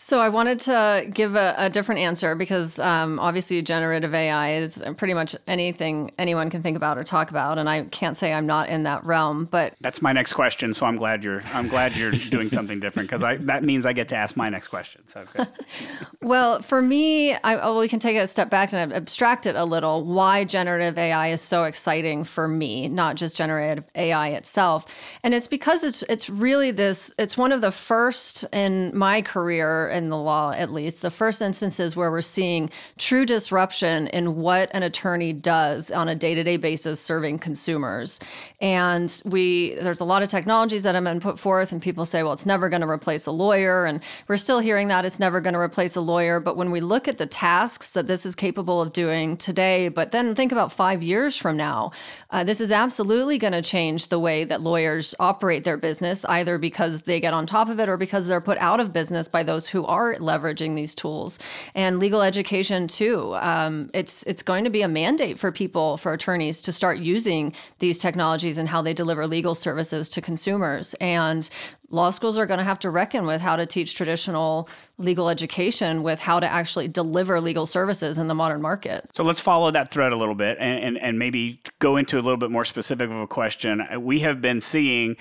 So 0.00 0.20
I 0.20 0.28
wanted 0.28 0.60
to 0.60 1.10
give 1.12 1.34
a, 1.34 1.56
a 1.58 1.68
different 1.68 2.00
answer 2.00 2.36
because 2.36 2.78
um, 2.78 3.18
obviously 3.18 3.60
generative 3.62 4.14
AI 4.14 4.52
is 4.52 4.80
pretty 4.96 5.12
much 5.12 5.34
anything 5.48 6.12
anyone 6.16 6.50
can 6.50 6.62
think 6.62 6.76
about 6.76 6.98
or 6.98 7.02
talk 7.02 7.30
about, 7.30 7.58
and 7.58 7.68
I 7.68 7.82
can't 7.82 8.16
say 8.16 8.32
I'm 8.32 8.46
not 8.46 8.68
in 8.68 8.84
that 8.84 9.04
realm. 9.04 9.46
But 9.46 9.74
that's 9.80 10.00
my 10.00 10.12
next 10.12 10.34
question. 10.34 10.72
So 10.72 10.86
I'm 10.86 10.98
glad 10.98 11.24
you're 11.24 11.42
I'm 11.52 11.66
glad 11.66 11.96
you're 11.96 12.12
doing 12.30 12.48
something 12.48 12.78
different 12.78 13.10
because 13.10 13.22
that 13.40 13.64
means 13.64 13.84
I 13.86 13.92
get 13.92 14.06
to 14.10 14.16
ask 14.16 14.36
my 14.36 14.48
next 14.48 14.68
question. 14.68 15.02
So 15.08 15.24
good. 15.36 15.48
well, 16.22 16.62
for 16.62 16.80
me, 16.80 17.34
I, 17.34 17.56
well, 17.56 17.80
we 17.80 17.88
can 17.88 17.98
take 17.98 18.16
a 18.16 18.28
step 18.28 18.50
back 18.50 18.72
and 18.72 18.92
abstract 18.92 19.46
it 19.46 19.56
a 19.56 19.64
little. 19.64 20.04
Why 20.04 20.44
generative 20.44 20.96
AI 20.96 21.30
is 21.30 21.40
so 21.40 21.64
exciting 21.64 22.22
for 22.22 22.46
me, 22.46 22.86
not 22.86 23.16
just 23.16 23.36
generative 23.36 23.84
AI 23.96 24.28
itself, 24.28 24.94
and 25.24 25.34
it's 25.34 25.48
because 25.48 25.82
it's 25.82 26.04
it's 26.08 26.30
really 26.30 26.70
this. 26.70 27.12
It's 27.18 27.36
one 27.36 27.50
of 27.50 27.62
the 27.62 27.72
first 27.72 28.44
in 28.52 28.96
my 28.96 29.22
career 29.22 29.87
in 29.88 30.08
the 30.08 30.16
law, 30.16 30.52
at 30.52 30.72
least, 30.72 31.02
the 31.02 31.10
first 31.10 31.42
instances 31.42 31.96
where 31.96 32.10
we're 32.10 32.20
seeing 32.20 32.70
true 32.96 33.24
disruption 33.26 34.06
in 34.08 34.36
what 34.36 34.70
an 34.72 34.82
attorney 34.82 35.32
does 35.32 35.90
on 35.90 36.08
a 36.08 36.14
day 36.14 36.34
to 36.34 36.44
day 36.44 36.56
basis 36.56 37.00
serving 37.00 37.38
consumers. 37.38 38.20
And 38.60 39.22
we, 39.24 39.74
there's 39.74 40.00
a 40.00 40.04
lot 40.04 40.22
of 40.22 40.28
technologies 40.28 40.82
that 40.82 40.94
have 40.94 41.04
been 41.04 41.20
put 41.20 41.38
forth, 41.38 41.72
and 41.72 41.80
people 41.80 42.06
say, 42.06 42.22
well, 42.22 42.32
it's 42.32 42.46
never 42.46 42.68
going 42.68 42.82
to 42.82 42.88
replace 42.88 43.26
a 43.26 43.30
lawyer. 43.30 43.84
And 43.84 44.00
we're 44.28 44.36
still 44.36 44.60
hearing 44.60 44.88
that 44.88 45.04
it's 45.04 45.18
never 45.18 45.40
going 45.40 45.54
to 45.54 45.60
replace 45.60 45.96
a 45.96 46.00
lawyer. 46.00 46.40
But 46.40 46.56
when 46.56 46.70
we 46.70 46.80
look 46.80 47.08
at 47.08 47.18
the 47.18 47.26
tasks 47.26 47.92
that 47.92 48.06
this 48.06 48.26
is 48.26 48.34
capable 48.34 48.80
of 48.80 48.92
doing 48.92 49.36
today, 49.36 49.88
but 49.88 50.12
then 50.12 50.34
think 50.34 50.52
about 50.52 50.72
five 50.72 51.02
years 51.02 51.36
from 51.36 51.56
now, 51.56 51.92
uh, 52.30 52.44
this 52.44 52.60
is 52.60 52.72
absolutely 52.72 53.38
going 53.38 53.52
to 53.52 53.62
change 53.62 54.08
the 54.08 54.18
way 54.18 54.44
that 54.44 54.60
lawyers 54.60 55.14
operate 55.18 55.64
their 55.64 55.76
business, 55.76 56.24
either 56.24 56.58
because 56.58 57.02
they 57.02 57.20
get 57.20 57.34
on 57.34 57.46
top 57.46 57.68
of 57.68 57.80
it 57.80 57.88
or 57.88 57.96
because 57.96 58.26
they're 58.26 58.40
put 58.40 58.58
out 58.58 58.80
of 58.80 58.92
business 58.92 59.28
by 59.28 59.42
those 59.42 59.68
who 59.68 59.77
who 59.78 59.86
are 59.86 60.16
leveraging 60.16 60.74
these 60.74 60.92
tools 60.92 61.38
and 61.72 62.00
legal 62.00 62.20
education 62.20 62.88
too. 62.88 63.36
Um, 63.36 63.90
it's 63.94 64.24
it's 64.24 64.42
going 64.42 64.64
to 64.64 64.70
be 64.70 64.82
a 64.82 64.88
mandate 64.88 65.38
for 65.38 65.52
people, 65.52 65.96
for 65.98 66.12
attorneys, 66.12 66.60
to 66.62 66.72
start 66.72 66.98
using 66.98 67.54
these 67.78 68.00
technologies 68.00 68.58
and 68.58 68.68
how 68.68 68.82
they 68.82 68.92
deliver 68.92 69.24
legal 69.28 69.54
services 69.54 70.08
to 70.08 70.20
consumers. 70.20 70.94
And 71.00 71.48
law 71.90 72.10
schools 72.10 72.36
are 72.38 72.46
going 72.46 72.58
to 72.58 72.64
have 72.64 72.80
to 72.80 72.90
reckon 72.90 73.24
with 73.24 73.40
how 73.40 73.54
to 73.54 73.66
teach 73.66 73.94
traditional 73.94 74.68
legal 74.98 75.30
education 75.30 76.02
with 76.02 76.18
how 76.18 76.40
to 76.40 76.46
actually 76.46 76.88
deliver 76.88 77.40
legal 77.40 77.66
services 77.66 78.18
in 78.18 78.26
the 78.26 78.34
modern 78.34 78.60
market. 78.60 79.08
So 79.12 79.22
let's 79.22 79.40
follow 79.40 79.70
that 79.70 79.92
thread 79.92 80.12
a 80.12 80.16
little 80.16 80.34
bit 80.34 80.58
and, 80.58 80.84
and, 80.84 80.98
and 80.98 81.18
maybe 81.20 81.62
go 81.78 81.96
into 81.96 82.16
a 82.16 82.22
little 82.22 82.36
bit 82.36 82.50
more 82.50 82.64
specific 82.64 83.08
of 83.08 83.16
a 83.16 83.28
question. 83.28 83.86
We 84.00 84.20
have 84.20 84.40
been 84.42 84.60
seeing 84.60 85.16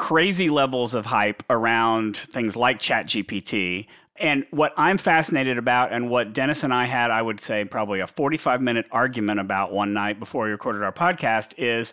crazy 0.00 0.48
levels 0.48 0.94
of 0.94 1.04
hype 1.04 1.42
around 1.50 2.16
things 2.16 2.56
like 2.56 2.78
ChatGPT. 2.78 3.86
And 4.16 4.46
what 4.50 4.72
I'm 4.78 4.96
fascinated 4.96 5.58
about, 5.58 5.92
and 5.92 6.08
what 6.08 6.32
Dennis 6.32 6.64
and 6.64 6.72
I 6.72 6.86
had, 6.86 7.10
I 7.10 7.20
would 7.20 7.38
say, 7.38 7.66
probably 7.66 8.00
a 8.00 8.06
45 8.06 8.62
minute 8.62 8.86
argument 8.90 9.40
about 9.40 9.72
one 9.72 9.92
night 9.92 10.18
before 10.18 10.46
we 10.46 10.52
recorded 10.52 10.82
our 10.82 10.90
podcast, 10.90 11.52
is 11.58 11.92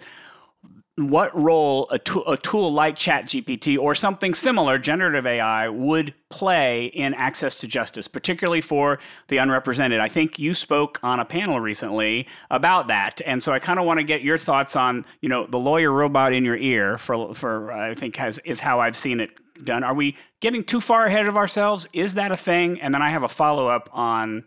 what 0.98 1.36
role 1.38 1.88
a, 1.92 2.00
a 2.28 2.38
tool 2.38 2.74
like 2.74 2.96
ChatGPT 2.96 3.78
or 3.78 3.94
something 3.94 4.34
similar, 4.34 4.80
generative 4.80 5.28
AI, 5.28 5.70
would 5.70 6.14
play 6.30 6.88
in 6.88 7.14
access 7.14 7.56
to 7.58 7.68
justice, 7.68 8.08
particularly 8.08 8.62
for 8.62 8.98
the 9.28 9.38
unrepresented. 9.38 10.00
I 10.00 10.08
think 10.08 10.40
you 10.40 10.56
spoke 10.56 11.00
on 11.04 11.20
a 11.20 11.26
panel 11.26 11.60
recently 11.60 12.28
about 12.50 12.88
that, 12.88 13.22
and 13.28 13.44
so 13.44 13.54
I 13.54 13.60
kind 13.60 13.78
of 13.78 13.86
want 13.86 14.00
to 14.00 14.04
get 14.04 14.24
your 14.24 14.40
thoughts 14.40 14.76
on, 14.76 15.06
you 15.22 15.30
know, 15.30 15.46
the 15.46 15.60
lawyer 15.60 15.92
robot 15.92 16.34
in 16.34 16.44
your 16.44 16.58
ear. 16.58 16.98
For 16.98 17.36
for 17.36 17.72
I 17.72 17.94
think 17.94 18.16
has 18.16 18.40
is 18.40 18.60
how 18.60 18.80
I've 18.80 18.96
seen 18.96 19.20
it 19.20 19.30
done. 19.64 19.84
Are 19.84 19.94
we 19.94 20.18
getting 20.40 20.64
too 20.64 20.82
far 20.82 21.06
ahead 21.06 21.28
of 21.28 21.38
ourselves? 21.38 21.88
Is 21.94 22.16
that 22.16 22.32
a 22.32 22.38
thing? 22.38 22.82
And 22.82 22.94
then 22.94 23.04
I 23.04 23.10
have 23.10 23.24
a 23.24 23.30
follow 23.30 23.68
up 23.68 23.88
on 23.94 24.46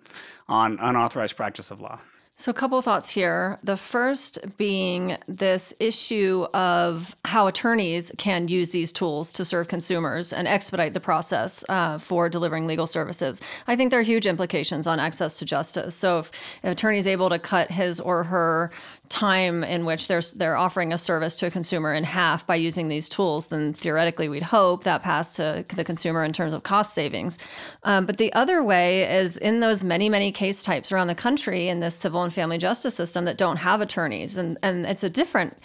on 0.48 0.80
unauthorized 0.80 1.36
practice 1.36 1.70
of 1.70 1.80
law. 1.80 2.00
So, 2.40 2.48
a 2.48 2.55
couple 2.55 2.81
thoughts 2.81 3.11
here. 3.11 3.59
The 3.62 3.76
first 3.76 4.38
being 4.57 5.18
this 5.29 5.74
issue 5.79 6.46
of 6.55 7.14
how 7.26 7.46
attorneys 7.48 8.12
can 8.16 8.48
use 8.48 8.72
these 8.72 8.94
tools 8.94 9.31
to 9.35 9.44
serve 9.44 9.68
consumers 9.68 10.33
and 10.33 10.48
expedite 10.48 10.94
the 10.94 11.00
process 11.00 11.66
uh, 11.68 11.98
for 11.98 12.31
delivering 12.31 12.66
legal 12.66 12.87
services. 12.87 13.42
I 13.66 13.76
think 13.76 13.90
there 13.90 14.00
are 14.00 14.03
huge 14.03 14.26
implications 14.26 14.87
on 14.87 14.98
access 14.98 15.35
to 15.35 15.44
justice. 15.44 15.94
So, 15.94 16.20
if 16.20 16.31
an 16.62 16.70
attorney 16.70 16.96
is 16.96 17.07
able 17.07 17.29
to 17.29 17.38
cut 17.38 17.72
his 17.72 18.00
or 18.00 18.24
her 18.24 18.70
time 19.11 19.62
in 19.64 19.85
which 19.85 20.09
they're 20.09 20.23
they're 20.37 20.57
offering 20.57 20.92
a 20.92 20.99
service 20.99 21.35
to 21.35 21.46
a 21.46 21.51
consumer 21.51 21.92
in 21.92 22.05
half 22.05 22.46
by 22.46 22.55
using 22.55 22.88
these 22.88 23.09
tools, 23.09 23.49
then 23.49 23.75
theoretically 23.75 24.29
we'd 24.29 24.42
hope 24.42 24.85
that 24.85 25.03
pass 25.03 25.35
to 25.35 25.64
the 25.75 25.85
consumer 25.85 26.25
in 26.25 26.33
terms 26.33 26.55
of 26.55 26.62
cost 26.62 26.94
savings. 26.94 27.38
Um, 27.83 28.07
but 28.07 28.16
the 28.16 28.33
other 28.33 28.62
way 28.62 29.03
is 29.18 29.37
in 29.37 29.61
those 29.61 29.85
many 29.85 30.09
many 30.09 30.33
case 30.33 30.62
types 30.62 30.92
around 30.92 31.09
the 31.09 31.14
country 31.14 31.68
in 31.68 31.81
the 31.81 31.90
civil 31.90 32.23
and 32.23 32.33
family 32.33 32.57
justice 32.57 32.94
system 32.94 33.27
that 33.27 33.37
don't 33.37 33.59
have 33.59 33.81
attorneys, 33.81 34.37
and 34.37 34.59
and 34.62 34.87
it's 34.87 35.05
a 35.05 35.11
different 35.11 35.59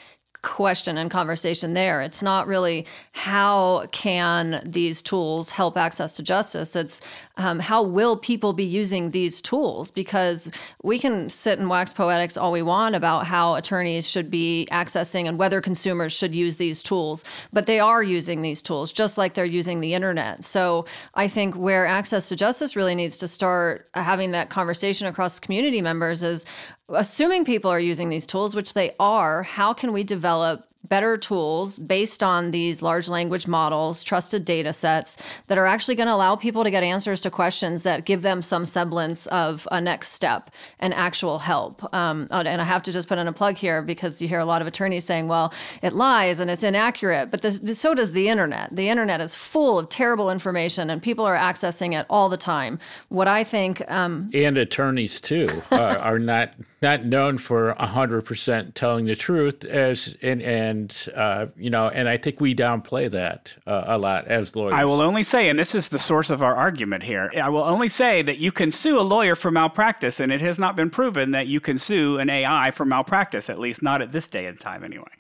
question 0.46 0.98
and 0.98 1.10
conversation 1.10 1.74
there. 1.74 2.02
It's 2.02 2.22
not 2.22 2.48
really 2.48 2.86
how 3.12 3.88
can 3.92 4.62
these 4.64 5.02
tools 5.02 5.50
help 5.50 5.76
access 5.76 6.16
to 6.18 6.24
justice. 6.24 6.76
It's 6.76 7.02
um, 7.38 7.60
how 7.60 7.84
will 7.84 8.16
people 8.16 8.54
be 8.54 8.64
using 8.64 9.12
these 9.12 9.42
tools? 9.42 9.92
Because 9.92 10.50
we 10.84 11.00
can 11.00 11.30
sit 11.30 11.60
and 11.60 11.68
wax 11.68 11.92
poetics 11.92 12.38
all 12.38 12.52
we 12.52 12.62
want 12.62 12.96
about 12.96 13.26
how 13.26 13.56
attorneys 13.56 14.08
should 14.08 14.32
be 14.32 14.68
accessing 14.72 15.28
and 15.28 15.38
whether 15.38 15.60
consumers 15.60 16.14
should 16.14 16.36
use 16.36 16.58
these 16.58 16.82
tools, 16.84 17.26
but 17.52 17.66
they 17.66 17.80
are 17.80 18.04
using 18.04 18.42
these 18.42 18.62
tools 18.62 18.94
just 18.94 19.18
like 19.18 19.34
they're 19.34 19.46
using 19.46 19.82
the 19.82 19.96
internet. 19.96 20.44
So 20.46 20.86
I 21.16 21.28
think 21.28 21.56
where 21.56 21.86
access 21.88 22.30
to 22.30 22.36
justice 22.36 22.76
really 22.76 22.96
needs 22.96 23.18
to 23.18 23.28
start 23.28 23.90
having 23.96 24.32
that 24.32 24.50
conversation 24.50 25.08
across 25.08 25.40
community 25.40 25.82
members 25.82 26.22
is 26.24 26.46
assuming 26.90 27.46
people 27.46 27.72
are 27.72 27.80
using 27.80 28.10
these 28.10 28.26
tools, 28.26 28.56
which 28.56 28.74
they 28.74 28.94
are, 29.00 29.44
how 29.44 29.74
can 29.74 29.92
we 29.94 30.04
develop 30.04 30.68
better 30.88 31.18
tools 31.18 31.80
based 31.80 32.24
on 32.24 32.52
these 32.52 32.82
large 32.82 33.10
language 33.10 33.48
models, 33.48 34.04
trusted 34.04 34.46
data 34.46 34.72
sets 34.74 35.18
that 35.48 35.58
are 35.58 35.66
actually 35.66 35.96
going 35.96 36.08
to 36.08 36.14
allow 36.14 36.36
people 36.36 36.64
to 36.64 36.72
get 36.72 36.84
answers 36.84 37.22
to 37.22 37.32
questions 37.32 37.84
that 37.84 38.06
give 38.06 38.22
them 38.22 38.42
some 38.42 38.66
semblance 38.66 39.26
of 39.28 39.68
a 39.72 39.82
next 39.82 40.10
step 40.10 40.52
and 40.80 40.94
actual 40.94 41.40
help. 41.40 41.84
Um, 41.94 42.28
and 42.32 42.62
I 42.62 42.64
have 42.64 42.84
to 42.84 42.92
just 42.92 43.08
put 43.08 43.18
in 43.18 43.28
a 43.28 43.34
plug 43.34 43.58
here 43.58 43.82
because 43.82 44.22
you 44.22 44.28
hear 44.28 44.40
a 44.40 44.46
lot 44.46 44.62
of 44.62 44.68
attorneys 44.68 45.06
saying, 45.06 45.28
well, 45.28 45.54
it 45.82 45.94
lies 45.94 46.40
and 46.40 46.50
it's 46.50 46.64
inaccurate, 46.64 47.32
but 47.32 47.42
this, 47.42 47.60
this, 47.60 47.80
so 47.80 47.94
does 47.94 48.12
the 48.12 48.30
internet. 48.30 48.76
The 48.76 48.90
internet 48.90 49.22
is 49.22 49.36
full 49.36 49.80
of 49.80 49.90
terrible 49.90 50.30
information 50.30 50.90
and 50.90 51.02
people 51.02 51.26
are 51.26 51.38
accessing 51.38 52.00
it 52.00 52.06
all 52.10 52.30
the 52.30 52.38
time. 52.38 52.80
What 53.10 53.28
I 53.28 53.44
think. 53.44 53.90
Um, 53.90 54.30
and 54.34 54.58
attorneys 54.58 55.20
too 55.20 55.48
uh, 55.72 55.98
are 56.00 56.20
not 56.20 56.56
not 56.86 57.04
known 57.04 57.40
for 57.40 57.74
100% 57.80 58.74
telling 58.76 59.06
the 59.06 59.16
truth 59.16 59.66
as 59.66 60.16
and 60.22 60.40
and 60.44 61.10
uh, 61.16 61.48
you 61.58 61.72
know 61.72 61.90
and 61.90 62.08
I 62.08 62.18
think 62.18 62.40
we 62.40 62.54
downplay 62.54 63.10
that 63.10 63.56
uh, 63.66 63.86
a 63.88 63.98
lot 63.98 64.28
as 64.28 64.56
lawyers. 64.56 64.76
I 64.76 64.86
will 64.86 65.02
only 65.02 65.24
say 65.24 65.50
and 65.50 65.58
this 65.58 65.74
is 65.74 65.90
the 65.90 65.98
source 65.98 66.30
of 66.30 66.44
our 66.44 66.56
argument 66.56 67.02
here. 67.02 67.32
I 67.42 67.50
will 67.50 67.64
only 67.64 67.90
say 67.90 68.22
that 68.22 68.38
you 68.38 68.52
can 68.52 68.70
sue 68.70 69.00
a 69.00 69.02
lawyer 69.02 69.36
for 69.36 69.50
malpractice 69.50 70.20
and 70.20 70.32
it 70.32 70.42
has 70.42 70.60
not 70.60 70.76
been 70.76 70.92
proven 70.92 71.32
that 71.32 71.48
you 71.48 71.60
can 71.60 71.80
sue 71.80 72.20
an 72.20 72.30
AI 72.30 72.70
for 72.70 72.86
malpractice 72.86 73.50
at 73.50 73.58
least 73.58 73.82
not 73.82 74.04
at 74.04 74.12
this 74.12 74.28
day 74.28 74.46
and 74.46 74.60
time 74.60 74.84
anyway. 74.84 75.12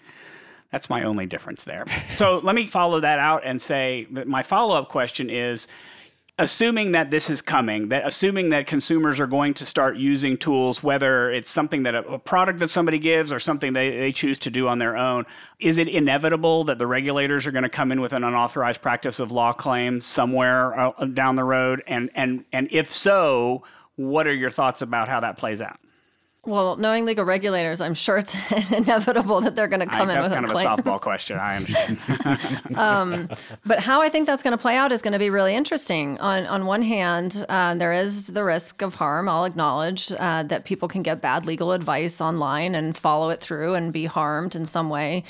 That's 0.69 0.87
my 0.87 1.03
only 1.03 1.25
difference 1.25 1.63
there. 1.63 1.85
so 2.15 2.37
let 2.43 2.53
me 2.53 2.67
follow 2.67 2.99
that 2.99 3.17
out 3.17 3.41
and 3.43 3.59
say 3.59 4.05
that 4.11 4.27
my 4.27 4.43
follow-up 4.43 4.89
question 4.89 5.31
is 5.31 5.67
assuming 6.37 6.91
that 6.91 7.11
this 7.11 7.29
is 7.29 7.41
coming, 7.41 7.89
that 7.89 8.05
assuming 8.05 8.49
that 8.49 8.67
consumers 8.67 9.19
are 9.21 9.27
going 9.27 9.53
to 9.53 9.65
start 9.65 9.95
using 9.95 10.35
tools, 10.35 10.83
whether 10.83 11.31
it's 11.31 11.49
something 11.49 11.83
that 11.83 11.95
a, 11.95 12.05
a, 12.07 12.19
product 12.19 12.59
that 12.59 12.69
somebody 12.69 12.99
gives 12.99 13.31
or 13.31 13.39
something 13.39 13.71
they, 13.71 13.97
they 13.97 14.11
choose 14.11 14.37
to 14.37 14.49
do 14.49 14.67
on 14.67 14.77
their 14.77 14.97
own, 14.97 15.25
is 15.59 15.77
it 15.77 15.87
inevitable 15.87 16.65
that 16.65 16.77
the 16.77 16.87
regulators 16.87 17.47
are 17.47 17.51
going 17.51 17.63
to 17.63 17.69
come 17.69 17.91
in 17.91 18.01
with 18.01 18.11
an 18.11 18.25
unauthorized 18.25 18.81
practice 18.81 19.19
of 19.21 19.31
law 19.31 19.53
claim 19.53 20.01
somewhere 20.01 20.77
uh, 20.77 21.05
down 21.05 21.35
the 21.35 21.43
road? 21.43 21.81
And, 21.87 22.09
and, 22.15 22.43
and 22.51 22.67
if 22.69 22.91
so, 22.91 23.63
what 23.95 24.27
are 24.27 24.33
your 24.33 24.51
thoughts 24.51 24.81
about 24.81 25.07
how 25.07 25.21
that 25.21 25.37
plays 25.37 25.61
out? 25.61 25.79
Well, 26.45 26.75
knowing 26.75 27.05
legal 27.05 27.25
regulators, 27.25 27.81
I'm 27.81 27.95
sure 27.95 28.17
it's 28.17 28.35
inevitable 28.71 29.41
that 29.41 29.55
they're 29.55 29.67
going 29.67 29.79
to 29.79 29.87
come 29.87 30.09
I, 30.09 30.13
in 30.13 30.19
with 30.19 30.27
a 30.27 30.35
claim. 30.35 30.45
That's 30.45 30.63
kind 30.63 30.79
of 30.79 30.85
a 30.85 30.89
softball 30.89 31.01
question. 31.01 31.37
I 31.37 31.55
understand. 31.55 31.99
um, 32.75 33.29
but 33.65 33.79
how 33.79 34.01
I 34.01 34.09
think 34.09 34.27
that's 34.27 34.43
going 34.43 34.51
to 34.55 34.61
play 34.61 34.77
out 34.77 34.91
is 34.91 35.01
going 35.01 35.13
to 35.13 35.19
be 35.19 35.29
really 35.29 35.55
interesting. 35.55 36.19
On 36.19 36.45
on 36.45 36.65
one 36.65 36.83
hand, 36.83 37.45
uh, 37.49 37.73
there 37.75 37.93
is 37.93 38.27
the 38.27 38.43
risk 38.43 38.81
of 38.81 38.95
harm. 38.95 39.27
I'll 39.27 39.45
acknowledge 39.45 40.11
uh, 40.11 40.43
that 40.43 40.65
people 40.65 40.87
can 40.87 41.01
get 41.01 41.21
bad 41.21 41.45
legal 41.45 41.71
advice 41.71 42.21
online 42.21 42.75
and 42.75 42.95
follow 42.95 43.29
it 43.29 43.39
through 43.39 43.73
and 43.73 43.91
be 43.91 44.05
harmed 44.05 44.55
in 44.55 44.65
some 44.65 44.89
way. 44.89 45.23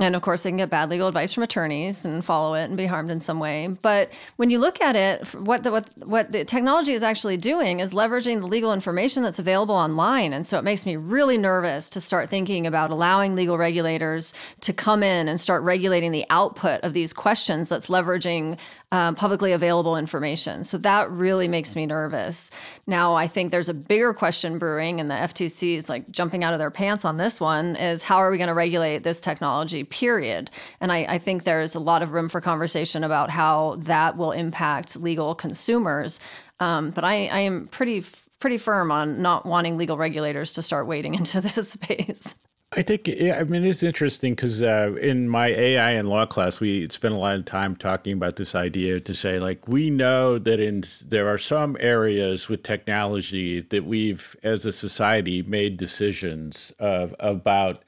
And 0.00 0.16
of 0.16 0.22
course, 0.22 0.42
they 0.42 0.50
can 0.50 0.56
get 0.56 0.70
bad 0.70 0.88
legal 0.88 1.08
advice 1.08 1.34
from 1.34 1.42
attorneys 1.42 2.06
and 2.06 2.24
follow 2.24 2.54
it 2.54 2.64
and 2.64 2.76
be 2.76 2.86
harmed 2.86 3.10
in 3.10 3.20
some 3.20 3.38
way. 3.38 3.68
But 3.82 4.10
when 4.36 4.48
you 4.48 4.58
look 4.58 4.80
at 4.80 4.96
it, 4.96 5.28
what 5.34 5.62
the, 5.62 5.70
what, 5.70 5.90
what 5.98 6.32
the 6.32 6.46
technology 6.46 6.92
is 6.92 7.02
actually 7.02 7.36
doing 7.36 7.80
is 7.80 7.92
leveraging 7.92 8.40
the 8.40 8.46
legal 8.46 8.72
information 8.72 9.22
that's 9.22 9.38
available 9.38 9.74
online. 9.74 10.32
And 10.32 10.46
so 10.46 10.58
it 10.58 10.64
makes 10.64 10.86
me 10.86 10.96
really 10.96 11.36
nervous 11.36 11.90
to 11.90 12.00
start 12.00 12.30
thinking 12.30 12.66
about 12.66 12.90
allowing 12.90 13.36
legal 13.36 13.58
regulators 13.58 14.32
to 14.60 14.72
come 14.72 15.02
in 15.02 15.28
and 15.28 15.38
start 15.38 15.62
regulating 15.64 16.12
the 16.12 16.24
output 16.30 16.80
of 16.80 16.94
these 16.94 17.12
questions 17.12 17.68
that's 17.68 17.88
leveraging 17.88 18.58
um, 18.92 19.14
publicly 19.14 19.52
available 19.52 19.96
information. 19.96 20.64
So 20.64 20.76
that 20.78 21.10
really 21.10 21.46
makes 21.46 21.76
me 21.76 21.86
nervous. 21.86 22.50
Now, 22.86 23.14
I 23.14 23.28
think 23.28 23.50
there's 23.50 23.68
a 23.68 23.74
bigger 23.74 24.12
question 24.12 24.58
brewing, 24.58 24.98
and 24.98 25.08
the 25.10 25.14
FTC 25.14 25.76
is 25.76 25.88
like 25.88 26.10
jumping 26.10 26.42
out 26.42 26.54
of 26.54 26.58
their 26.58 26.72
pants 26.72 27.04
on 27.04 27.16
this 27.16 27.38
one 27.38 27.76
is 27.76 28.02
how 28.02 28.16
are 28.16 28.30
we 28.30 28.38
going 28.38 28.48
to 28.48 28.54
regulate 28.54 29.04
this 29.04 29.20
technology, 29.20 29.84
period? 29.90 30.50
And 30.80 30.90
I, 30.90 31.04
I 31.08 31.18
think 31.18 31.44
there's 31.44 31.74
a 31.74 31.80
lot 31.80 32.02
of 32.02 32.12
room 32.12 32.28
for 32.28 32.40
conversation 32.40 33.04
about 33.04 33.30
how 33.30 33.76
that 33.80 34.16
will 34.16 34.32
impact 34.32 34.96
legal 34.96 35.34
consumers. 35.34 36.20
Um, 36.58 36.90
but 36.90 37.04
I, 37.04 37.26
I 37.26 37.40
am 37.40 37.68
pretty 37.68 38.02
pretty 38.38 38.56
firm 38.56 38.90
on 38.90 39.20
not 39.20 39.44
wanting 39.44 39.76
legal 39.76 39.98
regulators 39.98 40.54
to 40.54 40.62
start 40.62 40.86
wading 40.86 41.14
into 41.20 41.40
this 41.40 41.72
space. 41.72 42.34
I 42.72 42.82
think, 42.82 43.08
yeah, 43.08 43.36
I 43.36 43.42
mean, 43.42 43.64
it's 43.66 43.82
interesting 43.82 44.34
because 44.34 44.62
uh, 44.62 44.94
in 45.00 45.28
my 45.28 45.48
AI 45.48 45.90
and 45.90 46.08
law 46.08 46.24
class, 46.24 46.60
we 46.60 46.88
spent 46.88 47.14
a 47.14 47.16
lot 47.16 47.34
of 47.34 47.44
time 47.44 47.74
talking 47.74 48.12
about 48.12 48.36
this 48.36 48.54
idea 48.54 49.00
to 49.00 49.12
say, 49.12 49.40
like, 49.40 49.66
we 49.66 49.90
know 49.90 50.38
that 50.38 50.60
in 50.60 50.84
there 51.04 51.28
are 51.28 51.36
some 51.36 51.76
areas 51.80 52.48
with 52.48 52.62
technology 52.62 53.60
that 53.60 53.86
we've, 53.86 54.36
as 54.44 54.66
a 54.66 54.72
society, 54.72 55.42
made 55.42 55.78
decisions 55.78 56.72
of 56.78 57.12
about 57.18 57.80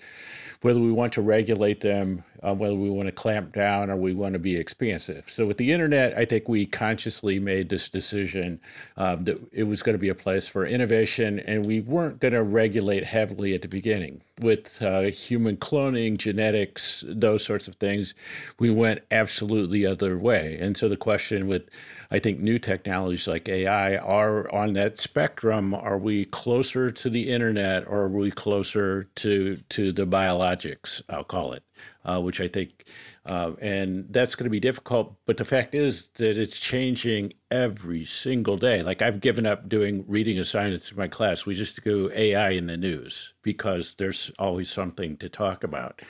whether 0.62 0.80
we 0.80 0.90
want 0.92 1.12
to 1.14 1.22
regulate 1.22 1.80
them, 1.80 2.24
uh, 2.42 2.54
whether 2.54 2.74
we 2.74 2.88
want 2.90 3.06
to 3.06 3.12
clamp 3.12 3.52
down 3.52 3.90
or 3.90 3.96
we 3.96 4.14
want 4.14 4.32
to 4.34 4.38
be 4.38 4.56
expansive. 4.56 5.24
So 5.28 5.46
with 5.46 5.58
the 5.58 5.72
internet, 5.72 6.16
I 6.16 6.24
think 6.24 6.48
we 6.48 6.66
consciously 6.66 7.38
made 7.38 7.68
this 7.68 7.88
decision 7.88 8.60
um, 8.96 9.24
that 9.24 9.38
it 9.52 9.64
was 9.64 9.82
going 9.82 9.94
to 9.94 10.00
be 10.00 10.08
a 10.08 10.14
place 10.14 10.48
for 10.48 10.64
innovation, 10.64 11.38
and 11.40 11.66
we 11.66 11.80
weren't 11.80 12.20
going 12.20 12.34
to 12.34 12.42
regulate 12.42 13.04
heavily 13.04 13.54
at 13.54 13.62
the 13.62 13.68
beginning. 13.68 14.22
With 14.40 14.80
uh, 14.82 15.02
human 15.02 15.56
cloning, 15.56 16.16
genetics, 16.16 17.04
those 17.06 17.44
sorts 17.44 17.68
of 17.68 17.76
things, 17.76 18.14
we 18.58 18.70
went 18.70 19.00
absolutely 19.10 19.72
the 19.72 19.86
other 19.86 20.18
way. 20.18 20.58
And 20.60 20.76
so 20.76 20.88
the 20.88 20.96
question 20.96 21.48
with 21.48 21.68
I 22.10 22.18
think 22.18 22.40
new 22.40 22.58
technologies 22.58 23.26
like 23.26 23.48
AI 23.48 23.96
are 23.96 24.52
on 24.54 24.74
that 24.74 24.98
spectrum. 24.98 25.72
Are 25.72 25.96
we 25.98 26.26
closer 26.26 26.90
to 26.90 27.10
the 27.10 27.30
internet 27.30 27.86
or 27.88 28.02
are 28.02 28.08
we 28.08 28.30
closer 28.30 29.04
to 29.16 29.56
to 29.70 29.92
the 29.92 30.06
biologics? 30.06 31.02
I'll 31.08 31.24
call 31.24 31.52
it, 31.54 31.62
uh, 32.04 32.20
which 32.20 32.40
I 32.40 32.48
think, 32.48 32.84
uh, 33.26 33.52
and 33.60 34.06
that's 34.10 34.34
going 34.34 34.44
to 34.44 34.50
be 34.50 34.60
difficult. 34.60 35.14
But 35.26 35.36
the 35.36 35.44
fact 35.44 35.74
is 35.74 36.08
that 36.14 36.38
it's 36.38 36.58
changing 36.58 37.34
every 37.50 38.04
single 38.04 38.56
day. 38.56 38.82
Like 38.82 39.02
I've 39.02 39.20
given 39.20 39.46
up 39.46 39.68
doing 39.68 40.04
reading 40.08 40.38
assignments 40.38 40.90
in 40.90 40.98
my 40.98 41.08
class. 41.08 41.46
We 41.46 41.54
just 41.54 41.82
do 41.84 42.10
AI 42.14 42.50
in 42.50 42.66
the 42.66 42.76
news 42.76 43.32
because 43.42 43.94
there's 43.96 44.30
always 44.38 44.70
something 44.70 45.16
to 45.18 45.28
talk 45.28 45.64
about 45.64 46.00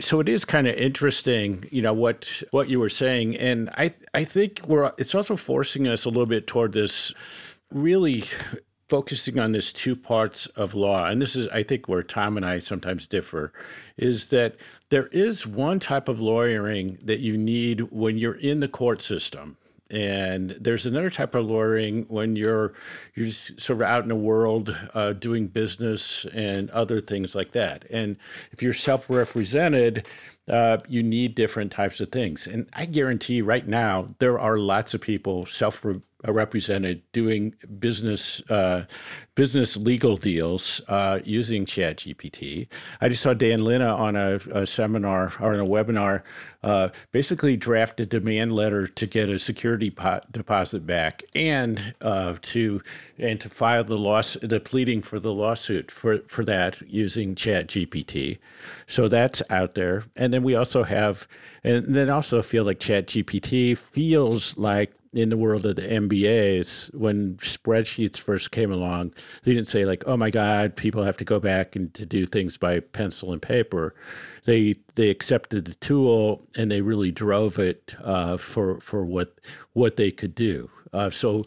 so 0.00 0.20
it 0.20 0.28
is 0.28 0.44
kind 0.44 0.66
of 0.66 0.74
interesting, 0.76 1.64
you 1.70 1.82
know 1.82 1.92
what 1.92 2.42
what 2.50 2.68
you 2.68 2.78
were 2.78 2.88
saying, 2.88 3.36
and 3.36 3.68
I 3.70 3.94
I 4.14 4.24
think 4.24 4.60
we're 4.66 4.92
it's 4.96 5.14
also 5.14 5.36
forcing 5.36 5.88
us 5.88 6.04
a 6.04 6.08
little 6.08 6.26
bit 6.26 6.46
toward 6.46 6.72
this 6.72 7.12
really 7.72 8.24
focusing 8.88 9.38
on 9.38 9.52
this 9.52 9.72
two 9.72 9.96
parts 9.96 10.46
of 10.46 10.74
law, 10.74 11.06
and 11.06 11.20
this 11.20 11.36
is 11.36 11.48
I 11.48 11.62
think 11.62 11.88
where 11.88 12.02
Tom 12.02 12.36
and 12.36 12.46
I 12.46 12.58
sometimes 12.60 13.06
differ, 13.06 13.52
is 13.96 14.28
that 14.28 14.56
there 14.90 15.08
is 15.08 15.46
one 15.46 15.78
type 15.78 16.08
of 16.08 16.20
lawyering 16.20 16.98
that 17.04 17.20
you 17.20 17.36
need 17.36 17.80
when 17.92 18.16
you're 18.16 18.34
in 18.34 18.60
the 18.60 18.68
court 18.68 19.02
system 19.02 19.56
and 19.90 20.50
there's 20.50 20.86
another 20.86 21.10
type 21.10 21.34
of 21.34 21.46
lawyering 21.46 22.04
when 22.08 22.36
you're 22.36 22.74
you're 23.14 23.30
sort 23.30 23.80
of 23.80 23.82
out 23.82 24.02
in 24.02 24.08
the 24.08 24.14
world 24.14 24.76
uh, 24.94 25.12
doing 25.14 25.46
business 25.46 26.26
and 26.26 26.68
other 26.70 27.00
things 27.00 27.34
like 27.34 27.52
that. 27.52 27.86
And 27.90 28.16
if 28.52 28.62
you're 28.62 28.74
self-represented, 28.74 30.06
uh, 30.48 30.78
you 30.88 31.02
need 31.02 31.34
different 31.34 31.72
types 31.72 32.00
of 32.00 32.10
things. 32.10 32.46
And 32.46 32.68
I 32.72 32.86
guarantee 32.86 33.42
right 33.42 33.66
now 33.66 34.14
there 34.18 34.38
are 34.38 34.58
lots 34.58 34.94
of 34.94 35.00
people 35.00 35.46
self 35.46 35.84
represented 36.26 37.02
doing 37.12 37.54
business 37.78 38.40
uh, 38.50 38.86
business 39.36 39.76
legal 39.76 40.16
deals 40.16 40.80
uh, 40.88 41.20
using 41.24 41.64
ChatGPT. 41.64 42.66
I 43.00 43.08
just 43.08 43.22
saw 43.22 43.34
Dan 43.34 43.62
Linna 43.62 43.94
on 43.94 44.16
a, 44.16 44.40
a 44.50 44.66
seminar 44.66 45.32
or 45.40 45.54
in 45.54 45.60
a 45.60 45.64
webinar, 45.64 46.22
uh, 46.64 46.88
basically 47.12 47.56
draft 47.56 48.00
a 48.00 48.06
demand 48.06 48.50
letter 48.50 48.88
to 48.88 49.06
get 49.06 49.28
a 49.28 49.38
security 49.38 49.90
po- 49.90 50.20
deposit 50.32 50.84
back 50.84 51.22
and 51.36 51.94
uh, 52.00 52.34
to 52.42 52.82
and 53.16 53.40
to 53.40 53.48
file 53.48 53.84
the 53.84 53.96
loss 53.96 54.36
the 54.42 54.58
pleading 54.58 55.02
for 55.02 55.20
the 55.20 55.32
lawsuit 55.32 55.92
for 55.92 56.18
for 56.26 56.44
that 56.44 56.82
using 56.82 57.36
ChatGPT. 57.36 58.38
So 58.88 59.06
that's 59.06 59.40
out 59.50 59.76
there, 59.76 60.04
and 60.16 60.34
then 60.38 60.44
we 60.44 60.54
also 60.54 60.84
have, 60.84 61.26
and 61.64 61.96
then 61.96 62.08
also 62.08 62.42
feel 62.42 62.62
like 62.62 62.78
ChatGPT 62.78 63.76
feels 63.76 64.56
like 64.56 64.92
in 65.12 65.30
the 65.30 65.36
world 65.36 65.66
of 65.66 65.74
the 65.74 65.82
MBAs, 65.82 66.94
when 66.94 67.36
spreadsheets 67.38 68.18
first 68.18 68.52
came 68.52 68.70
along, 68.70 69.14
they 69.42 69.52
didn't 69.52 69.66
say 69.66 69.84
like, 69.84 70.04
"Oh 70.06 70.16
my 70.16 70.30
God, 70.30 70.76
people 70.76 71.02
have 71.02 71.16
to 71.16 71.24
go 71.24 71.40
back 71.40 71.74
and 71.74 71.92
to 71.94 72.06
do 72.06 72.24
things 72.24 72.56
by 72.56 72.78
pencil 72.78 73.32
and 73.32 73.42
paper." 73.42 73.94
They 74.44 74.76
they 74.94 75.10
accepted 75.10 75.64
the 75.64 75.74
tool 75.74 76.46
and 76.56 76.70
they 76.70 76.82
really 76.82 77.10
drove 77.10 77.58
it 77.58 77.96
uh, 78.04 78.36
for 78.36 78.80
for 78.80 79.04
what 79.04 79.40
what 79.72 79.96
they 79.96 80.12
could 80.12 80.34
do. 80.36 80.70
Uh, 80.92 81.10
so 81.10 81.44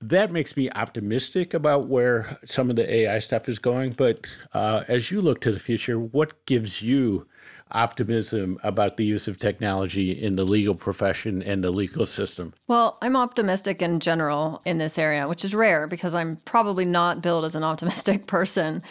that 0.00 0.30
makes 0.30 0.56
me 0.56 0.70
optimistic 0.70 1.52
about 1.52 1.88
where 1.88 2.38
some 2.44 2.70
of 2.70 2.76
the 2.76 2.90
AI 2.90 3.18
stuff 3.18 3.48
is 3.48 3.58
going. 3.58 3.92
But 3.92 4.26
uh, 4.54 4.84
as 4.88 5.10
you 5.10 5.20
look 5.20 5.40
to 5.40 5.52
the 5.52 5.58
future, 5.58 5.98
what 5.98 6.46
gives 6.46 6.80
you 6.80 7.26
optimism 7.72 8.58
about 8.62 8.96
the 8.96 9.04
use 9.04 9.28
of 9.28 9.38
technology 9.38 10.10
in 10.10 10.36
the 10.36 10.44
legal 10.44 10.74
profession 10.74 11.42
and 11.42 11.62
the 11.62 11.70
legal 11.70 12.06
system? 12.06 12.54
Well, 12.66 12.98
I'm 13.02 13.16
optimistic 13.16 13.82
in 13.82 14.00
general 14.00 14.62
in 14.64 14.78
this 14.78 14.98
area, 14.98 15.28
which 15.28 15.44
is 15.44 15.54
rare 15.54 15.86
because 15.86 16.14
I'm 16.14 16.36
probably 16.44 16.84
not 16.84 17.22
built 17.22 17.44
as 17.44 17.54
an 17.54 17.64
optimistic 17.64 18.26
person. 18.26 18.82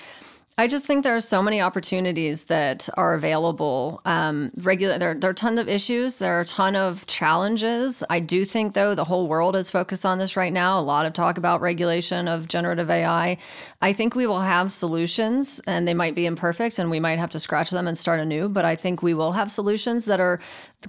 I 0.59 0.67
just 0.67 0.87
think 0.87 1.03
there 1.03 1.15
are 1.15 1.19
so 1.19 1.43
many 1.43 1.61
opportunities 1.61 2.45
that 2.45 2.89
are 2.97 3.13
available. 3.13 4.01
Um, 4.05 4.49
regular, 4.57 4.97
there, 4.97 5.13
there 5.13 5.29
are 5.29 5.33
tons 5.35 5.59
of 5.59 5.69
issues. 5.69 6.17
There 6.17 6.35
are 6.35 6.41
a 6.41 6.45
ton 6.45 6.75
of 6.75 7.05
challenges. 7.05 8.03
I 8.09 8.19
do 8.19 8.43
think, 8.43 8.73
though, 8.73 8.95
the 8.95 9.03
whole 9.03 9.27
world 9.27 9.55
is 9.55 9.69
focused 9.69 10.03
on 10.03 10.17
this 10.17 10.35
right 10.35 10.51
now. 10.51 10.79
A 10.79 10.81
lot 10.81 11.05
of 11.05 11.13
talk 11.13 11.37
about 11.37 11.61
regulation 11.61 12.27
of 12.27 12.47
generative 12.47 12.89
AI. 12.89 13.37
I 13.83 13.93
think 13.93 14.15
we 14.15 14.25
will 14.25 14.39
have 14.39 14.71
solutions, 14.71 15.61
and 15.67 15.87
they 15.87 15.93
might 15.93 16.15
be 16.15 16.25
imperfect, 16.25 16.79
and 16.79 16.89
we 16.89 16.99
might 16.99 17.19
have 17.19 17.29
to 17.29 17.39
scratch 17.39 17.69
them 17.69 17.87
and 17.87 17.95
start 17.95 18.19
anew. 18.19 18.49
But 18.49 18.65
I 18.65 18.75
think 18.75 19.03
we 19.03 19.13
will 19.13 19.33
have 19.33 19.51
solutions 19.51 20.05
that 20.05 20.19
are 20.19 20.39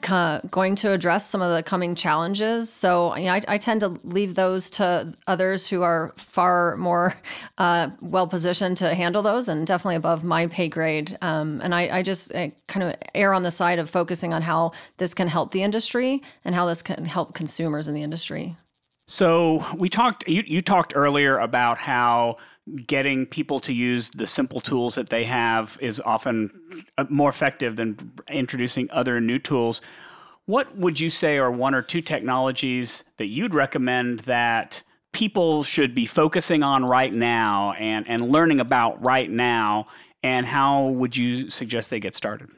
going 0.02 0.74
to 0.76 0.92
address 0.92 1.28
some 1.28 1.42
of 1.42 1.54
the 1.54 1.62
coming 1.62 1.94
challenges. 1.94 2.72
So 2.72 3.16
you 3.16 3.24
know, 3.24 3.34
I, 3.34 3.42
I, 3.48 3.58
tend 3.58 3.80
to 3.80 3.88
leave 4.04 4.34
those 4.34 4.70
to 4.70 5.14
others 5.26 5.66
who 5.66 5.82
are 5.82 6.12
far 6.16 6.76
more 6.76 7.14
uh, 7.58 7.90
well 8.00 8.26
positioned 8.26 8.76
to 8.78 8.94
handle 8.94 9.22
those 9.22 9.48
and 9.48 9.66
definitely 9.66 9.96
above 9.96 10.24
my 10.24 10.46
pay 10.46 10.68
grade. 10.68 11.16
Um, 11.22 11.60
and 11.62 11.74
I, 11.74 11.98
I 11.98 12.02
just 12.02 12.34
I 12.34 12.52
kind 12.66 12.84
of 12.84 12.96
err 13.14 13.34
on 13.34 13.42
the 13.42 13.50
side 13.50 13.78
of 13.78 13.88
focusing 13.90 14.32
on 14.32 14.42
how 14.42 14.72
this 14.98 15.14
can 15.14 15.28
help 15.28 15.52
the 15.52 15.62
industry 15.62 16.22
and 16.44 16.54
how 16.54 16.66
this 16.66 16.82
can 16.82 17.04
help 17.04 17.34
consumers 17.34 17.88
in 17.88 17.94
the 17.94 18.02
industry. 18.02 18.56
So 19.06 19.64
we 19.76 19.88
talked. 19.88 20.28
You, 20.28 20.42
you 20.46 20.60
talked 20.60 20.92
earlier 20.94 21.38
about 21.38 21.78
how 21.78 22.36
getting 22.86 23.26
people 23.26 23.60
to 23.60 23.72
use 23.72 24.10
the 24.10 24.26
simple 24.26 24.60
tools 24.60 24.94
that 24.94 25.08
they 25.08 25.24
have 25.24 25.78
is 25.80 26.00
often 26.00 26.50
uh, 26.96 27.04
more 27.08 27.30
effective 27.30 27.76
than 27.76 28.12
introducing 28.28 28.90
other 28.90 29.20
new 29.20 29.38
tools. 29.38 29.80
What 30.46 30.76
would 30.76 30.98
you 30.98 31.10
say 31.10 31.38
are 31.38 31.50
one 31.50 31.74
or 31.74 31.82
two 31.82 32.00
technologies 32.00 33.04
that 33.18 33.26
you'd 33.26 33.54
recommend 33.54 34.20
that 34.20 34.82
people 35.12 35.62
should 35.62 35.94
be 35.94 36.06
focusing 36.06 36.62
on 36.62 36.84
right 36.84 37.12
now 37.12 37.72
and, 37.72 38.08
and 38.08 38.30
learning 38.30 38.60
about 38.60 39.02
right 39.02 39.30
now? 39.30 39.86
And 40.22 40.46
how 40.46 40.86
would 40.88 41.16
you 41.16 41.50
suggest 41.50 41.90
they 41.90 42.00
get 42.00 42.14
started? 42.14 42.48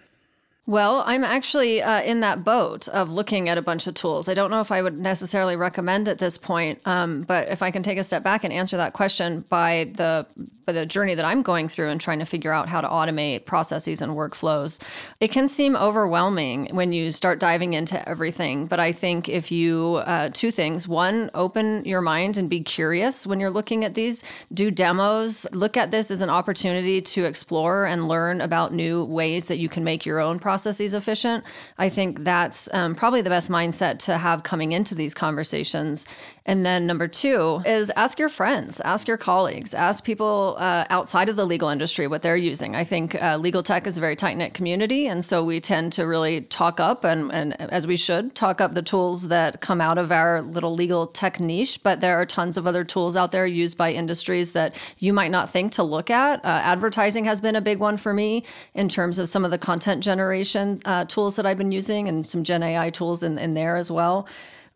Well, 0.67 1.03
I'm 1.07 1.25
actually 1.25 1.83
uh, 1.83 2.03
in 2.03 2.21
that 2.21 2.45
boat 2.45 2.87
of 2.89 3.11
looking 3.11 3.49
at 3.49 3.57
a 3.57 3.63
bunch 3.63 3.87
of 3.87 3.95
tools. 3.95 4.29
I 4.29 4.35
don't 4.35 4.51
know 4.51 4.61
if 4.61 4.71
I 4.71 4.83
would 4.83 4.99
necessarily 4.99 5.57
recommend 5.57 6.07
at 6.07 6.19
this 6.19 6.37
point, 6.39 6.81
um, 6.87 7.23
but 7.23 7.49
if 7.49 7.63
I 7.63 7.71
can 7.71 7.83
take 7.83 7.99
a 7.99 8.05
step 8.05 8.23
back 8.23 8.45
and 8.45 8.53
answer 8.53 8.77
that 8.77 8.93
question 8.93 9.41
by 9.49 9.91
the 9.97 10.27
by 10.67 10.73
the 10.73 10.87
journey 10.87 11.17
that 11.17 11.25
I'm 11.25 11.43
going 11.43 11.67
through 11.67 11.89
and 11.89 12.01
trying 12.01 12.21
to 12.21 12.25
figure 12.25 12.53
out 12.53 12.69
how 12.69 12.81
to 12.81 12.87
automate 12.87 13.47
processes 13.47 14.01
and 14.01 14.13
workflows, 14.13 14.81
it 15.19 15.29
can 15.29 15.49
seem 15.49 15.75
overwhelming 15.75 16.69
when 16.71 16.93
you 16.93 17.11
start 17.11 17.41
diving 17.41 17.73
into 17.73 18.09
everything. 18.09 18.67
But 18.67 18.79
I 18.79 18.93
think 18.93 19.29
if 19.29 19.51
you 19.51 20.03
uh, 20.05 20.29
two 20.33 20.51
things: 20.53 20.87
one, 20.87 21.31
open 21.35 21.85
your 21.87 22.03
mind 22.03 22.37
and 22.37 22.51
be 22.51 22.61
curious 22.61 23.27
when 23.27 23.41
you're 23.41 23.51
looking 23.51 23.85
at 23.85 23.95
these. 23.95 24.23
Do 24.53 24.71
demos. 24.71 25.47
Look 25.53 25.79
at 25.79 25.91
this 25.91 26.11
as 26.11 26.21
an 26.21 26.31
opportunity 26.31 27.01
to 27.01 27.25
explore 27.25 27.87
and 27.87 28.07
learn 28.07 28.41
about 28.43 28.75
new 28.75 29.05
ways 29.05 29.49
that 29.49 29.59
you 29.59 29.69
can 29.69 29.83
make 29.85 30.05
your 30.05 30.21
own 30.21 30.39
process 30.39 30.50
processes 30.51 30.95
efficient. 30.95 31.45
I 31.79 31.89
think 31.89 32.25
that's 32.25 32.69
um, 32.75 32.97
probably 32.97 33.23
the 33.23 33.31
best 33.31 33.49
mindset 33.51 34.01
to 34.07 34.19
have 34.19 34.43
coming 34.43 34.73
into 34.73 34.97
these 34.97 35.15
conversations. 35.15 36.09
And 36.51 36.67
then 36.67 36.85
number 36.85 37.07
two 37.07 37.63
is 37.65 37.93
ask 37.95 38.19
your 38.19 38.29
friends, 38.29 38.81
ask 38.81 39.07
your 39.07 39.17
colleagues, 39.17 39.73
ask 39.73 40.03
people 40.03 40.57
uh, 40.59 40.85
outside 40.91 41.29
of 41.29 41.37
the 41.37 41.45
legal 41.45 41.69
industry 41.69 42.09
what 42.09 42.23
they're 42.23 42.37
using. 42.37 42.75
I 42.75 42.83
think 42.83 43.15
uh, 43.23 43.37
legal 43.37 43.63
tech 43.63 43.87
is 43.87 43.97
a 43.97 44.01
very 44.01 44.17
tight 44.17 44.37
knit 44.37 44.53
community. 44.53 45.07
And 45.07 45.25
so 45.25 45.45
we 45.45 45.61
tend 45.61 45.93
to 45.93 46.09
really 46.09 46.41
talk 46.41 46.81
up, 46.81 47.05
and, 47.05 47.31
and 47.33 47.55
as 47.61 47.87
we 47.87 47.97
should, 47.97 48.35
talk 48.35 48.61
up 48.61 48.75
the 48.75 48.83
tools 48.83 49.29
that 49.29 49.61
come 49.61 49.81
out 49.81 49.97
of 49.97 50.11
our 50.11 50.43
little 50.43 50.75
legal 50.75 51.07
tech 51.07 51.39
niche. 51.39 51.85
But 51.85 52.01
there 52.01 52.21
are 52.21 52.27
tons 52.27 52.59
of 52.59 52.67
other 52.67 52.83
tools 52.83 53.15
out 53.15 53.31
there 53.31 53.47
used 53.47 53.79
by 53.79 53.93
industries 53.93 54.51
that 54.51 54.75
you 54.99 55.13
might 55.13 55.31
not 55.31 55.51
think 55.51 55.71
to 55.75 55.85
look 55.85 56.11
at. 56.11 56.45
Uh, 56.45 56.49
advertising 56.49 57.27
has 57.27 57.41
been 57.41 57.55
a 57.55 57.61
big 57.61 57.79
one 57.79 57.97
for 57.97 58.13
me 58.13 58.43
in 58.75 58.89
terms 58.89 59.21
of 59.21 59.29
some 59.29 59.45
of 59.45 59.53
the 59.53 59.59
content 59.59 60.03
generation 60.03 60.81
uh, 60.85 61.05
tools 61.05 61.37
that 61.37 61.47
I've 61.47 61.59
been 61.59 61.71
using 61.71 62.09
and 62.09 62.27
some 62.27 62.43
Gen 62.43 62.65
AI 62.65 62.91
tools 62.91 63.23
in, 63.23 63.39
in 63.39 63.55
there 63.55 63.77
as 63.77 63.89
well 63.89 64.27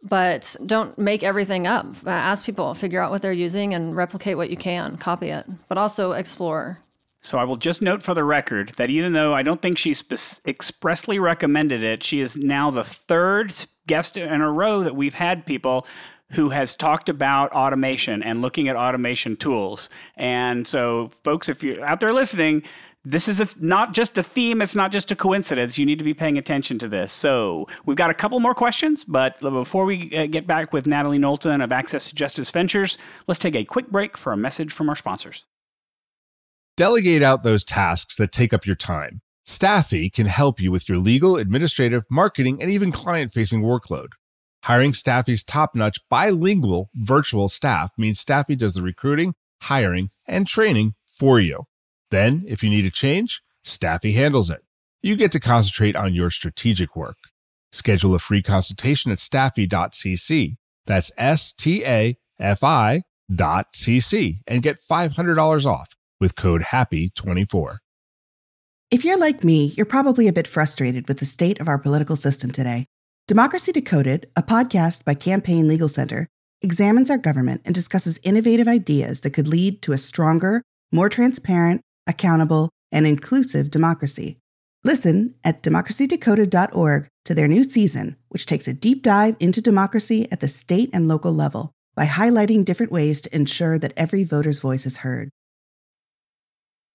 but 0.05 0.55
don't 0.65 0.97
make 0.99 1.23
everything 1.23 1.67
up. 1.67 1.87
Ask 2.07 2.45
people, 2.45 2.75
figure 2.75 3.01
out 3.01 3.11
what 3.11 3.23
they're 3.23 3.33
using, 3.33 3.75
and 3.75 3.97
replicate 3.97 4.37
what 4.37 4.51
you 4.51 4.57
can, 4.57 4.97
copy 4.97 5.31
it, 5.31 5.47
but 5.69 5.79
also 5.79 6.13
explore. 6.13 6.79
So 7.23 7.39
I 7.39 7.45
will 7.45 7.57
just 7.57 7.81
note 7.81 8.03
for 8.03 8.13
the 8.13 8.23
record 8.23 8.75
that 8.77 8.91
even 8.91 9.15
though 9.15 9.35
I 9.35 9.43
don't 9.43 9.63
think 9.63 9.79
she 9.79 9.95
spe- 9.95 10.47
expressly 10.47 11.19
recommended 11.19 11.83
it, 11.83 12.03
she 12.03 12.21
is 12.21 12.37
now 12.37 12.71
the 12.71 12.85
third 12.85 13.55
guest 13.87 14.19
in 14.19 14.43
a 14.43 14.53
row 14.53 14.83
that 14.83 14.95
we've 14.95 15.15
had 15.15 15.47
people 15.47 15.87
who 16.35 16.51
has 16.51 16.75
talked 16.75 17.09
about 17.09 17.53
automation 17.53 18.23
and 18.23 18.43
looking 18.43 18.69
at 18.69 18.77
automation 18.77 19.37
tools. 19.37 19.89
And 20.17 20.67
so, 20.67 21.09
folks, 21.23 21.49
if 21.49 21.63
you're 21.63 21.85
out 21.85 22.01
there 22.01 22.13
listening, 22.13 22.63
this 23.05 23.29
is 23.29 23.41
a, 23.41 23.47
not 23.61 23.93
just 23.93 24.17
a 24.19 24.23
theme, 24.23 24.63
it's 24.63 24.75
not 24.75 24.91
just 24.91 25.11
a 25.11 25.17
coincidence. 25.17 25.79
You 25.79 25.87
need 25.87 25.99
to 25.99 26.05
be 26.05 26.15
paying 26.15 26.39
attention 26.39 26.79
to 26.81 26.89
this. 26.89 27.13
So, 27.13 27.67
we've 27.85 27.97
got 27.97 28.11
a 28.11 28.15
couple 28.15 28.41
more 28.41 28.55
questions, 28.55 29.05
but 29.05 29.39
before 29.41 29.85
we 29.85 30.15
uh, 30.17 30.27
get 30.27 30.47
back 30.47 30.73
with 30.73 30.87
Natalie 30.87 31.19
Knowlton 31.19 31.61
of 31.61 31.71
Access 31.71 32.09
to 32.09 32.15
Justice 32.15 32.51
Ventures, 32.51 32.99
let's 33.27 33.39
take 33.39 33.55
a 33.55 33.65
quick 33.65 33.91
break 33.91 34.17
for 34.17 34.33
a 34.33 34.37
message 34.37 34.73
from 34.73 34.89
our 34.89 34.97
sponsors. 34.97 35.47
Delegate 36.77 37.23
out 37.23 37.45
those 37.45 37.63
tasks 37.63 38.17
that 38.17 38.33
take 38.33 38.53
up 38.53 38.67
your 38.67 38.75
time. 38.75 39.21
Stafi 39.47 40.13
can 40.13 40.27
help 40.27 40.59
you 40.59 40.73
with 40.73 40.89
your 40.89 40.99
legal, 40.99 41.37
administrative, 41.37 42.05
marketing, 42.11 42.61
and 42.61 42.71
even 42.71 42.91
client 42.91 43.31
facing 43.31 43.63
workload. 43.63 44.09
Hiring 44.65 44.93
Stafi's 44.93 45.45
top 45.45 45.75
notch 45.75 45.99
bilingual 46.09 46.89
virtual 46.95 47.49
staff 47.49 47.91
means 47.99 48.25
Stafi 48.25 48.57
does 48.57 48.73
the 48.73 48.81
recruiting, 48.81 49.35
hiring, 49.61 50.09
and 50.27 50.47
training 50.47 50.95
for 51.07 51.39
you. 51.39 51.65
Then, 52.11 52.43
if 52.49 52.63
you 52.63 52.71
need 52.71 52.87
a 52.87 52.91
change, 52.91 53.43
Stafi 53.63 54.15
handles 54.15 54.49
it. 54.49 54.63
You 55.03 55.17
get 55.17 55.33
to 55.33 55.41
concentrate 55.41 55.97
on 55.97 56.15
your 56.15 56.31
strategic 56.31 56.97
work. 56.97 57.19
Schedule 57.73 58.15
a 58.15 58.19
free 58.19 58.41
consultation 58.41 59.13
at 59.13 59.19
stafi.cc. 59.19 60.57
That's 60.87 61.13
S 61.19 61.53
T 61.53 61.85
A 61.85 62.17
F 62.41 62.65
I 62.65 63.03
dot 63.35 63.75
cc 63.75 64.39
and 64.47 64.63
get 64.63 64.79
$500 64.79 65.67
off 65.67 65.95
with 66.21 66.37
code 66.37 66.63
HAPPY24. 66.63 67.79
If 68.91 69.05
you're 69.05 69.19
like 69.19 69.45
me, 69.45 69.75
you're 69.77 69.85
probably 69.85 70.27
a 70.27 70.33
bit 70.33 70.49
frustrated 70.49 71.07
with 71.07 71.19
the 71.19 71.27
state 71.27 71.61
of 71.61 71.69
our 71.69 71.79
political 71.79 72.17
system 72.17 72.51
today. 72.51 72.87
Democracy 73.27 73.73
Decoded, 73.73 74.29
a 74.37 74.43
podcast 74.43 75.03
by 75.03 75.15
Campaign 75.15 75.67
Legal 75.67 75.89
Center, 75.89 76.29
examines 76.61 77.09
our 77.09 77.17
government 77.17 77.63
and 77.65 77.75
discusses 77.75 78.21
innovative 78.23 78.69
ideas 78.69 79.23
that 79.23 79.31
could 79.31 79.49
lead 79.49 79.81
to 79.81 79.93
a 79.93 79.99
stronger, 79.99 80.61
more 80.93 81.09
transparent, 81.09 81.81
accountable, 82.07 82.69
and 82.93 83.07
inclusive 83.07 83.71
democracy. 83.71 84.37
Listen 84.85 85.37
at 85.43 85.63
democracydecoded.org 85.63 87.09
to 87.25 87.35
their 87.35 87.49
new 87.49 87.65
season, 87.65 88.17
which 88.29 88.45
takes 88.45 88.69
a 88.69 88.75
deep 88.75 89.03
dive 89.03 89.37
into 89.41 89.63
democracy 89.63 90.31
at 90.31 90.41
the 90.41 90.47
state 90.47 90.91
and 90.93 91.09
local 91.09 91.33
level 91.33 91.73
by 91.95 92.05
highlighting 92.05 92.63
different 92.63 92.93
ways 92.93 93.23
to 93.23 93.35
ensure 93.35 93.79
that 93.79 93.95
every 93.97 94.23
voter's 94.23 94.59
voice 94.59 94.85
is 94.85 94.99
heard. 94.99 95.31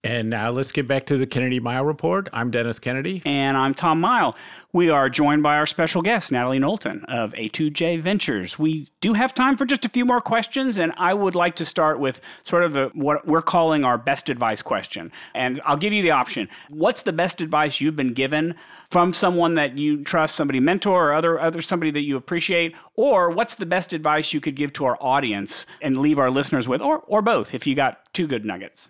And 0.02 0.30
now 0.30 0.50
let's 0.50 0.72
get 0.72 0.88
back 0.88 1.08
to 1.08 1.18
the 1.18 1.28
Kennedy 1.28 1.60
Mighell 1.60 1.86
Report. 1.86 2.30
I'm 2.32 2.52
Dennis 2.52 2.80
Kennedy. 2.80 3.22
And 3.26 3.58
I'm 3.58 3.74
Tom 3.74 4.02
Mighell. 4.02 4.34
We 4.72 4.90
are 4.90 5.10
joined 5.10 5.44
by 5.44 5.58
our 5.58 5.66
special 5.66 6.02
guest, 6.02 6.32
Natalie 6.32 6.58
Knowlton 6.58 7.04
of 7.10 7.34
A2J 7.34 8.00
Ventures. 8.00 8.58
We 8.58 8.88
do 9.02 9.14
have 9.16 9.34
time 9.34 9.58
for 9.58 9.66
just 9.66 9.84
a 9.84 9.90
few 9.90 10.06
more 10.06 10.22
questions, 10.22 10.78
and 10.78 10.94
I 10.96 11.14
would 11.14 11.36
like 11.36 11.58
to 11.58 11.66
start 11.66 12.00
with 12.00 12.22
sort 12.46 12.64
of 12.64 12.72
the, 12.72 12.92
what 12.94 13.28
we're 13.28 13.42
calling 13.42 13.84
our 13.84 13.98
best 13.98 14.30
advice 14.30 14.62
question. 14.62 15.12
And 15.36 15.60
I'll 15.66 15.76
give 15.76 15.92
you 15.92 16.02
the 16.02 16.12
option. 16.12 16.48
What's 16.70 17.04
the 17.04 17.12
best 17.12 17.42
advice 17.42 17.82
you've 17.82 17.98
been 17.98 18.14
given 18.14 18.56
from 18.90 19.12
someone 19.12 19.56
that 19.56 19.78
you 19.78 20.06
trust, 20.06 20.34
somebody 20.34 20.62
mentor 20.62 21.10
or 21.10 21.14
other, 21.14 21.38
other 21.38 21.62
somebody 21.62 21.92
that 21.92 22.06
you 22.06 22.16
appreciate? 22.16 22.74
Or 22.96 23.32
what's 23.32 23.56
the 23.56 23.66
best 23.66 23.92
advice 23.92 24.32
you 24.32 24.40
could 24.40 24.56
give 24.56 24.72
to 24.74 24.86
our 24.86 24.98
audience 25.02 25.66
and 25.82 26.00
leave 26.00 26.20
our 26.20 26.32
listeners 26.32 26.70
with, 26.70 26.82
or, 26.82 27.00
or 27.00 27.22
both 27.22 27.54
if 27.54 27.68
you 27.68 27.76
got 27.76 28.14
two 28.14 28.28
good 28.28 28.46
nuggets? 28.46 28.88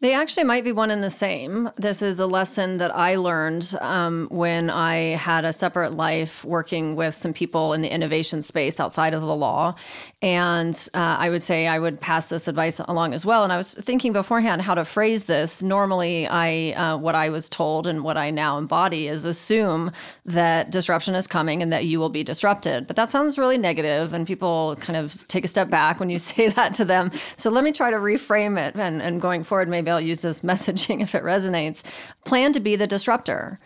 They 0.00 0.12
actually 0.12 0.44
might 0.44 0.62
be 0.62 0.70
one 0.70 0.92
and 0.92 1.02
the 1.02 1.10
same. 1.10 1.70
This 1.76 2.02
is 2.02 2.20
a 2.20 2.26
lesson 2.26 2.78
that 2.78 2.94
I 2.94 3.16
learned 3.16 3.74
um, 3.80 4.28
when 4.30 4.70
I 4.70 5.16
had 5.16 5.44
a 5.44 5.52
separate 5.52 5.94
life 5.94 6.44
working 6.44 6.94
with 6.94 7.16
some 7.16 7.32
people 7.32 7.72
in 7.72 7.82
the 7.82 7.92
innovation 7.92 8.42
space 8.42 8.78
outside 8.78 9.12
of 9.12 9.22
the 9.22 9.34
law. 9.34 9.74
And 10.22 10.74
uh, 10.94 11.16
I 11.18 11.30
would 11.30 11.42
say 11.42 11.66
I 11.66 11.80
would 11.80 12.00
pass 12.00 12.28
this 12.28 12.46
advice 12.46 12.78
along 12.78 13.12
as 13.12 13.26
well. 13.26 13.42
And 13.42 13.52
I 13.52 13.56
was 13.56 13.74
thinking 13.74 14.12
beforehand 14.12 14.62
how 14.62 14.74
to 14.74 14.84
phrase 14.84 15.24
this. 15.24 15.64
Normally, 15.64 16.28
I 16.28 16.74
uh, 16.76 16.96
what 16.96 17.16
I 17.16 17.30
was 17.30 17.48
told 17.48 17.88
and 17.88 18.04
what 18.04 18.16
I 18.16 18.30
now 18.30 18.56
embody 18.56 19.08
is 19.08 19.24
assume 19.24 19.90
that 20.26 20.70
disruption 20.70 21.16
is 21.16 21.26
coming 21.26 21.60
and 21.60 21.72
that 21.72 21.86
you 21.86 21.98
will 21.98 22.08
be 22.08 22.22
disrupted. 22.22 22.86
But 22.86 22.94
that 22.94 23.10
sounds 23.10 23.36
really 23.36 23.58
negative, 23.58 24.12
and 24.12 24.28
people 24.28 24.76
kind 24.78 24.96
of 24.96 25.26
take 25.26 25.44
a 25.44 25.48
step 25.48 25.70
back 25.70 25.98
when 25.98 26.08
you 26.08 26.18
say 26.18 26.48
that 26.50 26.74
to 26.74 26.84
them. 26.84 27.10
So 27.36 27.50
let 27.50 27.64
me 27.64 27.72
try 27.72 27.90
to 27.90 27.96
reframe 27.96 28.64
it, 28.64 28.76
and, 28.76 29.02
and 29.02 29.20
going 29.20 29.42
forward, 29.42 29.68
maybe 29.68 29.87
maybe 29.88 29.94
I'll 29.94 30.00
use 30.00 30.22
this 30.22 30.40
messaging 30.40 31.00
if 31.00 31.14
it 31.14 31.22
resonates. 31.22 31.82
Plan 32.24 32.52
to 32.52 32.60
be 32.60 32.76
the 32.76 32.86
disruptor 32.86 33.58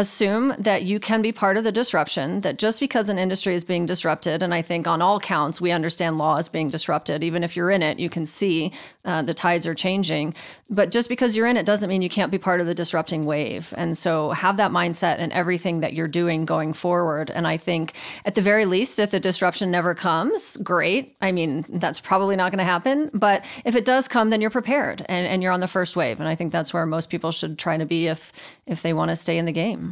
assume 0.00 0.54
that 0.58 0.82
you 0.82 0.98
can 0.98 1.22
be 1.22 1.30
part 1.30 1.56
of 1.56 1.64
the 1.64 1.70
disruption, 1.70 2.40
that 2.40 2.58
just 2.58 2.80
because 2.80 3.08
an 3.08 3.18
industry 3.18 3.54
is 3.54 3.64
being 3.64 3.86
disrupted, 3.86 4.42
and 4.42 4.52
I 4.52 4.62
think 4.62 4.88
on 4.88 5.00
all 5.00 5.20
counts, 5.20 5.60
we 5.60 5.70
understand 5.70 6.18
law 6.18 6.36
is 6.38 6.48
being 6.48 6.70
disrupted. 6.70 7.22
Even 7.22 7.44
if 7.44 7.54
you're 7.54 7.70
in 7.70 7.82
it, 7.82 7.98
you 7.98 8.10
can 8.10 8.26
see 8.26 8.72
uh, 9.04 9.22
the 9.22 9.34
tides 9.34 9.66
are 9.66 9.74
changing. 9.74 10.34
But 10.68 10.90
just 10.90 11.08
because 11.08 11.36
you're 11.36 11.46
in 11.46 11.56
it 11.56 11.66
doesn't 11.66 11.88
mean 11.88 12.02
you 12.02 12.08
can't 12.08 12.32
be 12.32 12.38
part 12.38 12.60
of 12.60 12.66
the 12.66 12.74
disrupting 12.74 13.24
wave. 13.24 13.72
And 13.76 13.96
so 13.96 14.30
have 14.30 14.56
that 14.56 14.72
mindset 14.72 15.18
in 15.18 15.30
everything 15.32 15.80
that 15.80 15.92
you're 15.92 16.08
doing 16.08 16.44
going 16.44 16.72
forward. 16.72 17.30
And 17.30 17.46
I 17.46 17.56
think 17.56 17.94
at 18.24 18.34
the 18.34 18.42
very 18.42 18.64
least, 18.64 18.98
if 18.98 19.10
the 19.10 19.20
disruption 19.20 19.70
never 19.70 19.94
comes, 19.94 20.56
great. 20.58 21.16
I 21.20 21.30
mean, 21.30 21.64
that's 21.68 22.00
probably 22.00 22.36
not 22.36 22.50
going 22.50 22.58
to 22.58 22.64
happen. 22.64 23.10
But 23.14 23.44
if 23.64 23.76
it 23.76 23.84
does 23.84 24.08
come, 24.08 24.30
then 24.30 24.40
you're 24.40 24.50
prepared 24.50 25.04
and, 25.08 25.26
and 25.26 25.42
you're 25.42 25.52
on 25.52 25.60
the 25.60 25.68
first 25.68 25.94
wave. 25.94 26.20
And 26.20 26.28
I 26.28 26.34
think 26.34 26.52
that's 26.52 26.72
where 26.72 26.86
most 26.86 27.10
people 27.10 27.32
should 27.32 27.58
try 27.58 27.76
to 27.76 27.84
be 27.84 28.06
if 28.06 28.32
if 28.66 28.82
they 28.82 28.92
want 28.92 29.10
to 29.10 29.16
stay 29.16 29.36
in 29.36 29.44
the 29.44 29.52
game. 29.52 29.89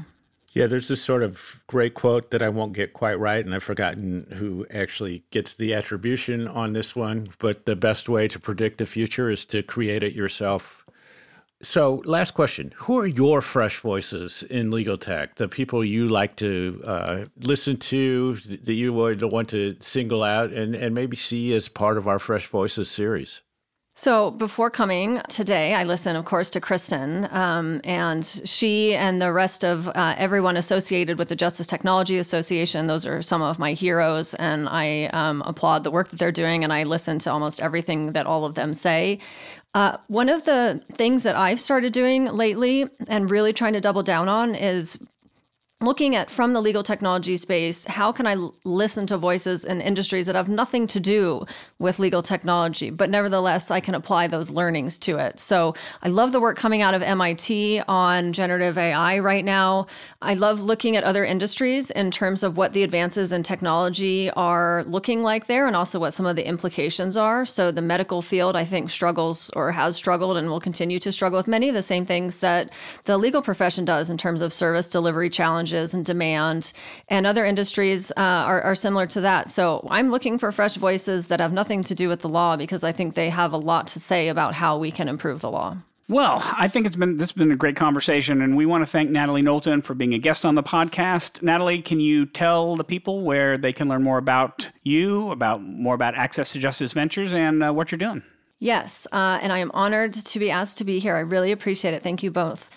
Yeah, 0.52 0.66
there's 0.66 0.88
this 0.88 1.02
sort 1.02 1.22
of 1.22 1.62
great 1.66 1.94
quote 1.94 2.30
that 2.30 2.42
I 2.42 2.48
won't 2.48 2.72
get 2.72 2.92
quite 2.94 3.18
right, 3.18 3.44
and 3.44 3.54
I've 3.54 3.62
forgotten 3.62 4.32
who 4.38 4.66
actually 4.72 5.22
gets 5.30 5.54
the 5.54 5.74
attribution 5.74 6.48
on 6.48 6.72
this 6.72 6.96
one. 6.96 7.26
But 7.38 7.66
the 7.66 7.76
best 7.76 8.08
way 8.08 8.28
to 8.28 8.38
predict 8.38 8.78
the 8.78 8.86
future 8.86 9.30
is 9.30 9.44
to 9.46 9.62
create 9.62 10.02
it 10.02 10.14
yourself. 10.14 10.86
So, 11.60 12.02
last 12.04 12.34
question 12.34 12.72
Who 12.76 12.98
are 12.98 13.06
your 13.06 13.40
fresh 13.40 13.80
voices 13.80 14.44
in 14.44 14.70
legal 14.70 14.96
tech? 14.96 15.34
The 15.34 15.48
people 15.48 15.84
you 15.84 16.08
like 16.08 16.36
to 16.36 16.82
uh, 16.86 17.24
listen 17.40 17.76
to, 17.78 18.34
that 18.36 18.74
you 18.74 18.92
would 18.92 19.20
want 19.22 19.48
to 19.50 19.76
single 19.80 20.22
out 20.22 20.52
and, 20.52 20.74
and 20.74 20.94
maybe 20.94 21.16
see 21.16 21.52
as 21.52 21.68
part 21.68 21.98
of 21.98 22.06
our 22.06 22.18
Fresh 22.18 22.46
Voices 22.46 22.88
series? 22.88 23.42
So 24.00 24.30
before 24.30 24.70
coming 24.70 25.20
today, 25.28 25.74
I 25.74 25.82
listened, 25.82 26.16
of 26.16 26.24
course, 26.24 26.50
to 26.50 26.60
Kristen, 26.60 27.26
um, 27.32 27.80
and 27.82 28.24
she 28.24 28.94
and 28.94 29.20
the 29.20 29.32
rest 29.32 29.64
of 29.64 29.88
uh, 29.88 30.14
everyone 30.16 30.56
associated 30.56 31.18
with 31.18 31.28
the 31.28 31.34
Justice 31.34 31.66
Technology 31.66 32.16
Association. 32.16 32.86
Those 32.86 33.04
are 33.06 33.22
some 33.22 33.42
of 33.42 33.58
my 33.58 33.72
heroes, 33.72 34.34
and 34.34 34.68
I 34.68 35.06
um, 35.06 35.42
applaud 35.44 35.82
the 35.82 35.90
work 35.90 36.10
that 36.10 36.18
they're 36.20 36.30
doing. 36.30 36.62
And 36.62 36.72
I 36.72 36.84
listen 36.84 37.18
to 37.18 37.32
almost 37.32 37.60
everything 37.60 38.12
that 38.12 38.24
all 38.24 38.44
of 38.44 38.54
them 38.54 38.72
say. 38.72 39.18
Uh, 39.74 39.96
one 40.06 40.28
of 40.28 40.44
the 40.44 40.80
things 40.92 41.24
that 41.24 41.34
I've 41.34 41.60
started 41.60 41.92
doing 41.92 42.26
lately, 42.26 42.86
and 43.08 43.28
really 43.28 43.52
trying 43.52 43.72
to 43.72 43.80
double 43.80 44.04
down 44.04 44.28
on, 44.28 44.54
is 44.54 44.96
looking 45.80 46.16
at 46.16 46.28
from 46.28 46.54
the 46.54 46.60
legal 46.60 46.82
technology 46.82 47.36
space 47.36 47.84
how 47.84 48.10
can 48.10 48.26
i 48.26 48.32
l- 48.32 48.52
listen 48.64 49.06
to 49.06 49.16
voices 49.16 49.64
in 49.64 49.80
industries 49.80 50.26
that 50.26 50.34
have 50.34 50.48
nothing 50.48 50.88
to 50.88 50.98
do 50.98 51.46
with 51.78 52.00
legal 52.00 52.20
technology 52.20 52.90
but 52.90 53.08
nevertheless 53.08 53.70
i 53.70 53.78
can 53.78 53.94
apply 53.94 54.26
those 54.26 54.50
learnings 54.50 54.98
to 54.98 55.16
it? 55.18 55.38
So 55.38 55.76
i 56.02 56.08
love 56.08 56.32
the 56.32 56.40
work 56.40 56.56
coming 56.56 56.82
out 56.82 56.94
of 56.94 57.02
mit 57.02 57.84
on 57.86 58.32
generative 58.32 58.76
ai 58.76 59.20
right 59.20 59.44
now. 59.44 59.86
I 60.20 60.34
love 60.34 60.60
looking 60.60 60.96
at 60.96 61.04
other 61.04 61.24
industries 61.24 61.92
in 61.92 62.10
terms 62.10 62.42
of 62.42 62.56
what 62.56 62.72
the 62.72 62.82
advances 62.82 63.32
in 63.32 63.44
technology 63.44 64.30
are 64.32 64.82
looking 64.84 65.22
like 65.22 65.46
there 65.46 65.68
and 65.68 65.76
also 65.76 66.00
what 66.00 66.12
some 66.12 66.26
of 66.26 66.34
the 66.34 66.46
implications 66.46 67.16
are. 67.16 67.46
So 67.46 67.70
the 67.70 67.82
medical 67.82 68.20
field 68.20 68.56
i 68.56 68.64
think 68.64 68.90
struggles 68.90 69.48
or 69.54 69.70
has 69.70 69.94
struggled 69.94 70.36
and 70.36 70.50
will 70.50 70.58
continue 70.58 70.98
to 70.98 71.12
struggle 71.12 71.36
with 71.36 71.46
many 71.46 71.68
of 71.68 71.74
the 71.76 71.82
same 71.82 72.04
things 72.04 72.40
that 72.40 72.72
the 73.04 73.16
legal 73.16 73.42
profession 73.42 73.84
does 73.84 74.10
in 74.10 74.18
terms 74.18 74.42
of 74.42 74.52
service 74.52 74.88
delivery 74.88 75.30
challenges 75.30 75.67
challenges 75.68 75.94
and 75.94 76.04
demand. 76.04 76.72
And 77.08 77.26
other 77.26 77.44
industries 77.44 78.10
uh, 78.12 78.20
are, 78.20 78.62
are 78.62 78.74
similar 78.74 79.06
to 79.06 79.20
that. 79.22 79.50
So 79.50 79.86
I'm 79.90 80.10
looking 80.10 80.38
for 80.38 80.52
fresh 80.52 80.76
voices 80.76 81.28
that 81.28 81.40
have 81.40 81.52
nothing 81.52 81.82
to 81.84 81.94
do 81.94 82.08
with 82.08 82.20
the 82.20 82.28
law 82.28 82.56
because 82.56 82.84
I 82.84 82.92
think 82.92 83.14
they 83.14 83.30
have 83.30 83.52
a 83.52 83.58
lot 83.58 83.86
to 83.88 84.00
say 84.00 84.28
about 84.28 84.54
how 84.54 84.78
we 84.78 84.90
can 84.90 85.08
improve 85.08 85.40
the 85.40 85.50
law. 85.50 85.76
Well, 86.10 86.40
I 86.56 86.68
think 86.68 86.86
it's 86.86 86.96
been 86.96 87.18
this 87.18 87.28
has 87.28 87.36
been 87.36 87.52
a 87.52 87.56
great 87.56 87.76
conversation, 87.76 88.40
and 88.40 88.56
we 88.56 88.64
want 88.64 88.80
to 88.80 88.86
thank 88.86 89.10
Natalie 89.10 89.42
Knowlton 89.42 89.82
for 89.82 89.92
being 89.92 90.14
a 90.14 90.18
guest 90.18 90.46
on 90.46 90.54
the 90.54 90.62
podcast. 90.62 91.42
Natalie, 91.42 91.82
can 91.82 92.00
you 92.00 92.24
tell 92.24 92.76
the 92.76 92.84
people 92.84 93.24
where 93.24 93.58
they 93.58 93.74
can 93.74 93.88
learn 93.88 94.02
more 94.02 94.16
about 94.16 94.70
you, 94.84 95.30
about 95.30 95.62
more 95.62 95.94
about 95.94 96.14
Access 96.14 96.52
to 96.52 96.58
Justice 96.58 96.94
Ventures, 96.94 97.34
and 97.34 97.62
uh, 97.62 97.72
what 97.72 97.92
you're 97.92 97.98
doing? 97.98 98.22
Yes, 98.58 99.06
uh, 99.12 99.38
and 99.42 99.52
I 99.52 99.58
am 99.58 99.70
honored 99.74 100.14
to 100.14 100.38
be 100.38 100.50
asked 100.50 100.78
to 100.78 100.84
be 100.84 100.98
here. 100.98 101.14
I 101.14 101.20
really 101.20 101.52
appreciate 101.52 101.92
it. 101.92 102.02
Thank 102.02 102.22
you 102.22 102.30
both. 102.30 102.70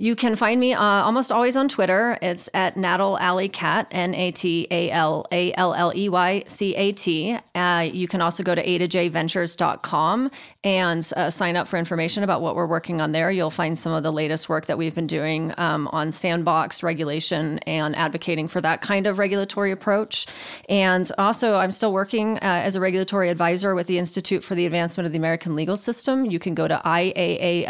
You 0.00 0.16
can 0.16 0.34
find 0.34 0.58
me 0.58 0.72
uh, 0.72 0.82
almost 0.82 1.30
always 1.30 1.56
on 1.56 1.68
Twitter. 1.68 2.16
It's 2.22 2.48
at 2.54 2.74
Natal 2.74 3.18
Alley 3.18 3.50
Cat, 3.50 3.86
N 3.90 4.14
A 4.14 4.32
T 4.32 4.66
A 4.70 4.90
L 4.90 5.26
A 5.30 5.52
L 5.52 5.74
L 5.74 5.92
E 5.94 6.08
Y 6.08 6.42
C 6.46 6.74
A 6.74 6.92
T. 6.92 7.36
Uh, 7.54 7.86
you 7.92 8.08
can 8.08 8.22
also 8.22 8.42
go 8.42 8.54
to 8.54 8.64
a2jventures.com 8.64 10.30
and 10.64 11.12
uh, 11.18 11.28
sign 11.28 11.54
up 11.54 11.68
for 11.68 11.76
information 11.76 12.24
about 12.24 12.40
what 12.40 12.56
we're 12.56 12.66
working 12.66 13.02
on 13.02 13.12
there. 13.12 13.30
You'll 13.30 13.50
find 13.50 13.78
some 13.78 13.92
of 13.92 14.02
the 14.02 14.10
latest 14.10 14.48
work 14.48 14.64
that 14.66 14.78
we've 14.78 14.94
been 14.94 15.06
doing 15.06 15.52
um, 15.58 15.86
on 15.88 16.12
sandbox 16.12 16.82
regulation 16.82 17.58
and 17.66 17.94
advocating 17.94 18.48
for 18.48 18.62
that 18.62 18.80
kind 18.80 19.06
of 19.06 19.18
regulatory 19.18 19.70
approach. 19.70 20.26
And 20.70 21.12
also, 21.18 21.56
I'm 21.56 21.72
still 21.72 21.92
working 21.92 22.38
uh, 22.38 22.40
as 22.40 22.74
a 22.74 22.80
regulatory 22.80 23.28
advisor 23.28 23.74
with 23.74 23.86
the 23.86 23.98
Institute 23.98 24.44
for 24.44 24.54
the 24.54 24.64
Advancement 24.64 25.04
of 25.04 25.12
the 25.12 25.18
American 25.18 25.54
Legal 25.54 25.76
System. 25.76 26.24
You 26.24 26.38
can 26.38 26.54
go 26.54 26.66
to 26.66 26.80
iaals.du.edu 26.86 27.66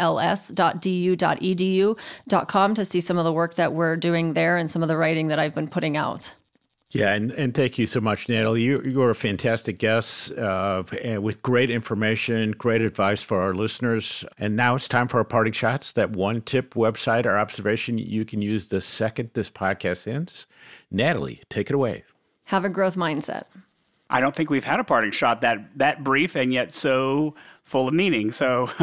com 2.47 2.73
to 2.75 2.85
see 2.85 3.01
some 3.01 3.17
of 3.17 3.23
the 3.23 3.33
work 3.33 3.55
that 3.55 3.73
we're 3.73 3.95
doing 3.95 4.33
there 4.33 4.57
and 4.57 4.69
some 4.69 4.81
of 4.81 4.87
the 4.87 4.97
writing 4.97 5.27
that 5.27 5.39
I've 5.39 5.55
been 5.55 5.67
putting 5.67 5.97
out. 5.97 6.35
Yeah, 6.91 7.13
and, 7.13 7.31
and 7.31 7.53
thank 7.53 7.77
you 7.77 7.87
so 7.87 8.01
much, 8.01 8.27
Natalie. 8.27 8.63
You, 8.63 8.81
you're 8.83 9.11
a 9.11 9.15
fantastic 9.15 9.77
guest 9.79 10.33
uh, 10.33 10.83
with 11.21 11.41
great 11.41 11.69
information, 11.69 12.51
great 12.51 12.81
advice 12.81 13.23
for 13.23 13.41
our 13.41 13.53
listeners. 13.53 14.25
And 14.37 14.57
now 14.57 14.75
it's 14.75 14.89
time 14.89 15.07
for 15.07 15.19
our 15.19 15.23
parting 15.23 15.53
shots. 15.53 15.93
That 15.93 16.11
one 16.11 16.41
tip, 16.41 16.73
website, 16.73 17.25
or 17.25 17.37
observation 17.37 17.97
you 17.97 18.25
can 18.25 18.41
use 18.41 18.67
the 18.67 18.81
second 18.81 19.29
this 19.33 19.49
podcast 19.49 20.05
ends. 20.05 20.47
Natalie, 20.91 21.39
take 21.47 21.69
it 21.69 21.73
away. 21.73 22.03
Have 22.45 22.65
a 22.65 22.69
growth 22.69 22.97
mindset. 22.97 23.43
I 24.09 24.19
don't 24.19 24.35
think 24.35 24.49
we've 24.49 24.65
had 24.65 24.81
a 24.81 24.83
parting 24.83 25.11
shot 25.11 25.39
that 25.39 25.77
that 25.77 26.03
brief 26.03 26.35
and 26.35 26.51
yet 26.51 26.75
so 26.75 27.33
full 27.71 27.87
of 27.87 27.93
meaning. 27.93 28.31
So, 28.31 28.69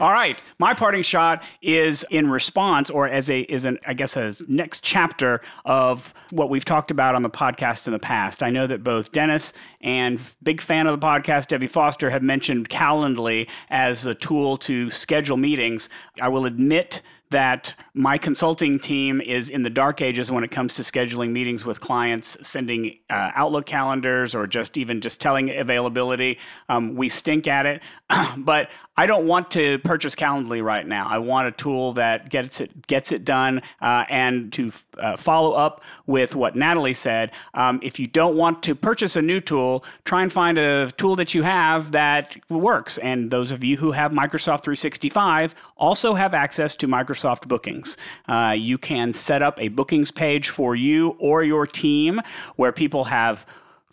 all 0.00 0.10
right, 0.10 0.42
my 0.58 0.72
parting 0.74 1.02
shot 1.02 1.44
is 1.60 2.04
in 2.10 2.30
response, 2.30 2.88
or 2.90 3.06
as 3.06 3.28
a 3.28 3.40
is 3.42 3.66
an 3.66 3.78
I 3.86 3.92
guess 3.94 4.16
a 4.16 4.32
next 4.48 4.82
chapter 4.82 5.42
of 5.64 6.14
what 6.30 6.48
we've 6.48 6.64
talked 6.64 6.90
about 6.90 7.14
on 7.14 7.22
the 7.22 7.30
podcast 7.30 7.86
in 7.86 7.92
the 7.92 7.98
past. 7.98 8.42
I 8.42 8.50
know 8.50 8.66
that 8.66 8.82
both 8.82 9.12
Dennis 9.12 9.52
and 9.82 10.20
big 10.42 10.60
fan 10.60 10.86
of 10.86 10.98
the 10.98 11.06
podcast 11.06 11.48
Debbie 11.48 11.66
Foster 11.66 12.10
have 12.10 12.22
mentioned 12.22 12.70
Calendly 12.70 13.48
as 13.68 14.06
a 14.06 14.14
tool 14.14 14.56
to 14.56 14.90
schedule 14.90 15.36
meetings. 15.36 15.90
I 16.20 16.28
will 16.28 16.46
admit 16.46 17.02
that 17.32 17.74
my 17.92 18.16
consulting 18.16 18.78
team 18.78 19.20
is 19.20 19.48
in 19.50 19.62
the 19.62 19.70
dark 19.70 20.00
ages 20.00 20.30
when 20.30 20.44
it 20.44 20.50
comes 20.50 20.74
to 20.74 20.82
scheduling 20.82 21.30
meetings 21.30 21.64
with 21.64 21.80
clients, 21.80 22.38
sending 22.40 22.98
uh, 23.10 23.32
Outlook 23.34 23.66
calendars, 23.66 24.34
or 24.34 24.46
just 24.46 24.78
even 24.78 25.00
just 25.00 25.20
telling 25.20 25.50
availability. 25.50 26.38
Um, 26.68 26.94
we 26.94 27.08
stink 27.08 27.46
at 27.46 27.66
it, 27.66 27.82
but 28.38 28.70
I 28.94 29.06
don't 29.06 29.26
want 29.26 29.50
to 29.52 29.78
purchase 29.78 30.14
Calendly 30.14 30.62
right 30.62 30.86
now. 30.86 31.08
I 31.08 31.16
want 31.16 31.48
a 31.48 31.52
tool 31.52 31.94
that 31.94 32.28
gets 32.28 32.60
it 32.60 32.86
gets 32.86 33.10
it 33.10 33.24
done. 33.24 33.62
Uh, 33.80 34.04
and 34.08 34.52
to 34.52 34.72
uh, 34.98 35.16
follow 35.16 35.52
up 35.52 35.82
with 36.06 36.34
what 36.34 36.54
Natalie 36.54 36.92
said, 36.92 37.30
um, 37.54 37.80
if 37.82 37.98
you 37.98 38.06
don't 38.06 38.36
want 38.36 38.62
to 38.64 38.74
purchase 38.74 39.16
a 39.16 39.22
new 39.22 39.40
tool, 39.40 39.84
try 40.04 40.22
and 40.22 40.30
find 40.30 40.58
a 40.58 40.90
tool 40.92 41.16
that 41.16 41.32
you 41.32 41.42
have 41.42 41.92
that 41.92 42.36
works. 42.50 42.98
And 42.98 43.30
those 43.30 43.50
of 43.50 43.64
you 43.64 43.78
who 43.78 43.92
have 43.92 44.12
Microsoft 44.12 44.62
365 44.64 45.54
also 45.78 46.14
have 46.14 46.34
access 46.34 46.76
to 46.76 46.86
Microsoft 46.86 47.21
Bookings. 47.24 47.96
Uh, 48.28 48.54
you 48.56 48.78
can 48.78 49.12
set 49.12 49.42
up 49.42 49.60
a 49.60 49.68
bookings 49.68 50.10
page 50.10 50.48
for 50.48 50.74
you 50.74 51.16
or 51.18 51.42
your 51.42 51.66
team 51.66 52.20
where 52.56 52.72
people 52.72 53.04
have 53.04 53.46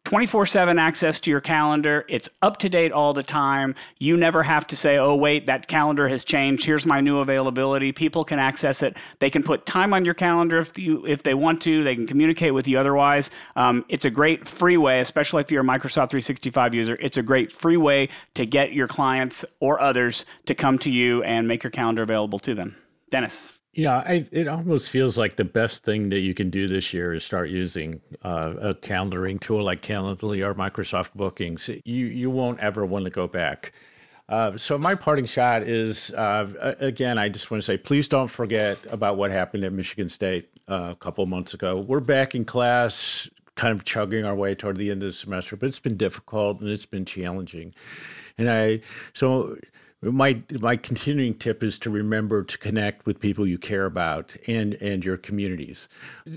24 0.10 0.46
7 0.46 0.80
access 0.80 1.20
to 1.20 1.30
your 1.30 1.42
calendar. 1.42 2.06
It's 2.08 2.30
up 2.42 2.58
to 2.58 2.70
date 2.70 2.92
all 2.92 3.14
the 3.14 3.24
time. 3.24 3.76
You 4.00 4.18
never 4.18 4.44
have 4.44 4.66
to 4.68 4.76
say, 4.76 4.98
oh, 4.98 5.16
wait, 5.16 5.46
that 5.46 5.68
calendar 5.68 6.08
has 6.08 6.24
changed. 6.24 6.66
Here's 6.66 6.86
my 6.86 7.00
new 7.00 7.20
availability. 7.20 7.92
People 7.92 8.24
can 8.24 8.40
access 8.40 8.82
it. 8.82 8.98
They 9.20 9.30
can 9.30 9.44
put 9.44 9.66
time 9.66 9.94
on 9.94 10.06
your 10.06 10.14
calendar 10.14 10.58
if, 10.58 10.78
you, 10.80 11.06
if 11.06 11.24
they 11.24 11.34
want 11.34 11.62
to. 11.62 11.84
They 11.84 11.96
can 11.96 12.08
communicate 12.08 12.54
with 12.54 12.68
you 12.68 12.80
otherwise. 12.80 13.30
Um, 13.56 13.86
it's 13.88 14.06
a 14.06 14.10
great 14.10 14.48
free 14.48 14.78
way, 14.78 15.00
especially 15.00 15.42
if 15.42 15.52
you're 15.52 15.62
a 15.62 15.68
Microsoft 15.68 16.10
365 16.10 16.74
user. 16.74 16.98
It's 17.00 17.18
a 17.18 17.24
great 17.24 17.52
free 17.52 17.78
way 17.78 18.10
to 18.34 18.46
get 18.46 18.74
your 18.74 18.88
clients 18.88 19.46
or 19.60 19.80
others 19.80 20.26
to 20.46 20.56
come 20.56 20.80
to 20.80 20.90
you 20.90 21.22
and 21.24 21.48
make 21.48 21.64
your 21.64 21.72
calendar 21.72 22.02
available 22.02 22.40
to 22.40 22.56
them. 22.56 22.76
Dennis. 23.10 23.54
Yeah, 23.74 23.98
I, 23.98 24.28
it 24.32 24.48
almost 24.48 24.90
feels 24.90 25.18
like 25.18 25.36
the 25.36 25.46
best 25.46 25.86
thing 25.86 26.10
that 26.10 26.20
you 26.20 26.34
can 26.34 26.50
do 26.50 26.68
this 26.68 26.92
year 26.92 27.14
is 27.14 27.24
start 27.24 27.50
using 27.50 28.02
uh, 28.24 28.56
a 28.60 28.74
calendaring 28.74 29.40
tool 29.40 29.64
like 29.64 29.82
Calendly 29.82 30.44
or 30.44 30.56
Microsoft 30.56 31.14
Bookings. 31.14 31.70
You 31.86 32.08
you 32.08 32.30
won't 32.32 32.60
ever 32.60 32.86
want 32.86 33.06
to 33.06 33.12
go 33.12 33.28
back. 33.28 33.72
Uh, 34.28 34.58
so 34.58 34.78
my 34.78 34.96
parting 34.96 35.26
shot 35.26 35.64
is 35.64 36.12
uh, 36.12 36.76
again, 36.80 37.18
I 37.18 37.30
just 37.30 37.50
want 37.52 37.62
to 37.64 37.66
say, 37.66 37.78
please 37.78 38.08
don't 38.08 38.28
forget 38.28 38.78
about 38.92 39.18
what 39.18 39.32
happened 39.32 39.64
at 39.64 39.74
Michigan 39.74 40.10
State 40.10 40.50
uh, 40.68 40.90
a 40.92 40.96
couple 40.96 41.26
months 41.26 41.54
ago. 41.54 41.84
We're 41.88 42.00
back 42.00 42.36
in 42.36 42.46
class, 42.46 43.30
kind 43.56 43.74
of 43.74 43.86
chugging 43.86 44.26
our 44.26 44.36
way 44.36 44.56
toward 44.56 44.78
the 44.78 44.92
end 44.92 45.04
of 45.04 45.10
the 45.10 45.14
semester, 45.14 45.56
but 45.56 45.68
it's 45.68 45.80
been 45.80 45.98
difficult 45.98 46.60
and 46.60 46.70
it's 46.70 46.86
been 46.86 47.06
challenging. 47.06 47.74
And 48.38 48.50
I 48.50 48.82
so 49.14 49.58
my 50.02 50.42
my 50.62 50.78
continuing 50.78 51.34
tip 51.34 51.62
is 51.62 51.78
to 51.80 51.90
remember 51.90 52.44
to 52.44 52.58
connect 52.58 53.06
with 53.06 53.20
people 53.20 53.46
you 53.46 53.58
care 53.58 53.86
about 53.86 54.36
and 54.48 54.76
and 54.76 55.04
your 55.04 55.18
communities. 55.18 55.90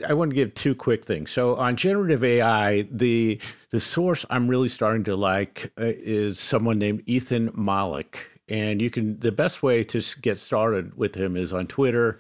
I 0.06 0.14
want 0.14 0.30
to 0.30 0.34
give 0.34 0.54
two 0.54 0.74
quick 0.74 1.04
things. 1.04 1.30
So 1.30 1.54
on 1.54 1.76
generative 1.76 2.24
AI, 2.24 2.82
the 2.90 3.40
the 3.70 3.80
source 3.80 4.26
I'm 4.30 4.48
really 4.48 4.68
starting 4.68 5.04
to 5.04 5.16
like 5.16 5.72
uh, 5.78 5.84
is 5.84 6.40
someone 6.40 6.78
named 6.78 7.02
Ethan 7.06 7.50
Mollick, 7.52 8.16
and 8.48 8.82
you 8.82 8.90
can 8.90 9.20
the 9.20 9.32
best 9.32 9.62
way 9.62 9.84
to 9.84 10.02
get 10.20 10.38
started 10.38 10.96
with 10.96 11.14
him 11.14 11.36
is 11.36 11.52
on 11.52 11.66
Twitter. 11.66 12.18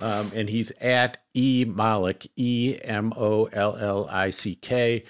Um, 0.00 0.32
and 0.34 0.48
he's 0.48 0.72
at 0.80 1.18
E 1.32 1.64
Mollick, 1.64 2.26
E 2.34 2.76
M 2.82 3.12
O 3.16 3.44
L 3.52 3.76
L 3.76 4.08
I 4.10 4.30
C 4.30 4.56
K. 4.56 5.04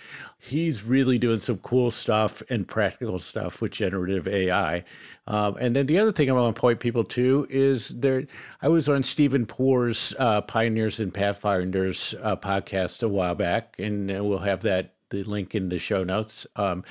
He's 0.45 0.83
really 0.83 1.19
doing 1.19 1.39
some 1.39 1.59
cool 1.59 1.93
stuff 1.93 2.43
and 2.51 2.67
practical 2.67 3.21
stuff 3.21 3.61
with 3.63 3.71
generative 3.71 4.27
AI. 4.27 4.83
Um, 5.29 5.57
and 5.61 5.77
then 5.77 5.87
the 5.87 6.01
other 6.01 6.11
thing 6.11 6.29
I 6.29 6.33
want 6.33 6.57
to 6.57 6.61
point 6.61 6.81
people 6.81 7.05
to 7.05 7.47
is 7.49 7.91
there. 7.91 8.25
I 8.61 8.67
was 8.67 8.89
on 8.89 9.05
Stephen 9.05 9.47
Poor's 9.47 10.17
uh, 10.19 10.41
Pioneers 10.41 10.99
and 10.99 11.15
Pathfinders 11.15 12.17
uh, 12.21 12.35
podcast 12.35 13.05
a 13.05 13.09
while 13.09 13.37
back, 13.37 13.77
and 13.79 14.09
we'll 14.09 14.39
have 14.39 14.63
that 14.63 14.95
the 15.13 15.23
link 15.23 15.55
in 15.55 15.69
the 15.69 15.79
show 15.79 16.03
notes. 16.03 16.47
Um, 16.57 16.83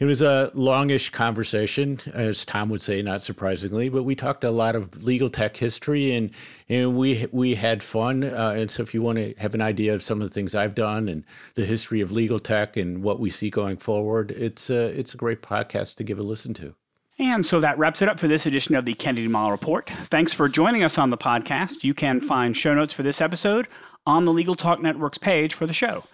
it 0.00 0.04
was 0.06 0.20
a 0.20 0.50
longish 0.54 1.10
conversation, 1.10 2.00
as 2.12 2.44
Tom 2.44 2.68
would 2.70 2.82
say, 2.82 3.00
not 3.02 3.22
surprisingly, 3.22 3.88
but 3.88 4.02
we 4.02 4.16
talked 4.16 4.42
a 4.42 4.50
lot 4.50 4.74
of 4.74 5.04
legal 5.04 5.30
tech 5.30 5.56
history 5.56 6.12
and 6.12 6.30
and 6.68 6.96
we 6.96 7.28
we 7.30 7.54
had 7.54 7.84
fun. 7.84 8.24
Uh, 8.24 8.54
and 8.56 8.70
so, 8.70 8.82
if 8.82 8.92
you 8.92 9.02
want 9.02 9.18
to 9.18 9.34
have 9.38 9.54
an 9.54 9.62
idea 9.62 9.94
of 9.94 10.02
some 10.02 10.20
of 10.20 10.28
the 10.28 10.34
things 10.34 10.54
I've 10.54 10.74
done 10.74 11.08
and 11.08 11.22
the 11.54 11.64
history 11.64 12.00
of 12.00 12.10
legal 12.10 12.40
tech 12.40 12.76
and 12.76 13.04
what 13.04 13.20
we 13.20 13.30
see 13.30 13.50
going 13.50 13.76
forward, 13.76 14.32
it's 14.32 14.68
a, 14.70 14.98
it's 14.98 15.14
a 15.14 15.16
great 15.16 15.42
podcast 15.42 15.94
to 15.96 16.04
give 16.04 16.18
a 16.18 16.22
listen 16.22 16.54
to. 16.54 16.74
And 17.18 17.46
so 17.46 17.60
that 17.60 17.78
wraps 17.78 18.02
it 18.02 18.08
up 18.08 18.20
for 18.20 18.28
this 18.28 18.44
edition 18.44 18.74
of 18.74 18.84
the 18.84 18.92
Kennedy 18.92 19.28
Miles 19.28 19.52
Report. 19.52 19.88
Thanks 19.88 20.34
for 20.34 20.48
joining 20.48 20.82
us 20.82 20.98
on 20.98 21.08
the 21.08 21.16
podcast. 21.16 21.82
You 21.82 21.94
can 21.94 22.20
find 22.20 22.54
show 22.54 22.74
notes 22.74 22.92
for 22.92 23.02
this 23.02 23.22
episode 23.22 23.68
on 24.04 24.26
the 24.26 24.32
Legal 24.32 24.54
Talk 24.54 24.82
Network's 24.82 25.18
page 25.18 25.54
for 25.54 25.66
the 25.66 25.72
show. 25.72 26.04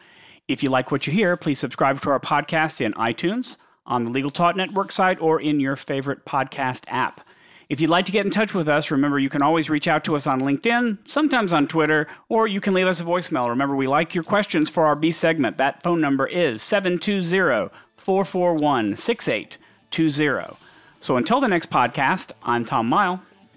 If 0.49 0.62
you 0.62 0.70
like 0.70 0.90
what 0.90 1.07
you 1.07 1.12
hear, 1.12 1.36
please 1.36 1.61
subscribe 1.61 2.01
to 2.01 2.11
our 2.11 2.20
podcast 2.20 2.80
in 2.80 2.93
iTunes, 2.95 3.57
on 3.86 4.05
the 4.05 4.11
Legal 4.11 4.30
Talk 4.30 4.57
Network 4.57 4.90
site, 4.90 5.20
or 5.20 5.40
in 5.40 5.61
your 5.61 5.76
favorite 5.76 6.24
podcast 6.24 6.84
app. 6.88 7.20
If 7.68 7.80
you'd 7.80 7.90
like 7.90 8.07
to 8.07 8.12
get 8.12 8.26
in 8.26 8.32
touch 8.32 8.53
with 8.53 8.68
us, 8.68 8.90
remember 8.90 9.18
you 9.18 9.30
can 9.30 9.40
always 9.40 9.70
reach 9.70 9.88
out 9.88 10.05
to 10.05 10.16
us 10.16 10.26
on 10.26 10.40
LinkedIn, 10.40 11.09
sometimes 11.09 11.53
on 11.53 11.68
Twitter, 11.68 12.07
or 12.28 12.47
you 12.47 12.61
can 12.61 12.74
leave 12.74 12.86
us 12.86 13.01
a 13.01 13.05
voicemail. 13.05 13.49
Remember, 13.49 13.76
we 13.76 13.86
like 13.86 14.14
your 14.14 14.24
questions 14.24 14.68
for 14.68 14.84
our 14.84 14.97
B 14.97 15.12
segment. 15.12 15.59
That 15.59 15.82
phone 15.82 16.01
number 16.01 16.26
is 16.26 16.61
720 16.61 17.70
441 17.97 18.97
6820. 18.97 20.57
So 21.01 21.16
until 21.16 21.40
the 21.40 21.49
next 21.49 21.70
podcast, 21.70 22.32
I'm 22.43 22.64
Tom 22.64 22.88
Miles. 22.88 23.20